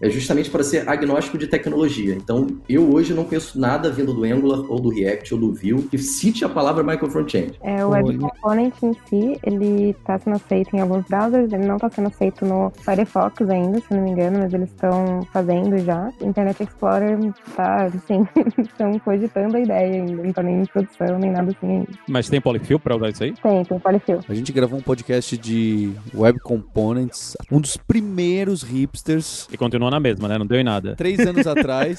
É 0.00 0.08
justamente 0.10 0.50
para 0.50 0.62
ser 0.62 0.88
agnóstico 0.88 1.38
de 1.38 1.46
tecnologia. 1.46 2.14
Então, 2.14 2.46
eu 2.68 2.92
hoje 2.92 3.14
não 3.14 3.24
conheço 3.24 3.58
nada 3.58 3.90
vindo 3.90 4.12
do 4.12 4.24
Angular 4.24 4.60
ou 4.70 4.80
do 4.80 4.88
React 4.88 5.34
ou 5.34 5.40
do 5.40 5.52
Vue 5.52 5.82
que 5.90 5.98
cite 5.98 6.44
a 6.44 6.48
palavra 6.48 6.82
Micro 6.82 7.10
Frontend. 7.10 7.58
É, 7.62 7.84
o 7.84 7.90
Web 7.90 8.18
Component 8.18 8.74
em 8.82 8.92
si, 9.08 9.38
ele 9.42 9.90
está 9.90 10.18
sendo 10.18 10.36
aceito 10.36 10.74
em 10.74 10.80
alguns 10.80 11.04
browsers, 11.06 11.52
ele 11.52 11.66
não 11.66 11.76
está 11.76 11.90
sendo 11.90 12.08
aceito 12.08 12.44
no 12.44 12.72
Firefox 12.82 13.48
ainda, 13.48 13.80
se 13.80 13.94
não 13.94 14.02
me 14.02 14.10
engano, 14.10 14.38
mas 14.38 14.52
eles 14.52 14.70
estão 14.70 15.22
fazendo 15.32 15.78
já. 15.78 16.10
Internet 16.20 16.62
Explorer 16.62 17.18
tá, 17.54 17.84
assim, 17.84 18.26
estão 18.58 18.98
cogitando 19.00 19.56
a 19.56 19.60
ideia 19.60 19.85
ainda, 19.92 20.22
não 20.22 20.32
tá 20.32 20.42
nem 20.42 20.62
em 20.62 20.66
produção, 20.66 21.18
nem 21.18 21.30
nada 21.30 21.50
assim 21.50 21.70
ainda. 21.70 21.88
Mas 22.08 22.28
tem 22.28 22.40
Polyfill 22.40 22.78
pra 22.78 22.96
usar 22.96 23.10
isso 23.10 23.24
aí? 23.24 23.32
Tem, 23.32 23.64
tem 23.64 23.78
Polyfill. 23.78 24.20
A 24.28 24.34
gente 24.34 24.52
gravou 24.52 24.78
um 24.78 24.82
podcast 24.82 25.36
de 25.36 25.92
Web 26.14 26.40
Components, 26.40 27.36
um 27.50 27.60
dos 27.60 27.76
primeiros 27.76 28.62
hipsters. 28.62 29.48
E 29.52 29.56
continua 29.56 29.90
na 29.90 30.00
mesma, 30.00 30.28
né? 30.28 30.38
Não 30.38 30.46
deu 30.46 30.58
em 30.58 30.64
nada. 30.64 30.94
Três 30.96 31.20
anos 31.20 31.46
atrás. 31.46 31.98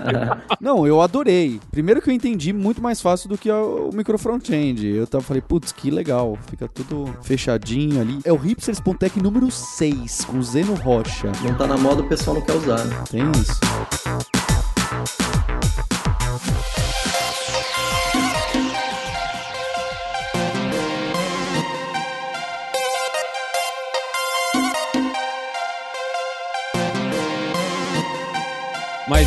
não, 0.60 0.86
eu 0.86 1.00
adorei. 1.00 1.60
Primeiro 1.70 2.00
que 2.00 2.10
eu 2.10 2.14
entendi 2.14 2.52
muito 2.52 2.82
mais 2.82 3.00
fácil 3.00 3.28
do 3.28 3.38
que 3.38 3.50
o 3.50 3.90
micro 3.92 4.18
front-end. 4.18 4.86
Eu 4.86 5.06
tava, 5.06 5.24
falei, 5.24 5.42
putz, 5.42 5.72
que 5.72 5.90
legal. 5.90 6.38
Fica 6.48 6.68
tudo 6.68 7.06
fechadinho 7.22 8.00
ali. 8.00 8.18
É 8.24 8.32
o 8.32 8.36
hipsters.tech 8.36 9.20
número 9.22 9.50
6, 9.50 10.24
com 10.24 10.42
Zeno 10.42 10.74
Rocha. 10.74 11.30
Não 11.42 11.54
tá 11.54 11.66
na 11.66 11.76
moda, 11.76 12.02
o 12.02 12.08
pessoal 12.08 12.36
não 12.36 12.42
quer 12.44 12.54
usar. 12.54 12.84
Né? 12.84 13.04
Tem 13.10 13.30
isso. 13.32 14.37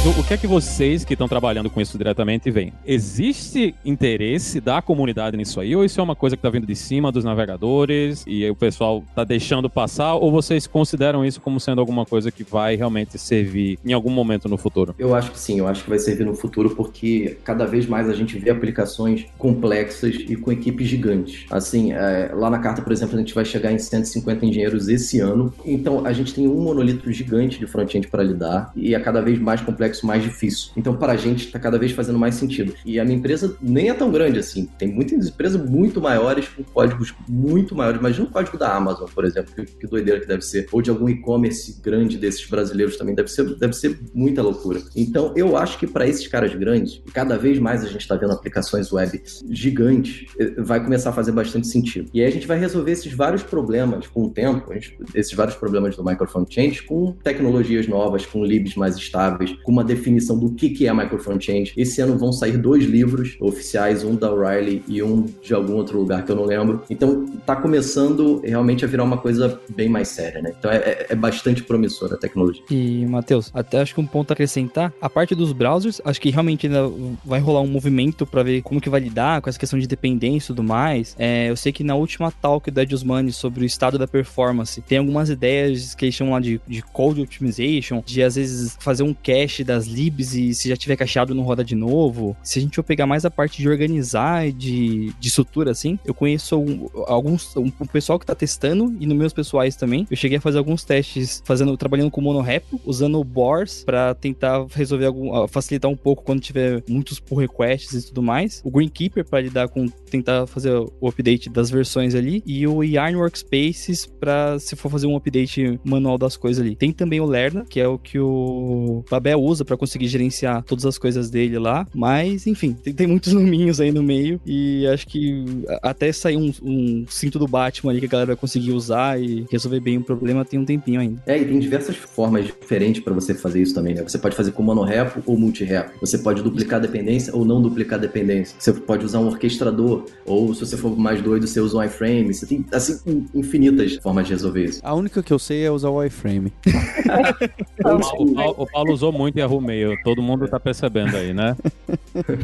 Mas 0.03 0.17
o, 0.17 0.19
o, 0.19 0.23
que 0.23 0.33
é 0.33 0.37
que 0.37 0.47
vocês 0.47 1.05
que 1.05 1.13
estão 1.13 1.27
trabalhando 1.27 1.69
com 1.69 1.79
isso 1.79 1.97
diretamente 1.97 2.49
veem? 2.49 2.73
Existe 2.85 3.75
interesse 3.85 4.59
da 4.59 4.81
comunidade 4.81 5.37
nisso 5.37 5.59
aí? 5.59 5.75
Ou 5.75 5.85
isso 5.85 5.99
é 5.99 6.03
uma 6.03 6.15
coisa 6.15 6.35
que 6.35 6.39
está 6.39 6.49
vindo 6.49 6.65
de 6.65 6.75
cima 6.75 7.11
dos 7.11 7.23
navegadores 7.23 8.23
e 8.25 8.49
o 8.49 8.55
pessoal 8.55 9.03
está 9.09 9.23
deixando 9.23 9.69
passar? 9.69 10.15
Ou 10.15 10.31
vocês 10.31 10.65
consideram 10.65 11.23
isso 11.23 11.39
como 11.39 11.59
sendo 11.59 11.79
alguma 11.79 12.05
coisa 12.05 12.31
que 12.31 12.43
vai 12.43 12.75
realmente 12.75 13.17
servir 13.19 13.77
em 13.85 13.93
algum 13.93 14.09
momento 14.09 14.49
no 14.49 14.57
futuro? 14.57 14.95
Eu 14.97 15.13
acho 15.13 15.31
que 15.31 15.39
sim, 15.39 15.59
eu 15.59 15.67
acho 15.67 15.83
que 15.83 15.89
vai 15.89 15.99
servir 15.99 16.25
no 16.25 16.33
futuro 16.33 16.71
porque 16.71 17.37
cada 17.43 17.65
vez 17.65 17.85
mais 17.85 18.09
a 18.09 18.13
gente 18.13 18.39
vê 18.39 18.49
aplicações 18.49 19.25
complexas 19.37 20.15
e 20.15 20.35
com 20.35 20.51
equipes 20.51 20.87
gigantes. 20.87 21.45
Assim, 21.51 21.91
é, 21.91 22.31
lá 22.33 22.49
na 22.49 22.57
carta, 22.57 22.81
por 22.81 22.91
exemplo, 22.91 23.15
a 23.15 23.19
gente 23.19 23.35
vai 23.35 23.45
chegar 23.45 23.71
em 23.71 23.77
150 23.77 24.45
engenheiros 24.45 24.87
esse 24.87 25.19
ano. 25.19 25.53
Então 25.63 26.05
a 26.05 26.11
gente 26.13 26.33
tem 26.33 26.47
um 26.47 26.59
monolito 26.59 27.11
gigante 27.11 27.59
de 27.59 27.67
front-end 27.67 28.07
para 28.07 28.23
lidar 28.23 28.71
e 28.75 28.95
é 28.95 28.99
cada 28.99 29.21
vez 29.21 29.37
mais 29.37 29.61
complexo, 29.61 29.90
mais 30.05 30.23
difícil. 30.23 30.71
Então, 30.75 30.95
para 30.95 31.13
a 31.13 31.17
gente, 31.17 31.45
está 31.45 31.59
cada 31.59 31.77
vez 31.77 31.91
fazendo 31.91 32.17
mais 32.17 32.35
sentido. 32.35 32.73
E 32.85 32.99
a 32.99 33.05
minha 33.05 33.17
empresa 33.17 33.57
nem 33.61 33.89
é 33.89 33.93
tão 33.93 34.11
grande 34.11 34.39
assim. 34.39 34.69
Tem 34.77 34.87
muitas 34.87 35.27
empresas 35.27 35.69
muito 35.69 36.01
maiores, 36.01 36.47
com 36.47 36.63
códigos 36.63 37.13
muito 37.27 37.75
maiores. 37.75 37.99
Imagina 37.99 38.27
o 38.27 38.31
código 38.31 38.57
da 38.57 38.75
Amazon, 38.75 39.07
por 39.13 39.25
exemplo, 39.25 39.53
que, 39.53 39.65
que 39.65 39.87
doideira 39.87 40.19
que 40.19 40.27
deve 40.27 40.41
ser. 40.41 40.67
Ou 40.71 40.81
de 40.81 40.89
algum 40.89 41.09
e-commerce 41.09 41.81
grande 41.81 42.17
desses 42.17 42.47
brasileiros 42.47 42.97
também. 42.97 43.15
Deve 43.15 43.29
ser, 43.29 43.55
deve 43.55 43.73
ser 43.73 43.99
muita 44.13 44.41
loucura. 44.41 44.81
Então, 44.95 45.33
eu 45.35 45.57
acho 45.57 45.77
que 45.77 45.87
para 45.87 46.07
esses 46.07 46.27
caras 46.27 46.53
grandes, 46.55 47.01
cada 47.13 47.37
vez 47.37 47.59
mais 47.59 47.83
a 47.83 47.87
gente 47.87 48.01
está 48.01 48.15
vendo 48.15 48.31
aplicações 48.31 48.91
web 48.91 49.21
gigantes, 49.49 50.25
eh, 50.39 50.53
vai 50.57 50.83
começar 50.83 51.09
a 51.09 51.13
fazer 51.13 51.31
bastante 51.31 51.67
sentido. 51.67 52.09
E 52.13 52.21
aí 52.21 52.27
a 52.27 52.31
gente 52.31 52.47
vai 52.47 52.59
resolver 52.59 52.91
esses 52.91 53.13
vários 53.13 53.43
problemas 53.43 54.07
com 54.07 54.23
o 54.23 54.29
tempo, 54.29 54.71
esses 55.15 55.33
vários 55.33 55.55
problemas 55.55 55.95
do 55.95 56.03
microfront 56.03 56.53
change 56.53 56.83
com 56.83 57.13
tecnologias 57.23 57.87
novas, 57.87 58.25
com 58.25 58.43
libs 58.43 58.75
mais 58.75 58.95
estáveis, 58.95 59.51
com 59.63 59.71
uma 59.71 59.80
definição 59.83 60.37
do 60.37 60.51
que, 60.51 60.69
que 60.69 60.87
é 60.87 60.93
micro 60.93 61.17
front-end. 61.19 61.73
Esse 61.75 62.01
ano 62.01 62.17
vão 62.17 62.31
sair 62.31 62.57
dois 62.57 62.85
livros 62.85 63.37
oficiais, 63.39 64.03
um 64.03 64.15
da 64.15 64.31
O'Reilly 64.31 64.83
e 64.87 65.01
um 65.01 65.25
de 65.41 65.53
algum 65.53 65.75
outro 65.75 65.99
lugar 65.99 66.25
que 66.25 66.31
eu 66.31 66.35
não 66.35 66.45
lembro. 66.45 66.81
Então, 66.89 67.25
tá 67.45 67.55
começando 67.55 68.41
realmente 68.43 68.85
a 68.85 68.87
virar 68.87 69.03
uma 69.03 69.17
coisa 69.17 69.59
bem 69.75 69.89
mais 69.89 70.09
séria, 70.09 70.41
né? 70.41 70.53
Então, 70.57 70.71
é, 70.71 70.77
é, 70.77 71.07
é 71.09 71.15
bastante 71.15 71.63
promissora 71.63 72.15
a 72.15 72.17
tecnologia. 72.17 72.63
E, 72.69 73.05
Matheus, 73.05 73.51
até 73.53 73.81
acho 73.81 73.93
que 73.93 74.01
um 74.01 74.07
ponto 74.07 74.31
a 74.31 74.33
acrescentar, 74.33 74.93
a 75.01 75.09
parte 75.09 75.35
dos 75.35 75.51
browsers, 75.51 76.01
acho 76.03 76.19
que 76.21 76.29
realmente 76.29 76.67
ainda 76.67 76.89
vai 77.25 77.39
rolar 77.39 77.61
um 77.61 77.67
movimento 77.67 78.25
para 78.25 78.43
ver 78.43 78.61
como 78.61 78.81
que 78.81 78.89
vai 78.89 78.99
lidar 78.99 79.41
com 79.41 79.49
essa 79.49 79.59
questão 79.59 79.79
de 79.79 79.87
dependência 79.87 80.47
e 80.47 80.55
tudo 80.55 80.63
mais. 80.63 81.15
É, 81.17 81.49
eu 81.49 81.55
sei 81.55 81.71
que 81.71 81.83
na 81.83 81.95
última 81.95 82.31
talk 82.31 82.69
da 82.69 82.83
Ed 82.83 82.93
Osmani 82.93 83.31
sobre 83.31 83.63
o 83.63 83.65
estado 83.65 83.97
da 83.97 84.07
performance, 84.07 84.81
tem 84.81 84.97
algumas 84.97 85.29
ideias 85.29 85.95
que 85.95 86.05
eles 86.05 86.15
chamam 86.15 86.33
lá 86.33 86.39
de, 86.39 86.59
de 86.67 86.81
code 86.81 87.21
optimization, 87.21 88.03
de 88.05 88.21
às 88.23 88.35
vezes 88.35 88.77
fazer 88.79 89.03
um 89.03 89.13
cache 89.13 89.63
das 89.71 89.85
libs 89.85 90.33
e 90.33 90.53
se 90.53 90.69
já 90.69 90.75
tiver 90.75 90.95
cacheado 90.95 91.33
não 91.33 91.43
roda 91.43 91.63
de 91.63 91.75
novo. 91.75 92.35
Se 92.43 92.59
a 92.59 92.61
gente 92.61 92.75
for 92.75 92.83
pegar 92.83 93.05
mais 93.05 93.25
a 93.25 93.31
parte 93.31 93.61
de 93.61 93.69
organizar 93.69 94.47
e 94.47 94.51
de, 94.51 95.13
de 95.19 95.27
estrutura 95.27 95.71
assim, 95.71 95.97
eu 96.05 96.13
conheço 96.13 96.57
um, 96.57 96.89
alguns 97.07 97.55
um, 97.55 97.71
um 97.79 97.87
pessoal 97.87 98.19
que 98.19 98.25
tá 98.25 98.35
testando 98.35 98.95
e 98.99 99.05
no 99.05 99.15
meus 99.15 99.33
pessoais 99.33 99.75
também. 99.75 100.05
Eu 100.09 100.17
cheguei 100.17 100.37
a 100.37 100.41
fazer 100.41 100.57
alguns 100.57 100.83
testes 100.83 101.41
fazendo 101.45 101.75
trabalhando 101.77 102.11
com 102.11 102.21
monorepo, 102.21 102.79
usando 102.85 103.19
o 103.19 103.23
Bors 103.23 103.83
para 103.83 104.13
tentar 104.13 104.65
resolver 104.71 105.05
algum 105.05 105.47
facilitar 105.47 105.89
um 105.89 105.95
pouco 105.95 106.23
quando 106.23 106.41
tiver 106.41 106.83
muitos 106.87 107.19
pull 107.19 107.39
requests 107.39 108.03
e 108.03 108.07
tudo 108.07 108.21
mais. 108.21 108.61
O 108.63 108.71
Greenkeeper 108.71 109.25
para 109.25 109.41
lidar 109.41 109.69
com 109.69 109.87
tentar 109.87 110.45
fazer 110.47 110.71
o 110.73 111.07
update 111.07 111.49
das 111.49 111.69
versões 111.69 112.13
ali 112.13 112.43
e 112.45 112.67
o 112.67 112.83
Yarn 112.83 113.15
Workspaces 113.15 114.05
para 114.05 114.59
se 114.59 114.75
for 114.75 114.89
fazer 114.89 115.07
um 115.07 115.15
update 115.15 115.79
manual 115.83 116.17
das 116.17 116.35
coisas 116.35 116.63
ali. 116.63 116.75
Tem 116.75 116.91
também 116.91 117.19
o 117.19 117.25
Lerna, 117.25 117.65
que 117.69 117.79
é 117.79 117.87
o 117.87 117.97
que 117.97 118.19
o 118.19 119.03
Babel 119.09 119.41
usa 119.41 119.60
para 119.65 119.77
conseguir 119.77 120.07
gerenciar 120.07 120.63
todas 120.63 120.85
as 120.85 120.97
coisas 120.97 121.29
dele 121.29 121.57
lá, 121.57 121.87
mas 121.93 122.47
enfim, 122.47 122.73
tem, 122.73 122.93
tem 122.93 123.07
muitos 123.07 123.33
nominhos 123.33 123.79
aí 123.79 123.91
no 123.91 124.03
meio 124.03 124.39
e 124.45 124.85
acho 124.87 125.07
que 125.07 125.43
até 125.81 126.11
sair 126.11 126.37
um, 126.37 126.53
um, 126.61 127.05
cinto 127.09 127.39
do 127.39 127.47
Batman 127.47 127.91
ali 127.91 127.99
que 127.99 128.05
a 128.05 128.09
galera 128.09 128.27
vai 128.27 128.35
conseguir 128.35 128.71
usar 128.71 129.21
e 129.21 129.45
resolver 129.51 129.79
bem 129.79 129.97
o 129.97 130.03
problema 130.03 130.43
tem 130.43 130.59
um 130.59 130.65
tempinho 130.65 130.99
ainda. 130.99 131.21
É, 131.25 131.37
e 131.37 131.45
tem 131.45 131.59
diversas 131.59 131.95
formas 131.95 132.45
diferentes 132.45 133.03
para 133.03 133.13
você 133.13 133.33
fazer 133.33 133.61
isso 133.61 133.73
também, 133.73 133.93
né? 133.93 134.03
Você 134.03 134.17
pode 134.17 134.35
fazer 134.35 134.51
com 134.51 134.63
monorepo 134.63 135.21
ou 135.25 135.37
multirepo. 135.37 135.99
Você 135.99 136.17
pode 136.17 136.41
duplicar 136.41 136.79
a 136.79 136.81
dependência 136.81 137.35
ou 137.35 137.45
não 137.45 137.61
duplicar 137.61 137.99
a 137.99 138.01
dependência. 138.01 138.55
Você 138.59 138.73
pode 138.73 139.05
usar 139.05 139.19
um 139.19 139.27
orquestrador 139.27 140.05
ou 140.25 140.53
se 140.53 140.65
você 140.65 140.77
for 140.77 140.97
mais 140.97 141.21
doido, 141.21 141.47
você 141.47 141.59
usa 141.59 141.77
um 141.77 141.83
iframe. 141.83 142.33
Você 142.33 142.45
tem, 142.45 142.65
assim, 142.71 143.27
infinitas 143.33 143.95
formas 143.97 144.27
de 144.27 144.33
resolver 144.33 144.65
isso. 144.65 144.79
A 144.83 144.93
única 144.93 145.23
que 145.23 145.31
eu 145.31 145.39
sei 145.39 145.63
é 145.63 145.71
usar 145.71 145.89
o 145.89 146.03
iframe. 146.03 146.51
o, 147.79 148.33
Paulo, 148.33 148.55
o 148.57 148.67
Paulo 148.67 148.93
usou 148.93 149.11
muito 149.11 149.35
Mail. 149.59 149.97
Todo 150.03 150.21
mundo 150.21 150.47
tá 150.47 150.59
percebendo 150.59 151.17
aí, 151.17 151.33
né? 151.33 151.55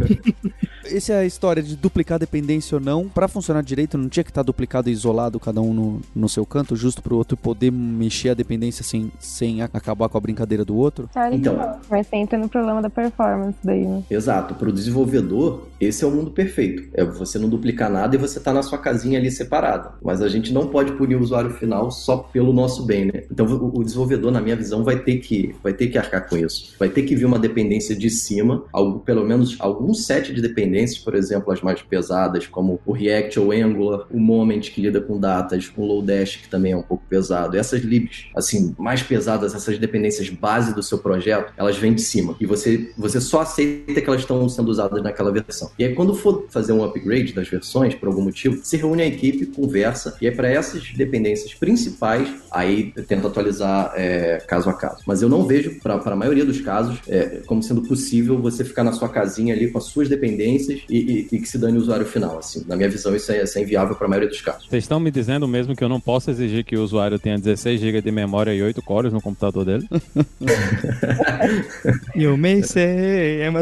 Essa 0.85 1.13
é 1.13 1.19
a 1.19 1.25
história 1.25 1.61
de 1.61 1.75
duplicar 1.75 2.17
dependência 2.17 2.75
ou 2.75 2.81
não. 2.81 3.07
Para 3.07 3.27
funcionar 3.27 3.61
direito, 3.61 3.97
não 3.97 4.09
tinha 4.09 4.23
que 4.23 4.31
estar 4.31 4.41
tá 4.41 4.45
duplicado 4.45 4.89
e 4.89 4.91
isolado, 4.91 5.39
cada 5.39 5.61
um 5.61 5.73
no, 5.73 6.01
no 6.15 6.29
seu 6.29 6.45
canto, 6.45 6.75
justo 6.75 7.01
para 7.01 7.13
o 7.13 7.17
outro 7.17 7.37
poder 7.37 7.71
mexer 7.71 8.29
a 8.29 8.33
dependência 8.33 8.83
sem, 8.83 9.11
sem 9.19 9.61
acabar 9.61 10.09
com 10.09 10.17
a 10.17 10.21
brincadeira 10.21 10.63
do 10.63 10.75
outro? 10.75 11.09
Então, 11.31 11.77
mas 11.89 12.07
entra 12.11 12.37
no 12.37 12.49
problema 12.49 12.81
da 12.81 12.89
performance 12.89 13.57
daí, 13.63 13.85
né? 13.85 14.03
Exato. 14.09 14.55
Para 14.55 14.69
o 14.69 14.71
desenvolvedor, 14.71 15.67
esse 15.79 16.03
é 16.03 16.07
o 16.07 16.11
mundo 16.11 16.31
perfeito. 16.31 16.83
É 16.93 17.03
você 17.03 17.37
não 17.37 17.49
duplicar 17.49 17.89
nada 17.89 18.15
e 18.15 18.19
você 18.19 18.39
tá 18.39 18.53
na 18.53 18.63
sua 18.63 18.77
casinha 18.77 19.19
ali 19.19 19.29
separada. 19.29 19.91
Mas 20.01 20.21
a 20.21 20.29
gente 20.29 20.53
não 20.53 20.67
pode 20.67 20.93
punir 20.93 21.15
o 21.15 21.21
usuário 21.21 21.51
final 21.51 21.91
só 21.91 22.17
pelo 22.17 22.53
nosso 22.53 22.85
bem, 22.85 23.05
né? 23.05 23.23
Então 23.31 23.45
o 23.45 23.83
desenvolvedor, 23.83 24.31
na 24.31 24.41
minha 24.41 24.55
visão, 24.55 24.83
vai 24.83 24.99
ter 24.99 25.17
que, 25.17 25.55
vai 25.63 25.73
ter 25.73 25.87
que 25.87 25.97
arcar 25.97 26.27
com 26.27 26.37
isso. 26.37 26.73
Vai 26.79 26.89
ter 26.89 26.96
que 27.03 27.15
vir 27.15 27.25
uma 27.25 27.39
dependência 27.39 27.95
de 27.95 28.09
cima, 28.09 28.63
pelo 29.05 29.25
menos 29.25 29.55
algum 29.59 29.93
set 29.93 30.33
de 30.33 30.41
dependências, 30.41 30.99
por 30.99 31.15
exemplo, 31.15 31.51
as 31.51 31.61
mais 31.61 31.81
pesadas, 31.81 32.47
como 32.47 32.79
o 32.85 32.91
React 32.91 33.39
ou 33.39 33.51
Angular, 33.51 34.05
o 34.11 34.19
Moment, 34.19 34.61
que 34.61 34.81
lida 34.81 35.01
com 35.01 35.19
datas, 35.19 35.71
o 35.75 35.83
Lodash, 35.83 36.37
que 36.37 36.49
também 36.49 36.73
é 36.73 36.77
um 36.77 36.83
pouco 36.83 37.03
pesado. 37.09 37.57
Essas 37.57 37.81
libs, 37.81 38.27
assim, 38.35 38.75
mais 38.77 39.01
pesadas, 39.01 39.53
essas 39.53 39.77
dependências 39.77 40.29
base 40.29 40.73
do 40.73 40.83
seu 40.83 40.97
projeto, 40.97 41.53
elas 41.57 41.77
vêm 41.77 41.93
de 41.93 42.01
cima. 42.01 42.35
E 42.39 42.45
você, 42.45 42.91
você 42.97 43.19
só 43.19 43.41
aceita 43.41 44.01
que 44.01 44.07
elas 44.07 44.21
estão 44.21 44.47
sendo 44.49 44.69
usadas 44.69 45.01
naquela 45.01 45.31
versão. 45.31 45.71
E 45.77 45.83
aí, 45.83 45.93
quando 45.93 46.13
for 46.13 46.45
fazer 46.49 46.73
um 46.73 46.83
upgrade 46.83 47.33
das 47.33 47.47
versões, 47.47 47.95
por 47.95 48.07
algum 48.07 48.21
motivo, 48.21 48.59
se 48.63 48.77
reúne 48.77 49.03
a 49.03 49.07
equipe, 49.07 49.45
conversa, 49.47 50.17
e 50.21 50.27
é 50.27 50.31
para 50.31 50.49
essas 50.49 50.91
dependências 50.93 51.53
principais, 51.53 52.29
aí 52.51 52.91
tenta 53.07 53.27
atualizar 53.27 53.93
é, 53.95 54.37
caso 54.47 54.69
a 54.69 54.73
caso. 54.73 55.03
Mas 55.05 55.21
eu 55.21 55.29
não 55.29 55.45
vejo, 55.45 55.79
para 55.81 55.95
a 55.95 56.15
maioria 56.15 56.45
dos 56.45 56.61
casos, 56.61 56.86
é, 57.07 57.41
como 57.45 57.61
sendo 57.63 57.81
possível 57.81 58.37
você 58.39 58.63
ficar 58.63 58.83
na 58.83 58.91
sua 58.91 59.09
casinha 59.09 59.53
ali 59.53 59.69
com 59.69 59.77
as 59.77 59.85
suas 59.85 60.09
dependências 60.09 60.81
e, 60.89 60.97
e, 60.97 61.27
e 61.31 61.39
que 61.39 61.47
se 61.47 61.57
dane 61.57 61.77
o 61.77 61.81
usuário 61.81 62.05
final. 62.05 62.39
Assim, 62.39 62.63
na 62.67 62.75
minha 62.75 62.89
visão, 62.89 63.15
isso 63.15 63.31
é, 63.31 63.43
isso 63.43 63.57
é 63.57 63.61
inviável 63.61 63.95
para 63.95 64.05
a 64.05 64.09
maioria 64.09 64.29
dos 64.29 64.41
casos. 64.41 64.67
Vocês 64.67 64.83
estão 64.83 64.99
me 64.99 65.11
dizendo 65.11 65.47
mesmo 65.47 65.75
que 65.75 65.83
eu 65.83 65.89
não 65.89 65.99
posso 65.99 66.29
exigir 66.29 66.63
que 66.63 66.75
o 66.77 66.83
usuário 66.83 67.19
tenha 67.19 67.37
16 67.37 67.79
GB 67.79 68.01
de 68.01 68.11
memória 68.11 68.53
e 68.53 68.61
8 68.61 68.81
cores 68.81 69.13
no 69.13 69.21
computador 69.21 69.65
dele? 69.65 69.87
eu 72.15 72.37
me 72.37 72.63
sei, 72.63 73.41
é 73.41 73.51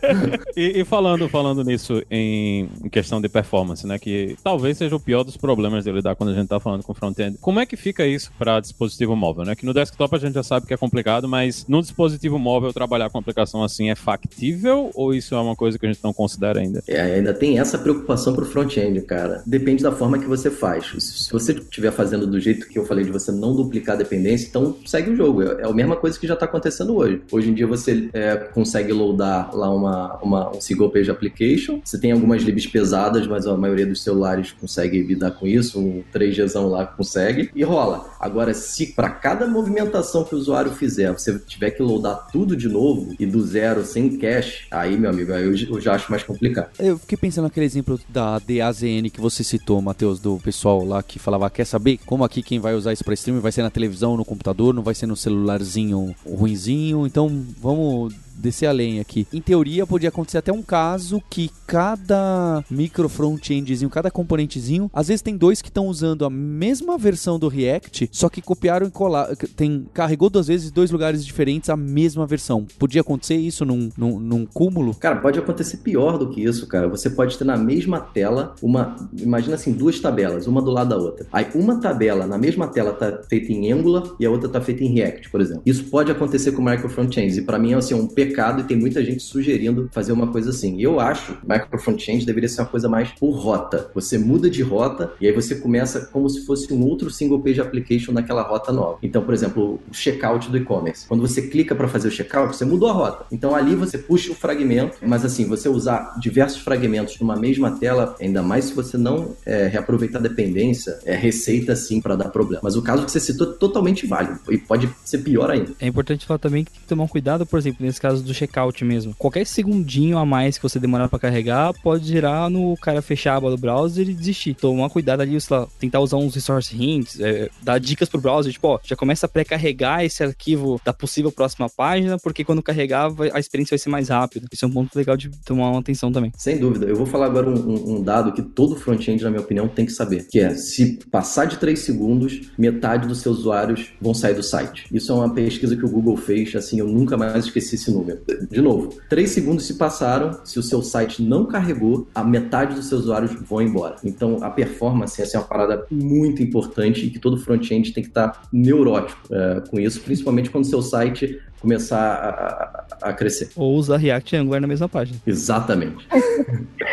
e, 0.60 0.80
e, 0.80 0.84
falando, 0.84 1.28
falando 1.28 1.64
nisso 1.64 2.02
em 2.10 2.68
questão 2.90 3.20
de 3.20 3.28
performance, 3.28 3.86
né? 3.86 3.98
Que 3.98 4.36
talvez 4.44 4.76
seja 4.76 4.94
o 4.94 5.00
pior 5.00 5.24
dos 5.24 5.36
problemas 5.36 5.84
de 5.84 5.92
lidar 5.92 6.14
quando 6.14 6.30
a 6.30 6.34
gente 6.34 6.48
tá 6.48 6.60
falando 6.60 6.82
com 6.82 6.92
front-end. 6.92 7.38
Como 7.40 7.58
é 7.60 7.66
que 7.66 7.76
fica 7.76 8.06
isso 8.06 8.30
para 8.38 8.60
dispositivo 8.60 9.16
móvel, 9.16 9.44
né? 9.44 9.54
Que 9.54 9.64
no 9.64 9.72
desktop 9.72 10.14
a 10.14 10.18
gente 10.18 10.34
já 10.34 10.42
sabe 10.42 10.66
que 10.66 10.74
é 10.74 10.76
complicado, 10.76 11.26
mas 11.26 11.66
no 11.66 11.80
dispositivo 11.80 12.38
móvel 12.38 12.72
trabalhar 12.72 13.08
com 13.08 13.18
aplicação 13.18 13.62
assim 13.62 13.90
é 13.90 13.94
factível 13.94 14.90
ou 14.94 15.14
isso 15.14 15.34
é 15.34 15.40
uma 15.40 15.56
coisa 15.56 15.78
que 15.78 15.86
a 15.86 15.92
gente 15.92 16.02
não 16.04 16.12
considera 16.12 16.60
ainda? 16.60 16.82
É, 16.86 17.00
ainda 17.00 17.32
tem 17.32 17.58
essa 17.58 17.78
preocupação 17.78 18.34
pro 18.34 18.44
front-end, 18.44 19.00
cara. 19.02 19.42
Depende 19.46 19.82
da 19.82 19.92
forma 19.92 20.18
que 20.18 20.26
você 20.26 20.50
faz. 20.50 20.92
Se 20.98 21.32
você 21.32 21.52
estiver 21.52 21.90
fazendo 21.90 22.26
do 22.26 22.38
jeito 22.38 22.68
que 22.68 22.78
eu 22.78 22.84
falei 22.84 23.04
de 23.04 23.10
você 23.10 23.32
não 23.32 23.54
duplicar 23.54 23.94
a 23.94 23.98
dependência, 23.98 24.48
então 24.48 24.76
segue 24.84 25.10
o 25.10 25.16
jogo. 25.16 25.42
É, 25.42 25.62
é 25.62 25.64
a 25.64 25.72
mesma 25.72 25.96
coisa 25.96 26.18
que 26.18 26.26
já 26.26 26.36
tá 26.36 26.44
acontecendo 26.44 26.96
hoje. 26.96 27.22
Hoje 27.32 27.50
em 27.50 27.54
dia 27.54 27.66
você 27.66 28.10
é, 28.12 28.36
consegue 28.36 28.92
loadar 28.92 29.54
lá 29.54 29.70
uma, 29.70 30.18
uma, 30.18 30.49
um 30.54 30.60
single 30.60 30.90
page 30.90 31.10
application. 31.10 31.80
Você 31.84 31.98
tem 31.98 32.12
algumas 32.12 32.42
libs 32.42 32.66
pesadas, 32.66 33.26
mas 33.26 33.46
a 33.46 33.56
maioria 33.56 33.86
dos 33.86 34.02
celulares 34.02 34.52
consegue 34.52 35.02
lidar 35.02 35.32
com 35.32 35.46
isso. 35.46 35.80
Um 35.80 36.02
3Gzão 36.12 36.68
lá 36.68 36.86
consegue 36.86 37.50
e 37.54 37.62
rola. 37.62 38.10
Agora, 38.18 38.54
se 38.54 38.86
para 38.86 39.10
cada 39.10 39.46
movimentação 39.46 40.24
que 40.24 40.34
o 40.34 40.38
usuário 40.38 40.72
fizer, 40.72 41.12
você 41.12 41.38
tiver 41.38 41.70
que 41.70 41.82
loadar 41.82 42.28
tudo 42.32 42.56
de 42.56 42.68
novo 42.68 43.14
e 43.18 43.26
do 43.26 43.44
zero, 43.44 43.84
sem 43.84 44.18
cache, 44.18 44.66
aí, 44.70 44.96
meu 44.96 45.10
amigo, 45.10 45.32
aí 45.32 45.44
eu, 45.44 45.54
eu 45.54 45.80
já 45.80 45.94
acho 45.94 46.10
mais 46.10 46.22
complicado. 46.22 46.70
Eu 46.78 46.98
fiquei 46.98 47.16
pensando 47.16 47.44
naquele 47.44 47.66
exemplo 47.66 47.98
da 48.08 48.38
DAZN 48.38 49.10
que 49.12 49.20
você 49.20 49.42
citou, 49.42 49.80
Matheus, 49.80 50.20
do 50.20 50.38
pessoal 50.38 50.84
lá 50.84 51.02
que 51.02 51.18
falava, 51.18 51.48
quer 51.50 51.64
saber 51.64 51.98
como 52.06 52.24
aqui 52.24 52.42
quem 52.42 52.58
vai 52.58 52.74
usar 52.74 52.92
isso 52.92 53.04
para 53.04 53.14
streaming 53.14 53.40
vai 53.40 53.52
ser 53.52 53.62
na 53.62 53.70
televisão, 53.70 54.16
no 54.16 54.24
computador, 54.24 54.74
não 54.74 54.82
vai 54.82 54.94
ser 54.94 55.06
no 55.06 55.16
celularzinho 55.16 56.14
ruinzinho, 56.26 57.06
então 57.06 57.44
vamos 57.60 58.14
descer 58.40 58.66
além 58.66 59.00
aqui. 59.00 59.26
Em 59.32 59.40
teoria, 59.40 59.86
podia 59.86 60.08
acontecer 60.08 60.38
até 60.38 60.52
um 60.52 60.62
caso 60.62 61.22
que 61.28 61.50
cada 61.66 62.64
micro 62.70 63.08
front-endzinho, 63.08 63.90
cada 63.90 64.10
componentezinho, 64.10 64.90
às 64.92 65.08
vezes 65.08 65.22
tem 65.22 65.36
dois 65.36 65.62
que 65.62 65.68
estão 65.68 65.86
usando 65.86 66.24
a 66.24 66.30
mesma 66.30 66.98
versão 66.98 67.38
do 67.38 67.48
React, 67.48 68.08
só 68.12 68.28
que 68.28 68.42
copiaram 68.42 68.86
e 68.86 68.90
colaram. 68.90 69.34
Tem, 69.56 69.86
carregou 69.92 70.30
duas 70.30 70.48
vezes 70.48 70.70
dois 70.70 70.90
lugares 70.90 71.24
diferentes 71.24 71.70
a 71.70 71.76
mesma 71.76 72.26
versão. 72.26 72.66
Podia 72.78 73.00
acontecer 73.02 73.36
isso 73.36 73.64
num, 73.64 73.90
num, 73.96 74.18
num 74.18 74.46
cúmulo? 74.46 74.94
Cara, 74.94 75.16
pode 75.16 75.38
acontecer 75.38 75.78
pior 75.78 76.18
do 76.18 76.30
que 76.30 76.42
isso, 76.42 76.66
cara. 76.66 76.88
Você 76.88 77.10
pode 77.10 77.36
ter 77.36 77.44
na 77.44 77.56
mesma 77.56 78.00
tela 78.00 78.54
uma. 78.62 78.96
Imagina 79.16 79.54
assim, 79.54 79.72
duas 79.72 80.00
tabelas, 80.00 80.46
uma 80.46 80.62
do 80.62 80.70
lado 80.70 80.90
da 80.90 80.96
outra. 80.96 81.26
Aí 81.32 81.46
uma 81.54 81.80
tabela 81.80 82.26
na 82.26 82.38
mesma 82.38 82.66
tela 82.68 82.92
tá 82.92 83.22
feita 83.28 83.52
em 83.52 83.72
Angular 83.72 84.04
e 84.18 84.26
a 84.26 84.30
outra 84.30 84.48
tá 84.48 84.60
feita 84.60 84.82
em 84.82 84.88
React, 84.88 85.30
por 85.30 85.40
exemplo. 85.40 85.62
Isso 85.64 85.84
pode 85.84 86.10
acontecer 86.10 86.52
com 86.52 86.62
micro 86.62 86.88
front-ends. 86.88 87.36
E 87.36 87.42
para 87.42 87.58
mim 87.58 87.72
é 87.72 87.76
assim, 87.76 87.94
um 87.94 88.06
pecado 88.06 88.29
mercado 88.30 88.60
e 88.60 88.64
tem 88.64 88.76
muita 88.76 89.04
gente 89.04 89.22
sugerindo 89.22 89.88
fazer 89.92 90.12
uma 90.12 90.28
coisa 90.28 90.50
assim. 90.50 90.80
Eu 90.80 91.00
acho 91.00 91.34
que 91.34 91.48
micro 91.48 91.78
front-end 91.78 92.24
deveria 92.24 92.48
ser 92.48 92.62
uma 92.62 92.68
coisa 92.68 92.88
mais 92.88 93.10
por 93.10 93.30
rota. 93.30 93.90
Você 93.94 94.16
muda 94.16 94.48
de 94.48 94.62
rota 94.62 95.12
e 95.20 95.26
aí 95.26 95.32
você 95.32 95.56
começa 95.56 96.06
como 96.06 96.28
se 96.28 96.46
fosse 96.46 96.72
um 96.72 96.82
outro 96.84 97.10
single 97.10 97.40
page 97.40 97.60
application 97.60 98.12
naquela 98.12 98.42
rota 98.42 98.72
nova. 98.72 98.98
Então, 99.02 99.22
por 99.22 99.34
exemplo, 99.34 99.80
o 99.90 99.94
checkout 99.94 100.50
do 100.50 100.56
e-commerce. 100.56 101.06
Quando 101.08 101.20
você 101.20 101.42
clica 101.42 101.74
para 101.74 101.88
fazer 101.88 102.08
o 102.08 102.10
checkout, 102.10 102.56
você 102.56 102.64
mudou 102.64 102.88
a 102.88 102.92
rota. 102.92 103.26
Então 103.32 103.54
ali 103.54 103.74
você 103.74 103.98
puxa 103.98 104.32
o 104.32 104.34
fragmento, 104.34 104.98
mas 105.02 105.24
assim, 105.24 105.46
você 105.46 105.68
usar 105.68 106.16
diversos 106.20 106.60
fragmentos 106.60 107.18
numa 107.18 107.36
mesma 107.36 107.72
tela, 107.72 108.14
ainda 108.20 108.42
mais 108.42 108.66
se 108.66 108.74
você 108.74 108.96
não 108.96 109.34
é, 109.44 109.66
reaproveitar 109.66 110.20
dependência, 110.20 110.98
é 111.04 111.16
receita 111.16 111.74
sim 111.74 112.00
para 112.00 112.16
dar 112.16 112.28
problema. 112.28 112.60
Mas 112.62 112.76
o 112.76 112.82
caso 112.82 113.04
que 113.04 113.10
você 113.10 113.20
citou 113.20 113.50
é 113.50 113.52
totalmente 113.54 114.06
válido 114.06 114.38
e 114.50 114.58
pode 114.58 114.88
ser 115.04 115.18
pior 115.18 115.50
ainda. 115.50 115.72
É 115.80 115.86
importante 115.86 116.26
falar 116.26 116.38
também 116.38 116.64
que 116.64 116.70
tem 116.70 116.80
que 116.80 116.86
tomar 116.86 117.04
um 117.04 117.08
cuidado, 117.08 117.44
por 117.46 117.58
exemplo, 117.58 117.84
nesse 117.84 118.00
caso 118.00 118.19
caso 118.20 118.24
do 118.24 118.34
checkout 118.34 118.84
mesmo. 118.84 119.14
Qualquer 119.18 119.46
segundinho 119.46 120.18
a 120.18 120.26
mais 120.26 120.56
que 120.56 120.62
você 120.62 120.78
demorar 120.78 121.08
para 121.08 121.18
carregar 121.18 121.72
pode 121.82 122.06
gerar 122.06 122.50
no 122.50 122.76
cara 122.76 123.02
fechar 123.02 123.34
a 123.34 123.36
aba 123.36 123.50
do 123.50 123.56
browser 123.56 124.08
e 124.08 124.14
desistir. 124.14 124.54
Tomar 124.54 124.90
cuidado 124.90 125.22
ali, 125.22 125.40
sei 125.40 125.56
lá, 125.56 125.66
tentar 125.78 126.00
usar 126.00 126.16
uns 126.16 126.34
resource 126.34 126.76
hints, 126.76 127.18
é, 127.20 127.48
dar 127.62 127.78
dicas 127.78 128.08
pro 128.08 128.20
browser, 128.20 128.52
tipo, 128.52 128.68
ó, 128.68 128.78
já 128.82 128.94
começa 128.94 129.26
a 129.26 129.28
pré-carregar 129.28 130.04
esse 130.04 130.22
arquivo 130.22 130.80
da 130.84 130.92
possível 130.92 131.32
próxima 131.32 131.68
página, 131.68 132.18
porque 132.18 132.44
quando 132.44 132.62
carregar 132.62 133.10
a 133.32 133.40
experiência 133.40 133.74
vai 133.74 133.78
ser 133.78 133.88
mais 133.88 134.08
rápida. 134.08 134.46
Isso 134.52 134.64
é 134.64 134.68
um 134.68 134.72
ponto 134.72 134.96
legal 134.96 135.16
de 135.16 135.30
tomar 135.44 135.70
uma 135.70 135.80
atenção 135.80 136.12
também. 136.12 136.32
Sem 136.36 136.58
dúvida. 136.58 136.86
Eu 136.86 136.96
vou 136.96 137.06
falar 137.06 137.26
agora 137.26 137.48
um, 137.48 137.54
um, 137.54 137.96
um 137.96 138.02
dado 138.02 138.32
que 138.32 138.42
todo 138.42 138.76
front-end, 138.76 139.22
na 139.22 139.30
minha 139.30 139.42
opinião, 139.42 139.68
tem 139.68 139.86
que 139.86 139.92
saber, 139.92 140.26
que 140.28 140.38
é 140.38 140.54
se 140.54 140.98
passar 141.10 141.46
de 141.46 141.58
3 141.58 141.78
segundos, 141.78 142.50
metade 142.58 143.06
dos 143.06 143.20
seus 143.20 143.38
usuários 143.38 143.92
vão 144.00 144.12
sair 144.12 144.34
do 144.34 144.42
site. 144.42 144.86
Isso 144.92 145.12
é 145.12 145.14
uma 145.14 145.32
pesquisa 145.32 145.76
que 145.76 145.84
o 145.84 145.88
Google 145.88 146.16
fez, 146.16 146.54
assim, 146.54 146.80
eu 146.80 146.86
nunca 146.86 147.16
mais 147.16 147.46
esqueci 147.46 147.76
esse 147.76 147.90
número. 147.90 148.09
De 148.50 148.60
novo, 148.60 148.98
3 149.08 149.28
segundos 149.28 149.66
se 149.66 149.74
passaram, 149.74 150.40
se 150.44 150.58
o 150.58 150.62
seu 150.62 150.82
site 150.82 151.22
não 151.22 151.46
carregou, 151.46 152.08
a 152.14 152.24
metade 152.24 152.74
dos 152.74 152.88
seus 152.88 153.02
usuários 153.02 153.32
vão 153.32 153.62
embora. 153.62 153.96
Então, 154.04 154.38
a 154.42 154.50
performance 154.50 155.20
essa 155.20 155.36
é 155.36 155.40
uma 155.40 155.46
parada 155.46 155.86
muito 155.90 156.42
importante 156.42 157.06
e 157.06 157.10
que 157.10 157.18
todo 157.18 157.38
front-end 157.38 157.92
tem 157.92 158.02
que 158.02 158.10
estar 158.10 158.42
neurótico 158.52 159.20
é, 159.30 159.62
com 159.68 159.78
isso, 159.78 160.00
principalmente 160.00 160.50
quando 160.50 160.64
o 160.64 160.68
seu 160.68 160.82
site 160.82 161.40
começar 161.60 161.98
a, 161.98 163.06
a, 163.06 163.10
a, 163.10 163.12
crescer. 163.12 163.50
Ou 163.54 163.74
usar 163.76 163.98
React 163.98 164.34
e 164.34 164.38
Angular 164.38 164.60
na 164.60 164.66
mesma 164.66 164.88
página. 164.88 165.18
Exatamente. 165.26 166.06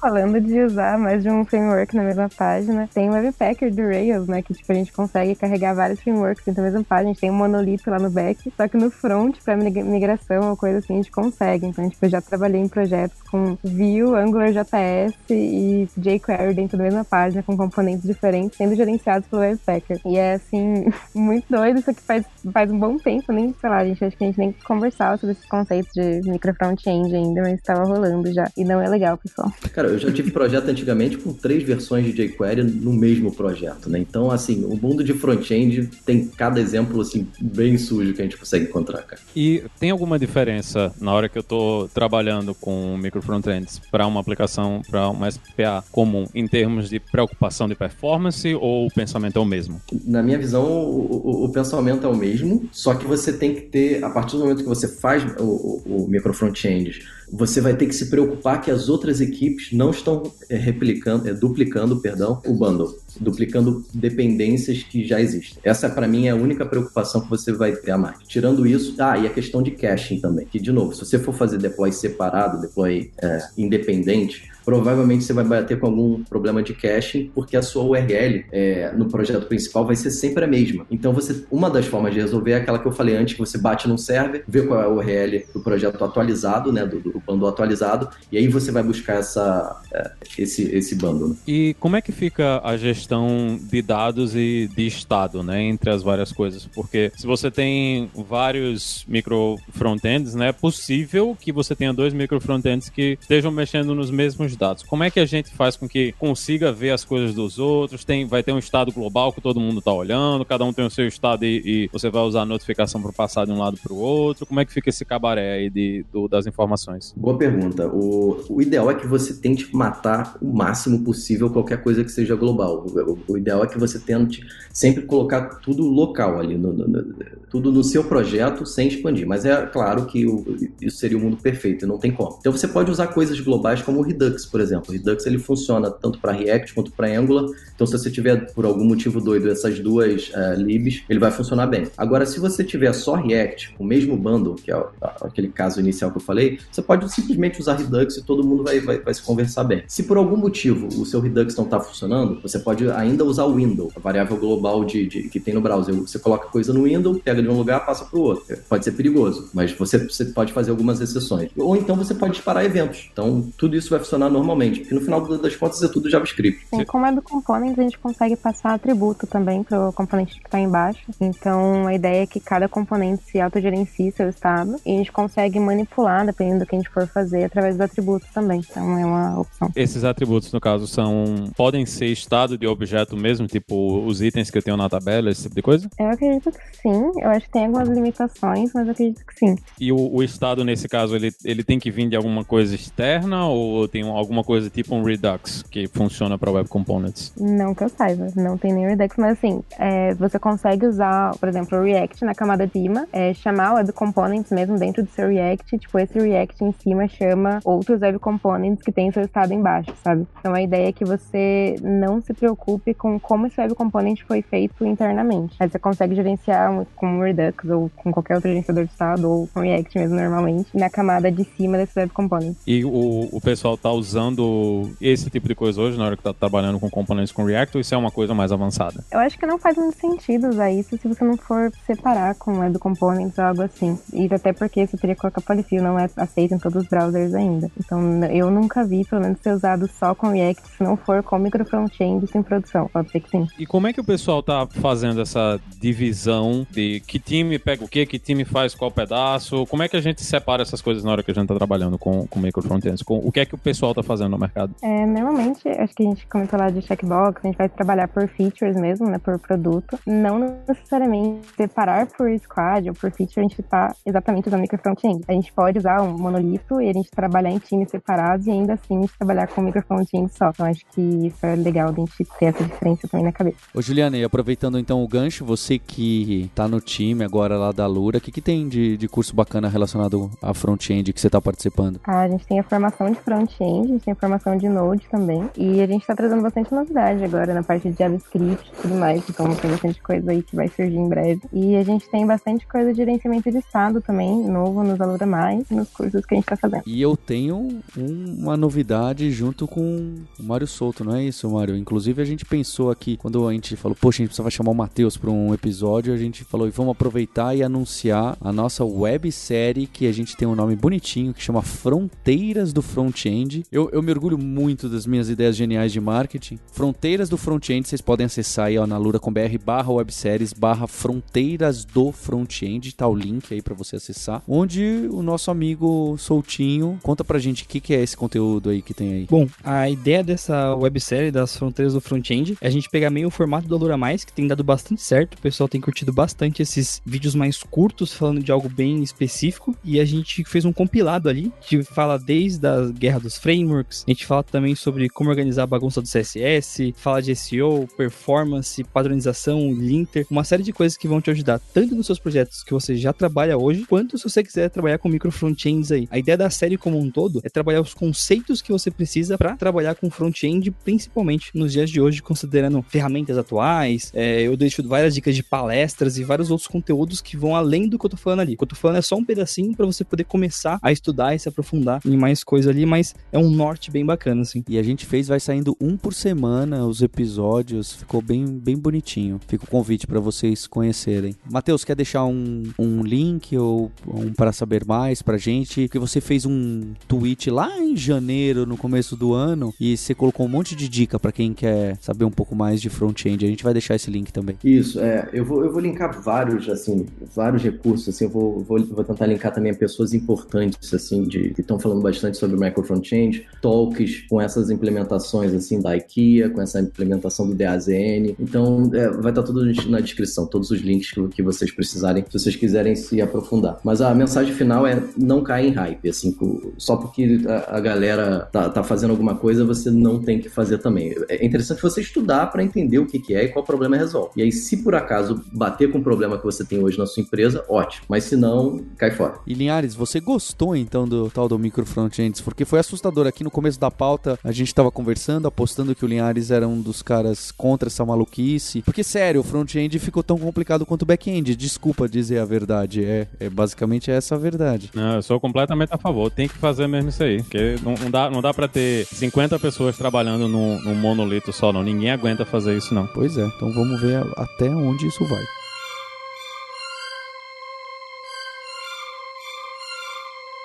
Falando 0.00 0.40
de 0.40 0.60
usar 0.60 0.98
mais 0.98 1.22
de 1.22 1.30
um 1.30 1.44
framework 1.44 1.94
na 1.94 2.02
mesma 2.02 2.28
página, 2.28 2.88
tem 2.92 3.10
o 3.10 3.12
Webpacker 3.12 3.72
do 3.72 3.82
Rails, 3.82 4.26
né? 4.26 4.42
Que 4.42 4.54
tipo, 4.54 4.72
a 4.72 4.74
gente 4.74 4.92
consegue 4.92 5.34
carregar 5.34 5.74
vários 5.74 6.00
frameworks 6.00 6.44
dentro 6.44 6.62
da 6.62 6.70
mesma 6.70 6.84
página. 6.84 7.10
A 7.10 7.12
gente 7.12 7.20
tem 7.20 7.30
um 7.30 7.34
monolito 7.34 7.90
lá 7.90 7.98
no 7.98 8.10
back, 8.10 8.52
só 8.56 8.66
que 8.66 8.76
no 8.76 8.90
front, 8.90 9.36
para 9.44 9.56
migração 9.56 10.50
ou 10.50 10.56
coisa 10.56 10.78
assim, 10.78 10.94
a 10.94 10.96
gente 10.96 11.10
consegue. 11.10 11.66
Então, 11.66 11.88
tipo, 11.88 12.04
eu 12.04 12.10
já 12.10 12.20
trabalhei 12.20 12.60
em 12.60 12.68
projetos 12.68 13.20
com 13.30 13.56
Vue, 13.62 14.14
AngularJS 14.16 15.14
e 15.30 15.88
jQuery 15.96 16.54
dentro 16.54 16.78
da 16.78 16.84
mesma 16.84 17.04
página, 17.04 17.42
com 17.42 17.56
componentes 17.56 18.06
diferentes, 18.06 18.56
sendo 18.56 18.74
gerenciados 18.74 19.28
pelo 19.28 19.42
Webpacker. 19.42 20.00
E 20.06 20.16
é, 20.16 20.34
assim, 20.34 20.86
muito 21.14 21.46
doido. 21.50 21.78
Isso 21.78 21.90
aqui 21.90 22.02
faz, 22.02 22.24
faz 22.52 22.70
um 22.70 22.78
bom 22.78 22.96
tempo, 22.96 23.32
nem, 23.32 23.54
sei 23.60 23.70
lá, 23.70 23.78
a 23.78 23.84
gente 23.84 24.04
acho 24.04 24.16
que 24.16 24.24
a 24.24 24.26
gente 24.26 24.38
nem 24.38 24.52
conversava 24.64 25.16
sobre 25.18 25.32
esses 25.32 25.46
conceitos 25.46 25.92
de 25.92 26.30
micro 26.30 26.54
front-end 26.54 27.14
ainda, 27.14 27.42
mas 27.42 27.54
estava 27.54 27.84
rolando 27.84 28.32
já. 28.32 28.48
E 28.56 28.64
não 28.64 28.80
é 28.80 28.88
legal, 28.88 29.18
pessoal. 29.18 29.41
Cara, 29.72 29.88
eu 29.88 29.98
já 29.98 30.12
tive 30.12 30.30
projeto 30.30 30.68
antigamente 30.68 31.16
com 31.16 31.32
três 31.32 31.62
versões 31.62 32.04
de 32.04 32.12
jQuery 32.12 32.62
no 32.62 32.92
mesmo 32.92 33.32
projeto, 33.32 33.88
né? 33.88 33.98
Então, 33.98 34.30
assim, 34.30 34.64
o 34.64 34.76
mundo 34.76 35.02
de 35.02 35.14
front-end 35.14 35.88
tem 36.04 36.26
cada 36.26 36.60
exemplo, 36.60 37.00
assim, 37.00 37.26
bem 37.40 37.78
sujo 37.78 38.12
que 38.14 38.20
a 38.20 38.24
gente 38.24 38.36
consegue 38.36 38.66
encontrar, 38.66 39.02
cara. 39.02 39.20
E 39.34 39.64
tem 39.78 39.90
alguma 39.90 40.18
diferença 40.18 40.92
na 41.00 41.12
hora 41.12 41.28
que 41.28 41.38
eu 41.38 41.42
tô 41.42 41.88
trabalhando 41.92 42.54
com 42.54 42.96
micro 42.96 43.22
front-ends 43.22 43.80
para 43.90 44.06
uma 44.06 44.20
aplicação, 44.20 44.82
para 44.88 45.08
uma 45.08 45.30
SPA 45.30 45.84
comum, 45.90 46.26
em 46.34 46.46
termos 46.46 46.88
de 46.88 47.00
preocupação 47.00 47.68
de 47.68 47.74
performance 47.74 48.54
ou 48.54 48.86
o 48.86 48.90
pensamento 48.90 49.38
é 49.38 49.40
o 49.40 49.44
mesmo? 49.44 49.80
Na 50.04 50.22
minha 50.22 50.38
visão, 50.38 50.64
o, 50.64 51.42
o, 51.42 51.44
o 51.44 51.48
pensamento 51.52 52.06
é 52.06 52.10
o 52.10 52.16
mesmo, 52.16 52.68
só 52.72 52.94
que 52.94 53.06
você 53.06 53.32
tem 53.32 53.54
que 53.54 53.62
ter, 53.62 54.04
a 54.04 54.10
partir 54.10 54.36
do 54.36 54.40
momento 54.40 54.62
que 54.62 54.68
você 54.68 54.88
faz 54.88 55.24
o, 55.38 55.44
o, 55.44 56.04
o 56.04 56.08
micro 56.08 56.32
front-end, 56.32 57.02
você 57.32 57.60
vai 57.60 57.74
ter 57.74 57.86
que 57.86 57.94
se 57.94 58.10
preocupar 58.10 58.60
que 58.60 58.70
as 58.70 58.90
outras 58.90 59.20
equipes 59.20 59.72
não 59.72 59.90
estão 59.90 60.30
é, 60.50 60.56
replicando, 60.56 61.28
é, 61.28 61.32
duplicando, 61.32 62.00
perdão, 62.00 62.42
o 62.46 62.52
bundle, 62.52 62.94
duplicando 63.18 63.82
dependências 63.94 64.82
que 64.82 65.06
já 65.06 65.18
existem. 65.18 65.58
Essa 65.64 65.88
para 65.88 66.06
mim 66.06 66.26
é 66.26 66.30
a 66.30 66.36
única 66.36 66.66
preocupação 66.66 67.22
que 67.22 67.30
você 67.30 67.52
vai 67.52 67.72
ter 67.72 67.92
a 67.92 67.98
mais. 67.98 68.18
Tirando 68.28 68.66
isso, 68.66 68.94
ah, 68.98 69.16
e 69.16 69.26
a 69.26 69.30
questão 69.30 69.62
de 69.62 69.70
caching 69.70 70.20
também, 70.20 70.46
que 70.46 70.60
de 70.60 70.70
novo, 70.70 70.94
se 70.94 71.04
você 71.04 71.18
for 71.18 71.32
fazer 71.32 71.56
deploy 71.56 71.90
separado, 71.90 72.60
deploy 72.60 73.10
é, 73.22 73.38
independente, 73.56 74.52
provavelmente 74.64 75.24
você 75.24 75.32
vai 75.32 75.44
bater 75.44 75.78
com 75.78 75.86
algum 75.86 76.22
problema 76.24 76.62
de 76.62 76.74
caching, 76.74 77.30
porque 77.34 77.56
a 77.56 77.62
sua 77.62 77.82
URL 77.84 78.44
é, 78.52 78.92
no 78.92 79.08
projeto 79.08 79.46
principal 79.46 79.86
vai 79.86 79.96
ser 79.96 80.10
sempre 80.10 80.44
a 80.44 80.46
mesma. 80.46 80.86
Então, 80.90 81.12
você, 81.12 81.44
uma 81.50 81.70
das 81.70 81.86
formas 81.86 82.12
de 82.14 82.20
resolver 82.20 82.52
é 82.52 82.56
aquela 82.56 82.78
que 82.78 82.86
eu 82.86 82.92
falei 82.92 83.16
antes, 83.16 83.34
que 83.34 83.40
você 83.40 83.58
bate 83.58 83.88
num 83.88 83.98
server, 83.98 84.44
vê 84.46 84.62
qual 84.62 84.80
é 84.80 84.84
a 84.84 84.88
URL 84.88 85.46
do 85.52 85.60
projeto 85.60 86.02
atualizado, 86.04 86.72
né, 86.72 86.84
do, 86.86 87.00
do 87.00 87.21
bundle 87.26 87.48
atualizado, 87.48 88.08
e 88.30 88.38
aí 88.38 88.48
você 88.48 88.70
vai 88.70 88.82
buscar 88.82 89.14
essa, 89.14 89.80
é, 89.92 90.10
esse, 90.38 90.62
esse 90.74 90.94
bundle. 90.94 91.30
Né? 91.30 91.36
E 91.46 91.76
como 91.78 91.96
é 91.96 92.00
que 92.00 92.12
fica 92.12 92.60
a 92.64 92.76
gestão 92.76 93.58
de 93.62 93.82
dados 93.82 94.34
e 94.34 94.68
de 94.74 94.86
estado, 94.86 95.42
né, 95.42 95.62
entre 95.62 95.90
as 95.90 96.02
várias 96.02 96.32
coisas? 96.32 96.66
Porque 96.66 97.12
se 97.16 97.26
você 97.26 97.50
tem 97.50 98.10
vários 98.14 99.04
micro 99.06 99.58
frontends, 99.70 100.34
né, 100.34 100.48
é 100.48 100.52
possível 100.52 101.36
que 101.40 101.52
você 101.52 101.74
tenha 101.74 101.92
dois 101.92 102.12
micro 102.12 102.40
frontends 102.40 102.88
que 102.88 103.18
estejam 103.20 103.50
mexendo 103.50 103.94
nos 103.94 104.10
mesmos 104.10 104.56
dados. 104.56 104.82
Como 104.82 105.04
é 105.04 105.10
que 105.10 105.20
a 105.20 105.26
gente 105.26 105.50
faz 105.50 105.76
com 105.76 105.88
que 105.88 106.12
consiga 106.18 106.72
ver 106.72 106.90
as 106.90 107.04
coisas 107.04 107.34
dos 107.34 107.58
outros? 107.58 108.04
Tem, 108.04 108.26
vai 108.26 108.42
ter 108.42 108.52
um 108.52 108.58
estado 108.58 108.92
global 108.92 109.32
que 109.32 109.40
todo 109.40 109.60
mundo 109.60 109.78
está 109.78 109.92
olhando, 109.92 110.44
cada 110.44 110.64
um 110.64 110.72
tem 110.72 110.84
o 110.84 110.90
seu 110.90 111.06
estado 111.06 111.44
e, 111.44 111.62
e 111.64 111.90
você 111.92 112.10
vai 112.10 112.22
usar 112.22 112.42
a 112.42 112.46
notificação 112.46 113.00
para 113.00 113.12
passar 113.12 113.46
de 113.46 113.52
um 113.52 113.58
lado 113.58 113.78
para 113.82 113.92
o 113.92 113.96
outro. 113.96 114.46
Como 114.46 114.60
é 114.60 114.64
que 114.64 114.72
fica 114.72 114.90
esse 114.90 115.04
cabaré 115.04 115.52
aí 115.54 115.70
de, 115.70 116.04
do, 116.12 116.28
das 116.28 116.46
informações? 116.46 117.11
Boa 117.14 117.36
pergunta. 117.36 117.88
O, 117.88 118.42
o 118.48 118.62
ideal 118.62 118.90
é 118.90 118.94
que 118.94 119.06
você 119.06 119.34
tente 119.34 119.74
matar 119.74 120.36
o 120.40 120.52
máximo 120.52 121.04
possível 121.04 121.50
qualquer 121.50 121.82
coisa 121.82 122.02
que 122.02 122.10
seja 122.10 122.34
global. 122.34 122.86
O, 122.86 123.32
o 123.32 123.38
ideal 123.38 123.62
é 123.62 123.66
que 123.66 123.78
você 123.78 123.98
tente 123.98 124.46
sempre 124.72 125.02
colocar 125.02 125.60
tudo 125.60 125.82
local 125.82 126.40
ali, 126.40 126.56
no, 126.56 126.72
no, 126.72 126.88
no, 126.88 127.14
tudo 127.52 127.70
no 127.70 127.84
seu 127.84 128.02
projeto 128.02 128.64
sem 128.64 128.88
expandir. 128.88 129.26
Mas 129.26 129.44
é 129.44 129.66
claro 129.66 130.06
que 130.06 130.26
o, 130.26 130.42
isso 130.80 130.96
seria 130.96 131.18
o 131.18 131.20
mundo 131.20 131.36
perfeito, 131.36 131.86
não 131.86 131.98
tem 131.98 132.10
como. 132.10 132.38
Então 132.40 132.50
você 132.50 132.66
pode 132.66 132.90
usar 132.90 133.08
coisas 133.08 133.38
globais 133.38 133.82
como 133.82 133.98
o 134.00 134.02
Redux, 134.02 134.46
por 134.46 134.58
exemplo. 134.58 134.86
O 134.88 134.92
Redux 134.92 135.26
ele 135.26 135.38
funciona 135.38 135.90
tanto 135.90 136.18
para 136.18 136.32
React 136.32 136.72
quanto 136.72 136.90
para 136.90 137.08
Angular. 137.08 137.44
Então 137.74 137.86
se 137.86 137.92
você 137.92 138.10
tiver 138.10 138.50
por 138.54 138.64
algum 138.64 138.84
motivo 138.84 139.20
doido 139.20 139.50
essas 139.50 139.78
duas 139.78 140.30
uh, 140.30 140.58
libs, 140.58 141.02
ele 141.10 141.18
vai 141.18 141.30
funcionar 141.30 141.66
bem. 141.66 141.88
Agora 141.98 142.24
se 142.24 142.40
você 142.40 142.64
tiver 142.64 142.92
só 142.94 143.14
React, 143.16 143.74
o 143.78 143.84
mesmo 143.84 144.16
bundle, 144.16 144.54
que 144.54 144.72
é 144.72 144.84
aquele 145.20 145.48
caso 145.48 145.78
inicial 145.78 146.10
que 146.10 146.16
eu 146.16 146.22
falei, 146.22 146.58
você 146.70 146.80
pode 146.80 147.12
simplesmente 147.12 147.60
usar 147.60 147.74
Redux 147.74 148.16
e 148.16 148.22
todo 148.22 148.42
mundo 148.42 148.64
vai, 148.64 148.80
vai, 148.80 148.98
vai 148.98 149.12
se 149.12 149.20
conversar 149.20 149.64
bem. 149.64 149.82
Se 149.86 150.04
por 150.04 150.16
algum 150.16 150.38
motivo 150.38 150.86
o 150.86 151.04
seu 151.04 151.20
Redux 151.20 151.54
não 151.54 151.64
está 151.64 151.78
funcionando, 151.78 152.40
você 152.40 152.58
pode 152.58 152.88
ainda 152.90 153.24
usar 153.24 153.44
o 153.44 153.56
window, 153.56 153.92
a 153.94 154.00
variável 154.00 154.38
global 154.38 154.84
de, 154.86 155.06
de, 155.06 155.28
que 155.28 155.38
tem 155.38 155.52
no 155.52 155.60
browser. 155.60 155.94
Você 155.94 156.18
coloca 156.18 156.48
coisa 156.48 156.72
no 156.72 156.84
window, 156.84 157.20
pega 157.22 157.41
de 157.42 157.48
um 157.48 157.56
lugar, 157.56 157.84
passa 157.84 158.04
para 158.04 158.18
o 158.18 158.22
outro. 158.22 158.56
Pode 158.68 158.84
ser 158.84 158.92
perigoso, 158.92 159.50
mas 159.52 159.72
você, 159.72 159.98
você 159.98 160.26
pode 160.26 160.52
fazer 160.52 160.70
algumas 160.70 161.00
exceções. 161.00 161.50
Ou 161.56 161.76
então 161.76 161.96
você 161.96 162.14
pode 162.14 162.34
disparar 162.34 162.64
eventos. 162.64 163.08
Então 163.12 163.46
tudo 163.56 163.76
isso 163.76 163.90
vai 163.90 163.98
funcionar 163.98 164.30
normalmente, 164.30 164.80
porque 164.80 164.94
no 164.94 165.00
final 165.00 165.20
das 165.38 165.56
contas 165.56 165.82
é 165.82 165.88
tudo 165.88 166.10
JavaScript. 166.10 166.66
Sim, 166.68 166.84
como 166.84 167.06
é 167.06 167.12
do 167.12 167.22
component, 167.22 167.78
a 167.78 167.82
gente 167.82 167.98
consegue 167.98 168.36
passar 168.36 168.74
atributo 168.74 169.26
também 169.26 169.62
para 169.62 169.88
o 169.88 169.92
componente 169.92 170.38
que 170.38 170.46
está 170.46 170.58
embaixo. 170.58 171.02
Então 171.20 171.86
a 171.86 171.94
ideia 171.94 172.22
é 172.22 172.26
que 172.26 172.40
cada 172.40 172.68
componente 172.68 173.22
se 173.24 173.40
autogerencie 173.40 174.12
seu 174.12 174.28
estado 174.28 174.76
e 174.84 174.94
a 174.94 174.98
gente 174.98 175.12
consegue 175.12 175.58
manipular, 175.58 176.24
dependendo 176.26 176.60
do 176.60 176.66
que 176.66 176.74
a 176.74 176.78
gente 176.78 176.90
for 176.90 177.06
fazer, 177.06 177.44
através 177.44 177.76
dos 177.76 177.84
atributos 177.84 178.28
também. 178.30 178.60
Então 178.68 178.98
é 178.98 179.04
uma 179.04 179.40
opção. 179.40 179.70
Esses 179.74 180.04
atributos, 180.04 180.52
no 180.52 180.60
caso, 180.60 180.86
são 180.86 181.50
podem 181.56 181.86
ser 181.86 182.06
estado 182.06 182.56
de 182.56 182.66
objeto 182.66 183.16
mesmo, 183.16 183.46
tipo 183.46 184.04
os 184.04 184.20
itens 184.22 184.50
que 184.50 184.58
eu 184.58 184.62
tenho 184.62 184.76
na 184.76 184.88
tabela, 184.88 185.30
esse 185.30 185.42
tipo 185.42 185.54
de 185.54 185.62
coisa? 185.62 185.88
Eu 185.98 186.08
acredito 186.08 186.50
que 186.50 186.76
sim. 186.82 187.10
Eu 187.20 187.30
acho 187.32 187.46
que 187.46 187.52
tem 187.52 187.66
algumas 187.66 187.88
limitações, 187.88 188.72
mas 188.74 188.86
eu 188.86 188.92
acredito 188.92 189.24
que 189.26 189.34
sim. 189.34 189.56
E 189.80 189.90
o, 189.90 190.14
o 190.14 190.22
estado, 190.22 190.64
nesse 190.64 190.88
caso, 190.88 191.16
ele, 191.16 191.32
ele 191.44 191.64
tem 191.64 191.78
que 191.78 191.90
vir 191.90 192.08
de 192.08 192.16
alguma 192.16 192.44
coisa 192.44 192.74
externa 192.74 193.46
ou 193.46 193.88
tem 193.88 194.02
alguma 194.02 194.44
coisa 194.44 194.68
tipo 194.68 194.94
um 194.94 195.02
Redux 195.02 195.62
que 195.62 195.86
funciona 195.86 196.38
para 196.38 196.50
Web 196.50 196.68
Components? 196.68 197.32
Não 197.38 197.74
que 197.74 197.84
eu 197.84 197.88
saiba, 197.88 198.28
não 198.36 198.58
tem 198.58 198.72
nem 198.72 198.86
Redux, 198.86 199.16
mas 199.16 199.32
assim, 199.32 199.62
é, 199.78 200.14
você 200.14 200.38
consegue 200.38 200.86
usar, 200.86 201.36
por 201.38 201.48
exemplo, 201.48 201.78
o 201.78 201.82
React 201.82 202.24
na 202.24 202.34
camada 202.34 202.66
de 202.66 202.82
cima, 202.82 203.06
é, 203.12 203.32
chamar 203.34 203.74
Web 203.74 203.92
Components 203.92 204.50
mesmo 204.50 204.78
dentro 204.78 205.02
do 205.02 205.10
seu 205.10 205.28
React, 205.28 205.78
tipo, 205.78 205.98
esse 205.98 206.18
React 206.18 206.64
em 206.64 206.72
cima 206.72 207.06
chama 207.08 207.60
outros 207.64 208.00
Web 208.00 208.18
Components 208.18 208.82
que 208.82 208.90
tem 208.90 209.10
seu 209.12 209.22
estado 209.22 209.52
embaixo, 209.52 209.92
sabe? 210.02 210.26
Então 210.40 210.54
a 210.54 210.62
ideia 210.62 210.88
é 210.88 210.92
que 210.92 211.04
você 211.04 211.76
não 211.82 212.20
se 212.20 212.34
preocupe 212.34 212.94
com 212.94 213.18
como 213.20 213.46
esse 213.46 213.60
Web 213.60 213.74
Component 213.74 214.22
foi 214.26 214.42
feito 214.42 214.84
internamente. 214.84 215.56
Aí 215.60 215.68
você 215.68 215.78
consegue 215.78 216.14
gerenciar 216.14 216.84
com 216.96 217.21
Redux 217.22 217.68
ou 217.70 217.90
com 217.96 218.12
qualquer 218.12 218.36
outro 218.36 218.50
gerenciador 218.50 218.84
de 218.84 218.90
estado 218.90 219.30
ou 219.30 219.48
com 219.48 219.60
React 219.60 219.98
mesmo 219.98 220.16
normalmente, 220.16 220.68
na 220.74 220.90
camada 220.90 221.30
de 221.30 221.44
cima 221.44 221.76
desse 221.76 221.98
Web 221.98 222.12
Component. 222.12 222.56
E 222.66 222.84
o, 222.84 223.28
o 223.32 223.40
pessoal 223.40 223.76
tá 223.76 223.90
usando 223.90 224.90
esse 225.00 225.30
tipo 225.30 225.48
de 225.48 225.54
coisa 225.54 225.80
hoje 225.80 225.98
na 225.98 226.06
hora 226.06 226.16
que 226.16 226.22
tá 226.22 226.32
trabalhando 226.32 226.78
com 226.78 226.90
componentes 226.90 227.32
com 227.32 227.44
React 227.44 227.76
ou 227.76 227.80
isso 227.80 227.94
é 227.94 227.98
uma 227.98 228.10
coisa 228.10 228.34
mais 228.34 228.52
avançada? 228.52 229.04
Eu 229.10 229.20
acho 229.20 229.38
que 229.38 229.46
não 229.46 229.58
faz 229.58 229.76
muito 229.76 229.98
sentido 229.98 230.48
usar 230.48 230.70
isso 230.70 230.96
se 230.96 231.08
você 231.08 231.24
não 231.24 231.36
for 231.36 231.70
separar 231.86 232.34
com 232.34 232.58
Web 232.58 232.78
Components 232.78 233.38
ou 233.38 233.44
algo 233.44 233.62
assim. 233.62 233.98
E 234.12 234.32
até 234.32 234.52
porque 234.52 234.86
você 234.86 234.96
teria 234.96 235.14
que 235.14 235.20
colocar 235.20 235.40
polyfill, 235.40 235.82
não 235.82 235.98
é 235.98 236.08
aceito 236.16 236.54
em 236.54 236.58
todos 236.58 236.82
os 236.82 236.88
browsers 236.88 237.34
ainda. 237.34 237.70
Então 237.78 238.24
eu 238.24 238.50
nunca 238.50 238.84
vi, 238.84 239.04
pelo 239.04 239.22
menos, 239.22 239.38
ser 239.40 239.52
usado 239.52 239.88
só 239.98 240.14
com 240.14 240.28
React, 240.28 240.62
se 240.76 240.82
não 240.82 240.96
for 240.96 241.22
com 241.22 241.38
micro 241.38 241.64
front-end 241.64 242.26
em 242.34 242.42
produção. 242.42 242.88
Pode 242.92 243.10
ser 243.10 243.20
que 243.20 243.30
sim. 243.30 243.46
E 243.58 243.66
como 243.66 243.86
é 243.86 243.92
que 243.92 244.00
o 244.00 244.04
pessoal 244.04 244.42
tá 244.42 244.66
fazendo 244.66 245.20
essa 245.20 245.60
divisão 245.78 246.66
de 246.70 247.01
que 247.06 247.18
time 247.18 247.58
pega 247.58 247.84
o 247.84 247.88
quê, 247.88 248.06
que 248.06 248.18
time 248.18 248.44
faz 248.44 248.74
qual 248.74 248.90
pedaço? 248.90 249.66
Como 249.66 249.82
é 249.82 249.88
que 249.88 249.96
a 249.96 250.00
gente 250.00 250.22
separa 250.22 250.62
essas 250.62 250.80
coisas 250.80 251.04
na 251.04 251.12
hora 251.12 251.22
que 251.22 251.30
a 251.30 251.34
gente 251.34 251.46
tá 251.46 251.54
trabalhando 251.54 251.98
com, 251.98 252.26
com 252.26 252.40
micro 252.40 252.62
front-ends? 252.62 253.02
O 253.06 253.32
que 253.32 253.40
é 253.40 253.46
que 253.46 253.54
o 253.54 253.58
pessoal 253.58 253.94
tá 253.94 254.02
fazendo 254.02 254.30
no 254.30 254.38
mercado? 254.38 254.74
É, 254.82 255.06
normalmente, 255.06 255.68
acho 255.68 255.94
que 255.94 256.02
a 256.02 256.06
gente 256.06 256.26
comentou 256.26 256.58
lá 256.58 256.70
de 256.70 256.82
checkbox, 256.82 257.40
a 257.42 257.46
gente 257.46 257.56
vai 257.56 257.68
trabalhar 257.68 258.08
por 258.08 258.28
features 258.28 258.76
mesmo, 258.76 259.08
né, 259.08 259.18
por 259.18 259.38
produto. 259.38 259.98
Não 260.06 260.62
necessariamente 260.66 261.46
separar 261.56 262.06
por 262.06 262.30
squad 262.38 262.88
ou 262.88 262.94
por 262.94 263.10
feature, 263.10 263.40
a 263.40 263.48
gente 263.48 263.62
tá 263.62 263.94
exatamente 264.06 264.48
usando 264.48 264.60
micro 264.60 264.78
front-end. 264.78 265.22
A 265.28 265.32
gente 265.32 265.52
pode 265.52 265.78
usar 265.78 266.02
um 266.02 266.16
monolito 266.16 266.80
e 266.80 266.88
a 266.88 266.92
gente 266.92 267.10
trabalhar 267.10 267.50
em 267.50 267.58
times 267.58 267.90
separados 267.90 268.46
e 268.46 268.50
ainda 268.50 268.74
assim 268.74 268.98
a 268.98 269.00
gente 269.00 269.18
trabalhar 269.18 269.46
com 269.48 269.60
micro 269.60 269.82
front-end 269.82 270.32
só. 270.32 270.50
Então 270.50 270.66
acho 270.66 270.84
que 270.94 271.00
isso 271.00 271.44
é 271.44 271.54
legal 271.56 271.88
a 271.90 271.92
gente 271.92 272.24
ter 272.38 272.46
essa 272.46 272.64
diferença 272.64 273.08
também 273.08 273.24
na 273.24 273.32
cabeça. 273.32 273.56
Ô 273.74 273.82
Juliana, 273.82 274.16
e 274.16 274.24
aproveitando 274.24 274.78
então 274.78 275.02
o 275.02 275.08
gancho, 275.08 275.44
você 275.44 275.78
que 275.78 276.50
tá 276.54 276.68
no 276.68 276.80
time 276.80 276.91
agora 277.24 277.56
lá 277.56 277.72
da 277.72 277.86
Lura, 277.86 278.18
o 278.18 278.20
que, 278.20 278.30
que 278.30 278.40
tem 278.40 278.68
de, 278.68 278.96
de 278.96 279.08
curso 279.08 279.34
bacana 279.34 279.68
relacionado 279.68 280.30
a 280.42 280.52
front-end 280.52 281.12
que 281.12 281.20
você 281.20 281.30
tá 281.30 281.40
participando? 281.40 281.98
Ah, 282.04 282.22
a 282.22 282.28
gente 282.28 282.46
tem 282.46 282.58
a 282.58 282.62
formação 282.62 283.10
de 283.10 283.18
front-end, 283.20 283.88
a 283.88 283.92
gente 283.92 284.04
tem 284.04 284.12
a 284.12 284.16
formação 284.16 284.56
de 284.56 284.68
Node 284.68 285.06
também, 285.10 285.48
e 285.56 285.80
a 285.80 285.86
gente 285.86 286.06
tá 286.06 286.14
trazendo 286.14 286.42
bastante 286.42 286.72
novidade 286.72 287.24
agora 287.24 287.54
na 287.54 287.62
parte 287.62 287.90
de 287.90 287.98
JavaScript 287.98 288.70
e 288.70 288.82
tudo 288.82 288.94
mais, 288.94 289.22
então 289.28 289.54
tem 289.54 289.70
bastante 289.70 290.02
coisa 290.02 290.30
aí 290.30 290.42
que 290.42 290.54
vai 290.54 290.68
surgir 290.68 290.96
em 290.96 291.08
breve. 291.08 291.40
E 291.52 291.76
a 291.76 291.82
gente 291.82 292.10
tem 292.10 292.26
bastante 292.26 292.66
coisa 292.66 292.90
de 292.90 292.98
gerenciamento 292.98 293.50
de 293.50 293.58
estado 293.58 294.00
também, 294.02 294.46
novo 294.46 294.84
nos 294.84 295.00
Alura 295.00 295.24
Mais, 295.24 295.70
nos 295.70 295.88
cursos 295.88 296.26
que 296.26 296.34
a 296.34 296.36
gente 296.36 296.46
tá 296.46 296.56
fazendo. 296.56 296.82
E 296.86 297.00
eu 297.00 297.16
tenho 297.16 297.80
um, 297.96 298.36
uma 298.38 298.56
novidade 298.56 299.30
junto 299.30 299.66
com 299.66 300.16
o 300.38 300.42
Mário 300.42 300.66
Souto, 300.66 301.04
não 301.04 301.16
é 301.16 301.24
isso, 301.24 301.48
Mário? 301.50 301.76
Inclusive 301.76 302.20
a 302.20 302.24
gente 302.24 302.44
pensou 302.44 302.90
aqui, 302.90 303.16
quando 303.16 303.48
a 303.48 303.52
gente 303.52 303.76
falou, 303.76 303.96
poxa, 303.98 304.16
a 304.16 304.20
gente 304.22 304.28
precisava 304.28 304.50
chamar 304.50 304.72
o 304.72 304.74
Matheus 304.74 305.16
para 305.16 305.30
um 305.30 305.54
episódio, 305.54 306.12
a 306.12 306.16
gente 306.16 306.44
falou, 306.44 306.66
e 306.66 306.70
vamos 306.70 306.81
aproveitar 306.90 307.56
e 307.56 307.62
anunciar 307.62 308.36
a 308.40 308.52
nossa 308.52 308.84
websérie, 308.84 309.86
que 309.86 310.06
a 310.06 310.12
gente 310.12 310.36
tem 310.36 310.46
um 310.46 310.54
nome 310.54 310.76
bonitinho, 310.76 311.34
que 311.34 311.42
chama 311.42 311.62
Fronteiras 311.62 312.72
do 312.72 312.82
Front-End. 312.82 313.64
Eu, 313.70 313.90
eu 313.92 314.02
me 314.02 314.10
orgulho 314.10 314.38
muito 314.38 314.88
das 314.88 315.06
minhas 315.06 315.28
ideias 315.28 315.56
geniais 315.56 315.92
de 315.92 316.00
marketing. 316.00 316.58
Fronteiras 316.72 317.28
do 317.28 317.36
Front-End, 317.36 317.88
vocês 317.88 318.00
podem 318.00 318.26
acessar 318.26 318.66
aí 318.66 318.78
ó, 318.78 318.86
na 318.86 318.98
lura.com.br 318.98 319.58
barra 319.64 319.92
webséries 319.92 320.52
barra 320.52 320.86
Fronteiras 320.86 321.84
do 321.84 322.12
Front-End, 322.12 322.94
tá 322.94 323.06
o 323.06 323.14
link 323.14 323.52
aí 323.52 323.62
para 323.62 323.74
você 323.74 323.96
acessar, 323.96 324.42
onde 324.46 325.08
o 325.10 325.22
nosso 325.22 325.50
amigo 325.50 326.16
Soutinho 326.18 326.98
conta 327.02 327.24
pra 327.24 327.38
gente 327.38 327.64
o 327.64 327.68
que, 327.68 327.80
que 327.80 327.94
é 327.94 328.02
esse 328.02 328.16
conteúdo 328.16 328.70
aí 328.70 328.82
que 328.82 328.94
tem 328.94 329.12
aí. 329.12 329.26
Bom, 329.28 329.48
a 329.62 329.88
ideia 329.88 330.22
dessa 330.22 330.74
websérie 330.74 331.30
das 331.30 331.56
fronteiras 331.56 331.94
do 331.94 332.00
front-end 332.00 332.56
é 332.60 332.66
a 332.66 332.70
gente 332.70 332.88
pegar 332.88 333.10
meio 333.10 333.28
o 333.28 333.30
formato 333.30 333.68
do 333.68 333.74
Alura 333.74 333.96
Mais, 333.96 334.24
que 334.24 334.32
tem 334.32 334.46
dado 334.46 334.64
bastante 334.64 335.02
certo, 335.02 335.34
o 335.34 335.38
pessoal 335.38 335.68
tem 335.68 335.80
curtido 335.80 336.12
bastante 336.12 336.62
esses 336.72 337.02
vídeos 337.04 337.34
mais 337.34 337.62
curtos, 337.62 338.12
falando 338.12 338.42
de 338.42 338.50
algo 338.50 338.68
bem 338.68 339.02
específico, 339.02 339.76
e 339.84 340.00
a 340.00 340.04
gente 340.04 340.42
fez 340.44 340.64
um 340.64 340.72
compilado 340.72 341.28
ali, 341.28 341.52
que 341.60 341.82
fala 341.82 342.18
desde 342.18 342.66
a 342.66 342.86
guerra 342.86 343.20
dos 343.20 343.36
frameworks, 343.36 344.04
a 344.06 344.10
gente 344.10 344.26
fala 344.26 344.42
também 344.42 344.74
sobre 344.74 345.08
como 345.08 345.30
organizar 345.30 345.64
a 345.64 345.66
bagunça 345.66 346.00
do 346.00 346.08
CSS, 346.08 346.94
fala 346.96 347.20
de 347.20 347.34
SEO, 347.36 347.86
performance, 347.96 348.82
padronização, 348.84 349.72
linter, 349.72 350.26
uma 350.30 350.44
série 350.44 350.62
de 350.62 350.72
coisas 350.72 350.96
que 350.96 351.08
vão 351.08 351.20
te 351.20 351.30
ajudar 351.30 351.60
tanto 351.72 351.94
nos 351.94 352.06
seus 352.06 352.18
projetos 352.18 352.62
que 352.62 352.72
você 352.72 352.96
já 352.96 353.12
trabalha 353.12 353.56
hoje, 353.58 353.84
quanto 353.86 354.16
se 354.16 354.24
você 354.24 354.42
quiser 354.42 354.70
trabalhar 354.70 354.98
com 354.98 355.08
micro 355.08 355.30
front-ends 355.30 355.92
aí. 355.92 356.08
A 356.10 356.18
ideia 356.18 356.38
da 356.38 356.50
série 356.50 356.78
como 356.78 356.98
um 356.98 357.10
todo 357.10 357.40
é 357.44 357.48
trabalhar 357.48 357.80
os 357.80 357.94
conceitos 357.94 358.62
que 358.62 358.72
você 358.72 358.90
precisa 358.90 359.36
para 359.36 359.56
trabalhar 359.56 359.94
com 359.94 360.10
front-end, 360.10 360.70
principalmente 360.84 361.50
nos 361.54 361.72
dias 361.72 361.90
de 361.90 362.00
hoje, 362.00 362.22
considerando 362.22 362.82
ferramentas 362.82 363.36
atuais. 363.36 364.10
É, 364.14 364.42
eu 364.42 364.56
deixo 364.56 364.82
várias 364.86 365.14
dicas 365.14 365.34
de 365.36 365.42
palestras 365.42 366.18
e 366.18 366.24
vários 366.24 366.50
outros 366.50 366.61
conteúdos 366.66 367.20
que 367.20 367.36
vão 367.36 367.54
além 367.54 367.88
do 367.88 367.98
que 367.98 368.06
eu 368.06 368.10
tô 368.10 368.16
falando 368.16 368.40
ali. 368.40 368.54
O 368.54 368.56
que 368.56 368.64
eu 368.64 368.68
tô 368.68 368.76
falando 368.76 368.96
é 368.98 369.02
só 369.02 369.16
um 369.16 369.24
pedacinho 369.24 369.74
para 369.76 369.86
você 369.86 370.04
poder 370.04 370.24
começar 370.24 370.78
a 370.82 370.92
estudar 370.92 371.34
e 371.34 371.38
se 371.38 371.48
aprofundar 371.48 372.00
em 372.04 372.16
mais 372.16 372.44
coisa 372.44 372.70
ali, 372.70 372.86
mas 372.86 373.14
é 373.30 373.38
um 373.38 373.50
norte 373.50 373.90
bem 373.90 374.04
bacana, 374.04 374.42
assim. 374.42 374.64
E 374.68 374.78
a 374.78 374.82
gente 374.82 375.06
fez, 375.06 375.28
vai 375.28 375.40
saindo 375.40 375.76
um 375.80 375.96
por 375.96 376.14
semana 376.14 376.86
os 376.86 377.02
episódios, 377.02 377.92
ficou 377.94 378.20
bem, 378.20 378.46
bem 378.46 378.76
bonitinho. 378.76 379.40
Fica 379.46 379.64
o 379.64 379.68
convite 379.68 380.06
para 380.06 380.20
vocês 380.20 380.66
conhecerem. 380.66 381.34
Matheus, 381.50 381.84
quer 381.84 381.96
deixar 381.96 382.24
um, 382.24 382.64
um 382.78 383.02
link 383.02 383.56
ou 383.56 383.90
um 384.06 384.32
para 384.32 384.52
saber 384.52 384.84
mais 384.86 385.22
pra 385.22 385.38
gente? 385.38 385.82
Porque 385.82 385.98
você 385.98 386.20
fez 386.20 386.44
um 386.46 386.92
tweet 387.08 387.50
lá 387.50 387.78
em 387.78 387.96
janeiro, 387.96 388.66
no 388.66 388.76
começo 388.76 389.16
do 389.16 389.32
ano, 389.32 389.74
e 389.80 389.96
você 389.96 390.14
colocou 390.14 390.46
um 390.46 390.48
monte 390.48 390.74
de 390.74 390.88
dica 390.88 391.18
para 391.18 391.32
quem 391.32 391.52
quer 391.52 391.96
saber 392.00 392.24
um 392.24 392.30
pouco 392.30 392.54
mais 392.54 392.80
de 392.80 392.88
front-end. 392.88 393.44
A 393.44 393.48
gente 393.48 393.64
vai 393.64 393.72
deixar 393.72 393.94
esse 393.94 394.10
link 394.10 394.32
também. 394.32 394.56
Isso, 394.64 395.00
é. 395.00 395.28
Eu 395.32 395.44
vou, 395.44 395.64
eu 395.64 395.72
vou 395.72 395.80
linkar 395.80 396.20
vários, 396.22 396.51
assim, 396.68 397.06
vários 397.34 397.62
recursos, 397.62 398.08
assim, 398.08 398.24
eu 398.24 398.30
vou, 398.30 398.60
vou, 398.60 398.84
vou 398.84 399.04
tentar 399.04 399.26
linkar 399.26 399.52
também 399.52 399.74
pessoas 399.74 400.12
importantes, 400.12 400.92
assim, 400.92 401.24
de, 401.24 401.50
que 401.50 401.60
estão 401.60 401.78
falando 401.78 402.02
bastante 402.02 402.36
sobre 402.36 402.56
micro 402.56 402.82
front-end, 402.82 403.46
talks 403.60 404.26
com 404.28 404.40
essas 404.40 404.70
implementações, 404.70 405.52
assim, 405.54 405.80
da 405.80 405.96
IKEA, 405.96 406.50
com 406.50 406.60
essa 406.60 406.80
implementação 406.80 407.48
do 407.48 407.54
DAZN. 407.54 408.34
Então, 408.38 408.90
é, 408.94 409.08
vai 409.10 409.30
estar 409.30 409.42
tudo 409.42 409.64
na 409.88 410.00
descrição, 410.00 410.46
todos 410.46 410.70
os 410.70 410.80
links 410.80 411.10
que, 411.10 411.28
que 411.28 411.42
vocês 411.42 411.70
precisarem, 411.70 412.24
se 412.28 412.38
vocês 412.38 412.56
quiserem 412.56 412.94
se 412.96 413.20
aprofundar. 413.20 413.78
Mas 413.84 414.00
a 414.00 414.14
mensagem 414.14 414.54
final 414.54 414.86
é 414.86 415.02
não 415.16 415.42
cair 415.42 415.68
em 415.68 415.72
hype, 415.72 416.08
assim, 416.08 416.36
só 416.76 416.96
porque 416.96 417.40
a, 417.46 417.76
a 417.76 417.80
galera 417.80 418.48
tá, 418.52 418.68
tá, 418.68 418.82
fazendo 418.82 419.10
alguma 419.10 419.34
coisa, 419.34 419.64
você 419.64 419.90
não 419.90 420.20
tem 420.20 420.38
que 420.38 420.48
fazer 420.48 420.78
também. 420.78 421.14
É 421.28 421.44
interessante 421.44 421.82
você 421.82 422.00
estudar 422.00 422.46
para 422.46 422.62
entender 422.62 422.98
o 422.98 423.06
que, 423.06 423.18
que 423.18 423.34
é 423.34 423.44
e 423.44 423.48
qual 423.48 423.64
problema 423.64 423.96
resolve. 423.96 424.30
E 424.36 424.42
aí, 424.42 424.52
se 424.52 424.82
por 424.82 424.94
acaso 424.94 425.42
bater 425.52 425.90
com 425.90 425.98
o 425.98 426.02
problema 426.02 426.38
que 426.42 426.46
você 426.46 426.64
tem 426.64 426.82
hoje 426.82 426.98
na 426.98 427.06
sua 427.06 427.22
empresa, 427.22 427.64
ótimo. 427.68 428.04
Mas 428.08 428.24
se 428.24 428.36
não, 428.36 428.84
cai 428.98 429.12
fora. 429.12 429.34
E 429.46 429.54
Linhares, 429.54 429.94
você 429.94 430.20
gostou 430.20 430.74
então 430.76 431.06
do 431.06 431.30
tal 431.30 431.48
do 431.48 431.58
micro 431.58 431.86
front-ends? 431.86 432.40
Porque 432.40 432.64
foi 432.64 432.80
assustador. 432.80 433.26
Aqui 433.26 433.44
no 433.44 433.50
começo 433.50 433.78
da 433.78 433.90
pauta, 433.90 434.38
a 434.42 434.52
gente 434.52 434.74
tava 434.74 434.90
conversando, 434.90 435.46
apostando 435.46 435.94
que 435.94 436.04
o 436.04 436.08
Linhares 436.08 436.50
era 436.50 436.66
um 436.66 436.80
dos 436.80 437.00
caras 437.02 437.52
contra 437.52 437.88
essa 437.88 438.04
maluquice. 438.04 438.82
Porque, 438.82 439.04
sério, 439.04 439.40
o 439.40 439.44
front-end 439.44 439.98
ficou 439.98 440.22
tão 440.22 440.38
complicado 440.38 440.84
quanto 440.84 441.02
o 441.02 441.06
back-end. 441.06 441.54
Desculpa 441.54 442.08
dizer 442.08 442.38
a 442.38 442.44
verdade. 442.44 443.04
É, 443.04 443.28
é 443.38 443.48
basicamente 443.48 444.10
essa 444.10 444.34
a 444.34 444.38
verdade. 444.38 444.90
Não, 444.94 445.16
eu 445.16 445.22
sou 445.22 445.38
completamente 445.38 445.92
a 445.92 445.98
favor. 445.98 446.30
Tem 446.30 446.48
que 446.48 446.54
fazer 446.54 446.86
mesmo 446.86 447.10
isso 447.10 447.22
aí. 447.22 447.42
Porque 447.42 447.76
não, 447.82 447.94
não 447.94 448.10
dá, 448.10 448.30
não 448.30 448.42
dá 448.42 448.52
pra 448.52 448.66
ter 448.66 449.06
50 449.06 449.58
pessoas 449.58 449.96
trabalhando 449.96 450.48
num, 450.48 450.80
num 450.80 450.94
monolito 450.94 451.52
só, 451.52 451.72
não. 451.72 451.82
Ninguém 451.82 452.10
aguenta 452.10 452.44
fazer 452.44 452.76
isso, 452.76 452.94
não. 452.94 453.06
Pois 453.06 453.36
é. 453.36 453.46
Então 453.56 453.72
vamos 453.72 454.00
ver 454.00 454.22
até 454.36 454.68
onde 454.68 455.06
isso 455.06 455.24
vai. 455.26 455.44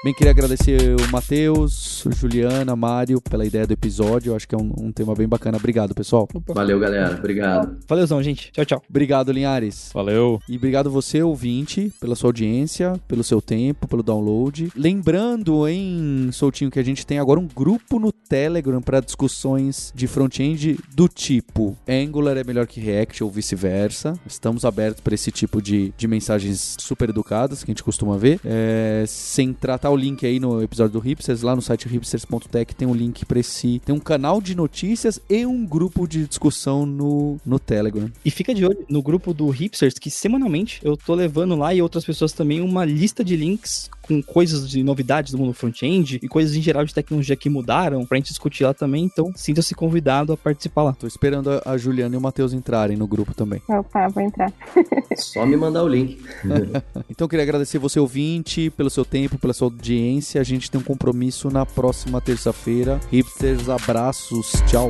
Bem, 0.08 0.14
queria 0.14 0.32
agradecer 0.32 0.96
o 0.96 1.12
Matheus, 1.12 2.06
Juliana, 2.16 2.78
Mário 2.78 3.20
pela 3.20 3.46
ideia 3.46 3.68
do 3.68 3.74
episódio. 3.74 4.32
Eu 4.32 4.38
acho 4.38 4.48
que 4.48 4.56
é 4.56 4.58
um, 4.58 4.72
um, 4.80 4.90
tema 4.90 5.14
bem 5.14 5.28
bacana. 5.28 5.58
Obrigado, 5.58 5.94
pessoal. 5.94 6.30
Valeu, 6.48 6.80
galera. 6.80 7.18
Obrigado. 7.18 7.78
Valeuzão, 7.86 8.24
gente. 8.24 8.50
Tchau, 8.54 8.64
tchau. 8.64 8.84
Obrigado, 8.90 9.34
Linhares. 9.34 9.92
Valeu. 9.94 10.40
E 10.48 10.56
obrigado 10.56 10.90
você, 10.90 11.22
ouvinte, 11.22 11.92
pela 12.00 12.16
sua 12.16 12.30
audiência, 12.30 12.94
pelo 13.06 13.22
seu 13.22 13.42
tempo, 13.42 13.86
pelo 13.86 14.02
download. 14.02 14.72
Lembrando, 14.78 15.68
hein, 15.68 16.30
Soltinho, 16.32 16.72
que 16.72 16.80
a 16.80 16.84
gente 16.84 17.06
tem 17.06 17.20
agora 17.20 17.38
um 17.38 17.48
grupo 17.54 18.00
no 18.00 18.14
Telegram 18.14 18.82
para 18.82 19.02
discussões 19.02 19.92
de 19.94 20.08
front-end 20.08 20.80
do 20.96 21.10
tipo 21.10 21.78
Angular 21.86 22.38
é 22.38 22.46
melhor 22.46 22.66
que 22.66 22.80
React 22.80 23.26
ou 23.26 23.30
vice-versa. 23.30 24.14
Estamos 24.26 24.64
abertos 24.64 25.02
para 25.02 25.16
esse 25.16 25.32
tipo 25.32 25.62
de, 25.62 25.94
de 25.98 26.08
mensagens 26.08 26.78
super 26.80 27.10
educadas 27.10 27.62
que 27.62 27.72
a 27.72 27.74
gente 27.74 27.84
costuma 27.84 28.18
ver. 28.18 28.40
É, 28.46 29.04
sem 29.06 29.52
tratar 29.52 29.90
o 29.90 29.97
link 29.98 30.26
aí 30.26 30.40
no 30.40 30.62
episódio 30.62 30.94
do 30.94 31.00
Hipsters, 31.00 31.42
lá 31.42 31.56
no 31.56 31.62
site 31.62 31.88
hipsters.tech 31.88 32.76
tem 32.76 32.88
um 32.88 32.94
link 32.94 33.26
para 33.26 33.40
esse. 33.40 33.82
Tem 33.86 33.94
um 33.94 34.00
canal 34.00 34.40
de 34.40 34.56
notícias 34.56 35.20
e 35.30 35.46
um 35.46 35.66
grupo 35.66 36.08
de 36.08 36.28
discussão 36.28 36.86
no, 36.86 37.38
no 37.46 37.60
Telegram. 37.60 38.12
E 38.24 38.32
fica 38.32 38.54
de 38.54 38.66
olho 38.66 38.86
no 38.90 39.02
grupo 39.02 39.34
do 39.34 39.50
Hipsters, 39.50 39.96
que 39.96 40.10
semanalmente 40.10 40.80
eu 40.84 40.96
tô 40.96 41.14
levando 41.14 41.56
lá 41.56 41.74
e 41.74 41.82
outras 41.82 42.06
pessoas 42.06 42.34
também 42.34 42.62
uma 42.62 42.86
lista 42.86 43.24
de 43.24 43.36
links 43.36 43.90
com 44.08 44.22
coisas 44.22 44.70
de 44.70 44.84
novidades 44.84 45.32
do 45.32 45.38
mundo 45.38 45.54
front-end 45.54 46.20
e 46.22 46.28
coisas 46.28 46.56
em 46.56 46.62
geral 46.62 46.86
de 46.86 46.94
tecnologia 46.94 47.36
que 47.36 47.50
mudaram 47.50 48.06
pra 48.06 48.18
gente 48.18 48.30
discutir 48.30 48.64
lá 48.64 48.74
também. 48.74 49.04
Então, 49.04 49.32
sinta-se 49.36 49.76
convidado 49.76 50.34
a 50.34 50.38
participar 50.38 50.84
lá. 50.84 50.94
Tô 50.94 51.08
esperando 51.08 51.62
a, 51.66 51.78
Juliana 51.78 52.16
e 52.16 52.18
o 52.18 52.22
Matheus 52.22 52.54
entrarem 52.54 52.98
no 52.98 53.08
grupo 53.08 53.34
também. 53.34 53.62
Opa, 53.68 54.08
vou 54.08 54.24
entrar. 54.24 54.52
Só 55.18 55.46
me 55.46 55.58
mandar 55.58 55.84
o 55.84 55.88
link. 55.88 56.20
então, 57.10 57.26
eu 57.26 57.30
queria 57.30 57.44
agradecer 57.44 57.78
você, 57.78 58.00
ouvinte, 58.00 58.70
pelo 58.70 58.90
seu 58.90 59.04
tempo, 59.04 59.38
pela 59.38 59.54
sua 59.54 59.68
audiência. 59.68 60.40
A 60.40 60.44
gente 60.44 60.72
tem 60.72 60.80
um 60.80 60.84
compromisso 60.84 61.50
na 61.50 61.66
próxima 61.66 62.22
terça-feira. 62.22 63.00
Hipsters, 63.12 63.70
abraços, 63.70 64.52
tchau. 64.68 64.90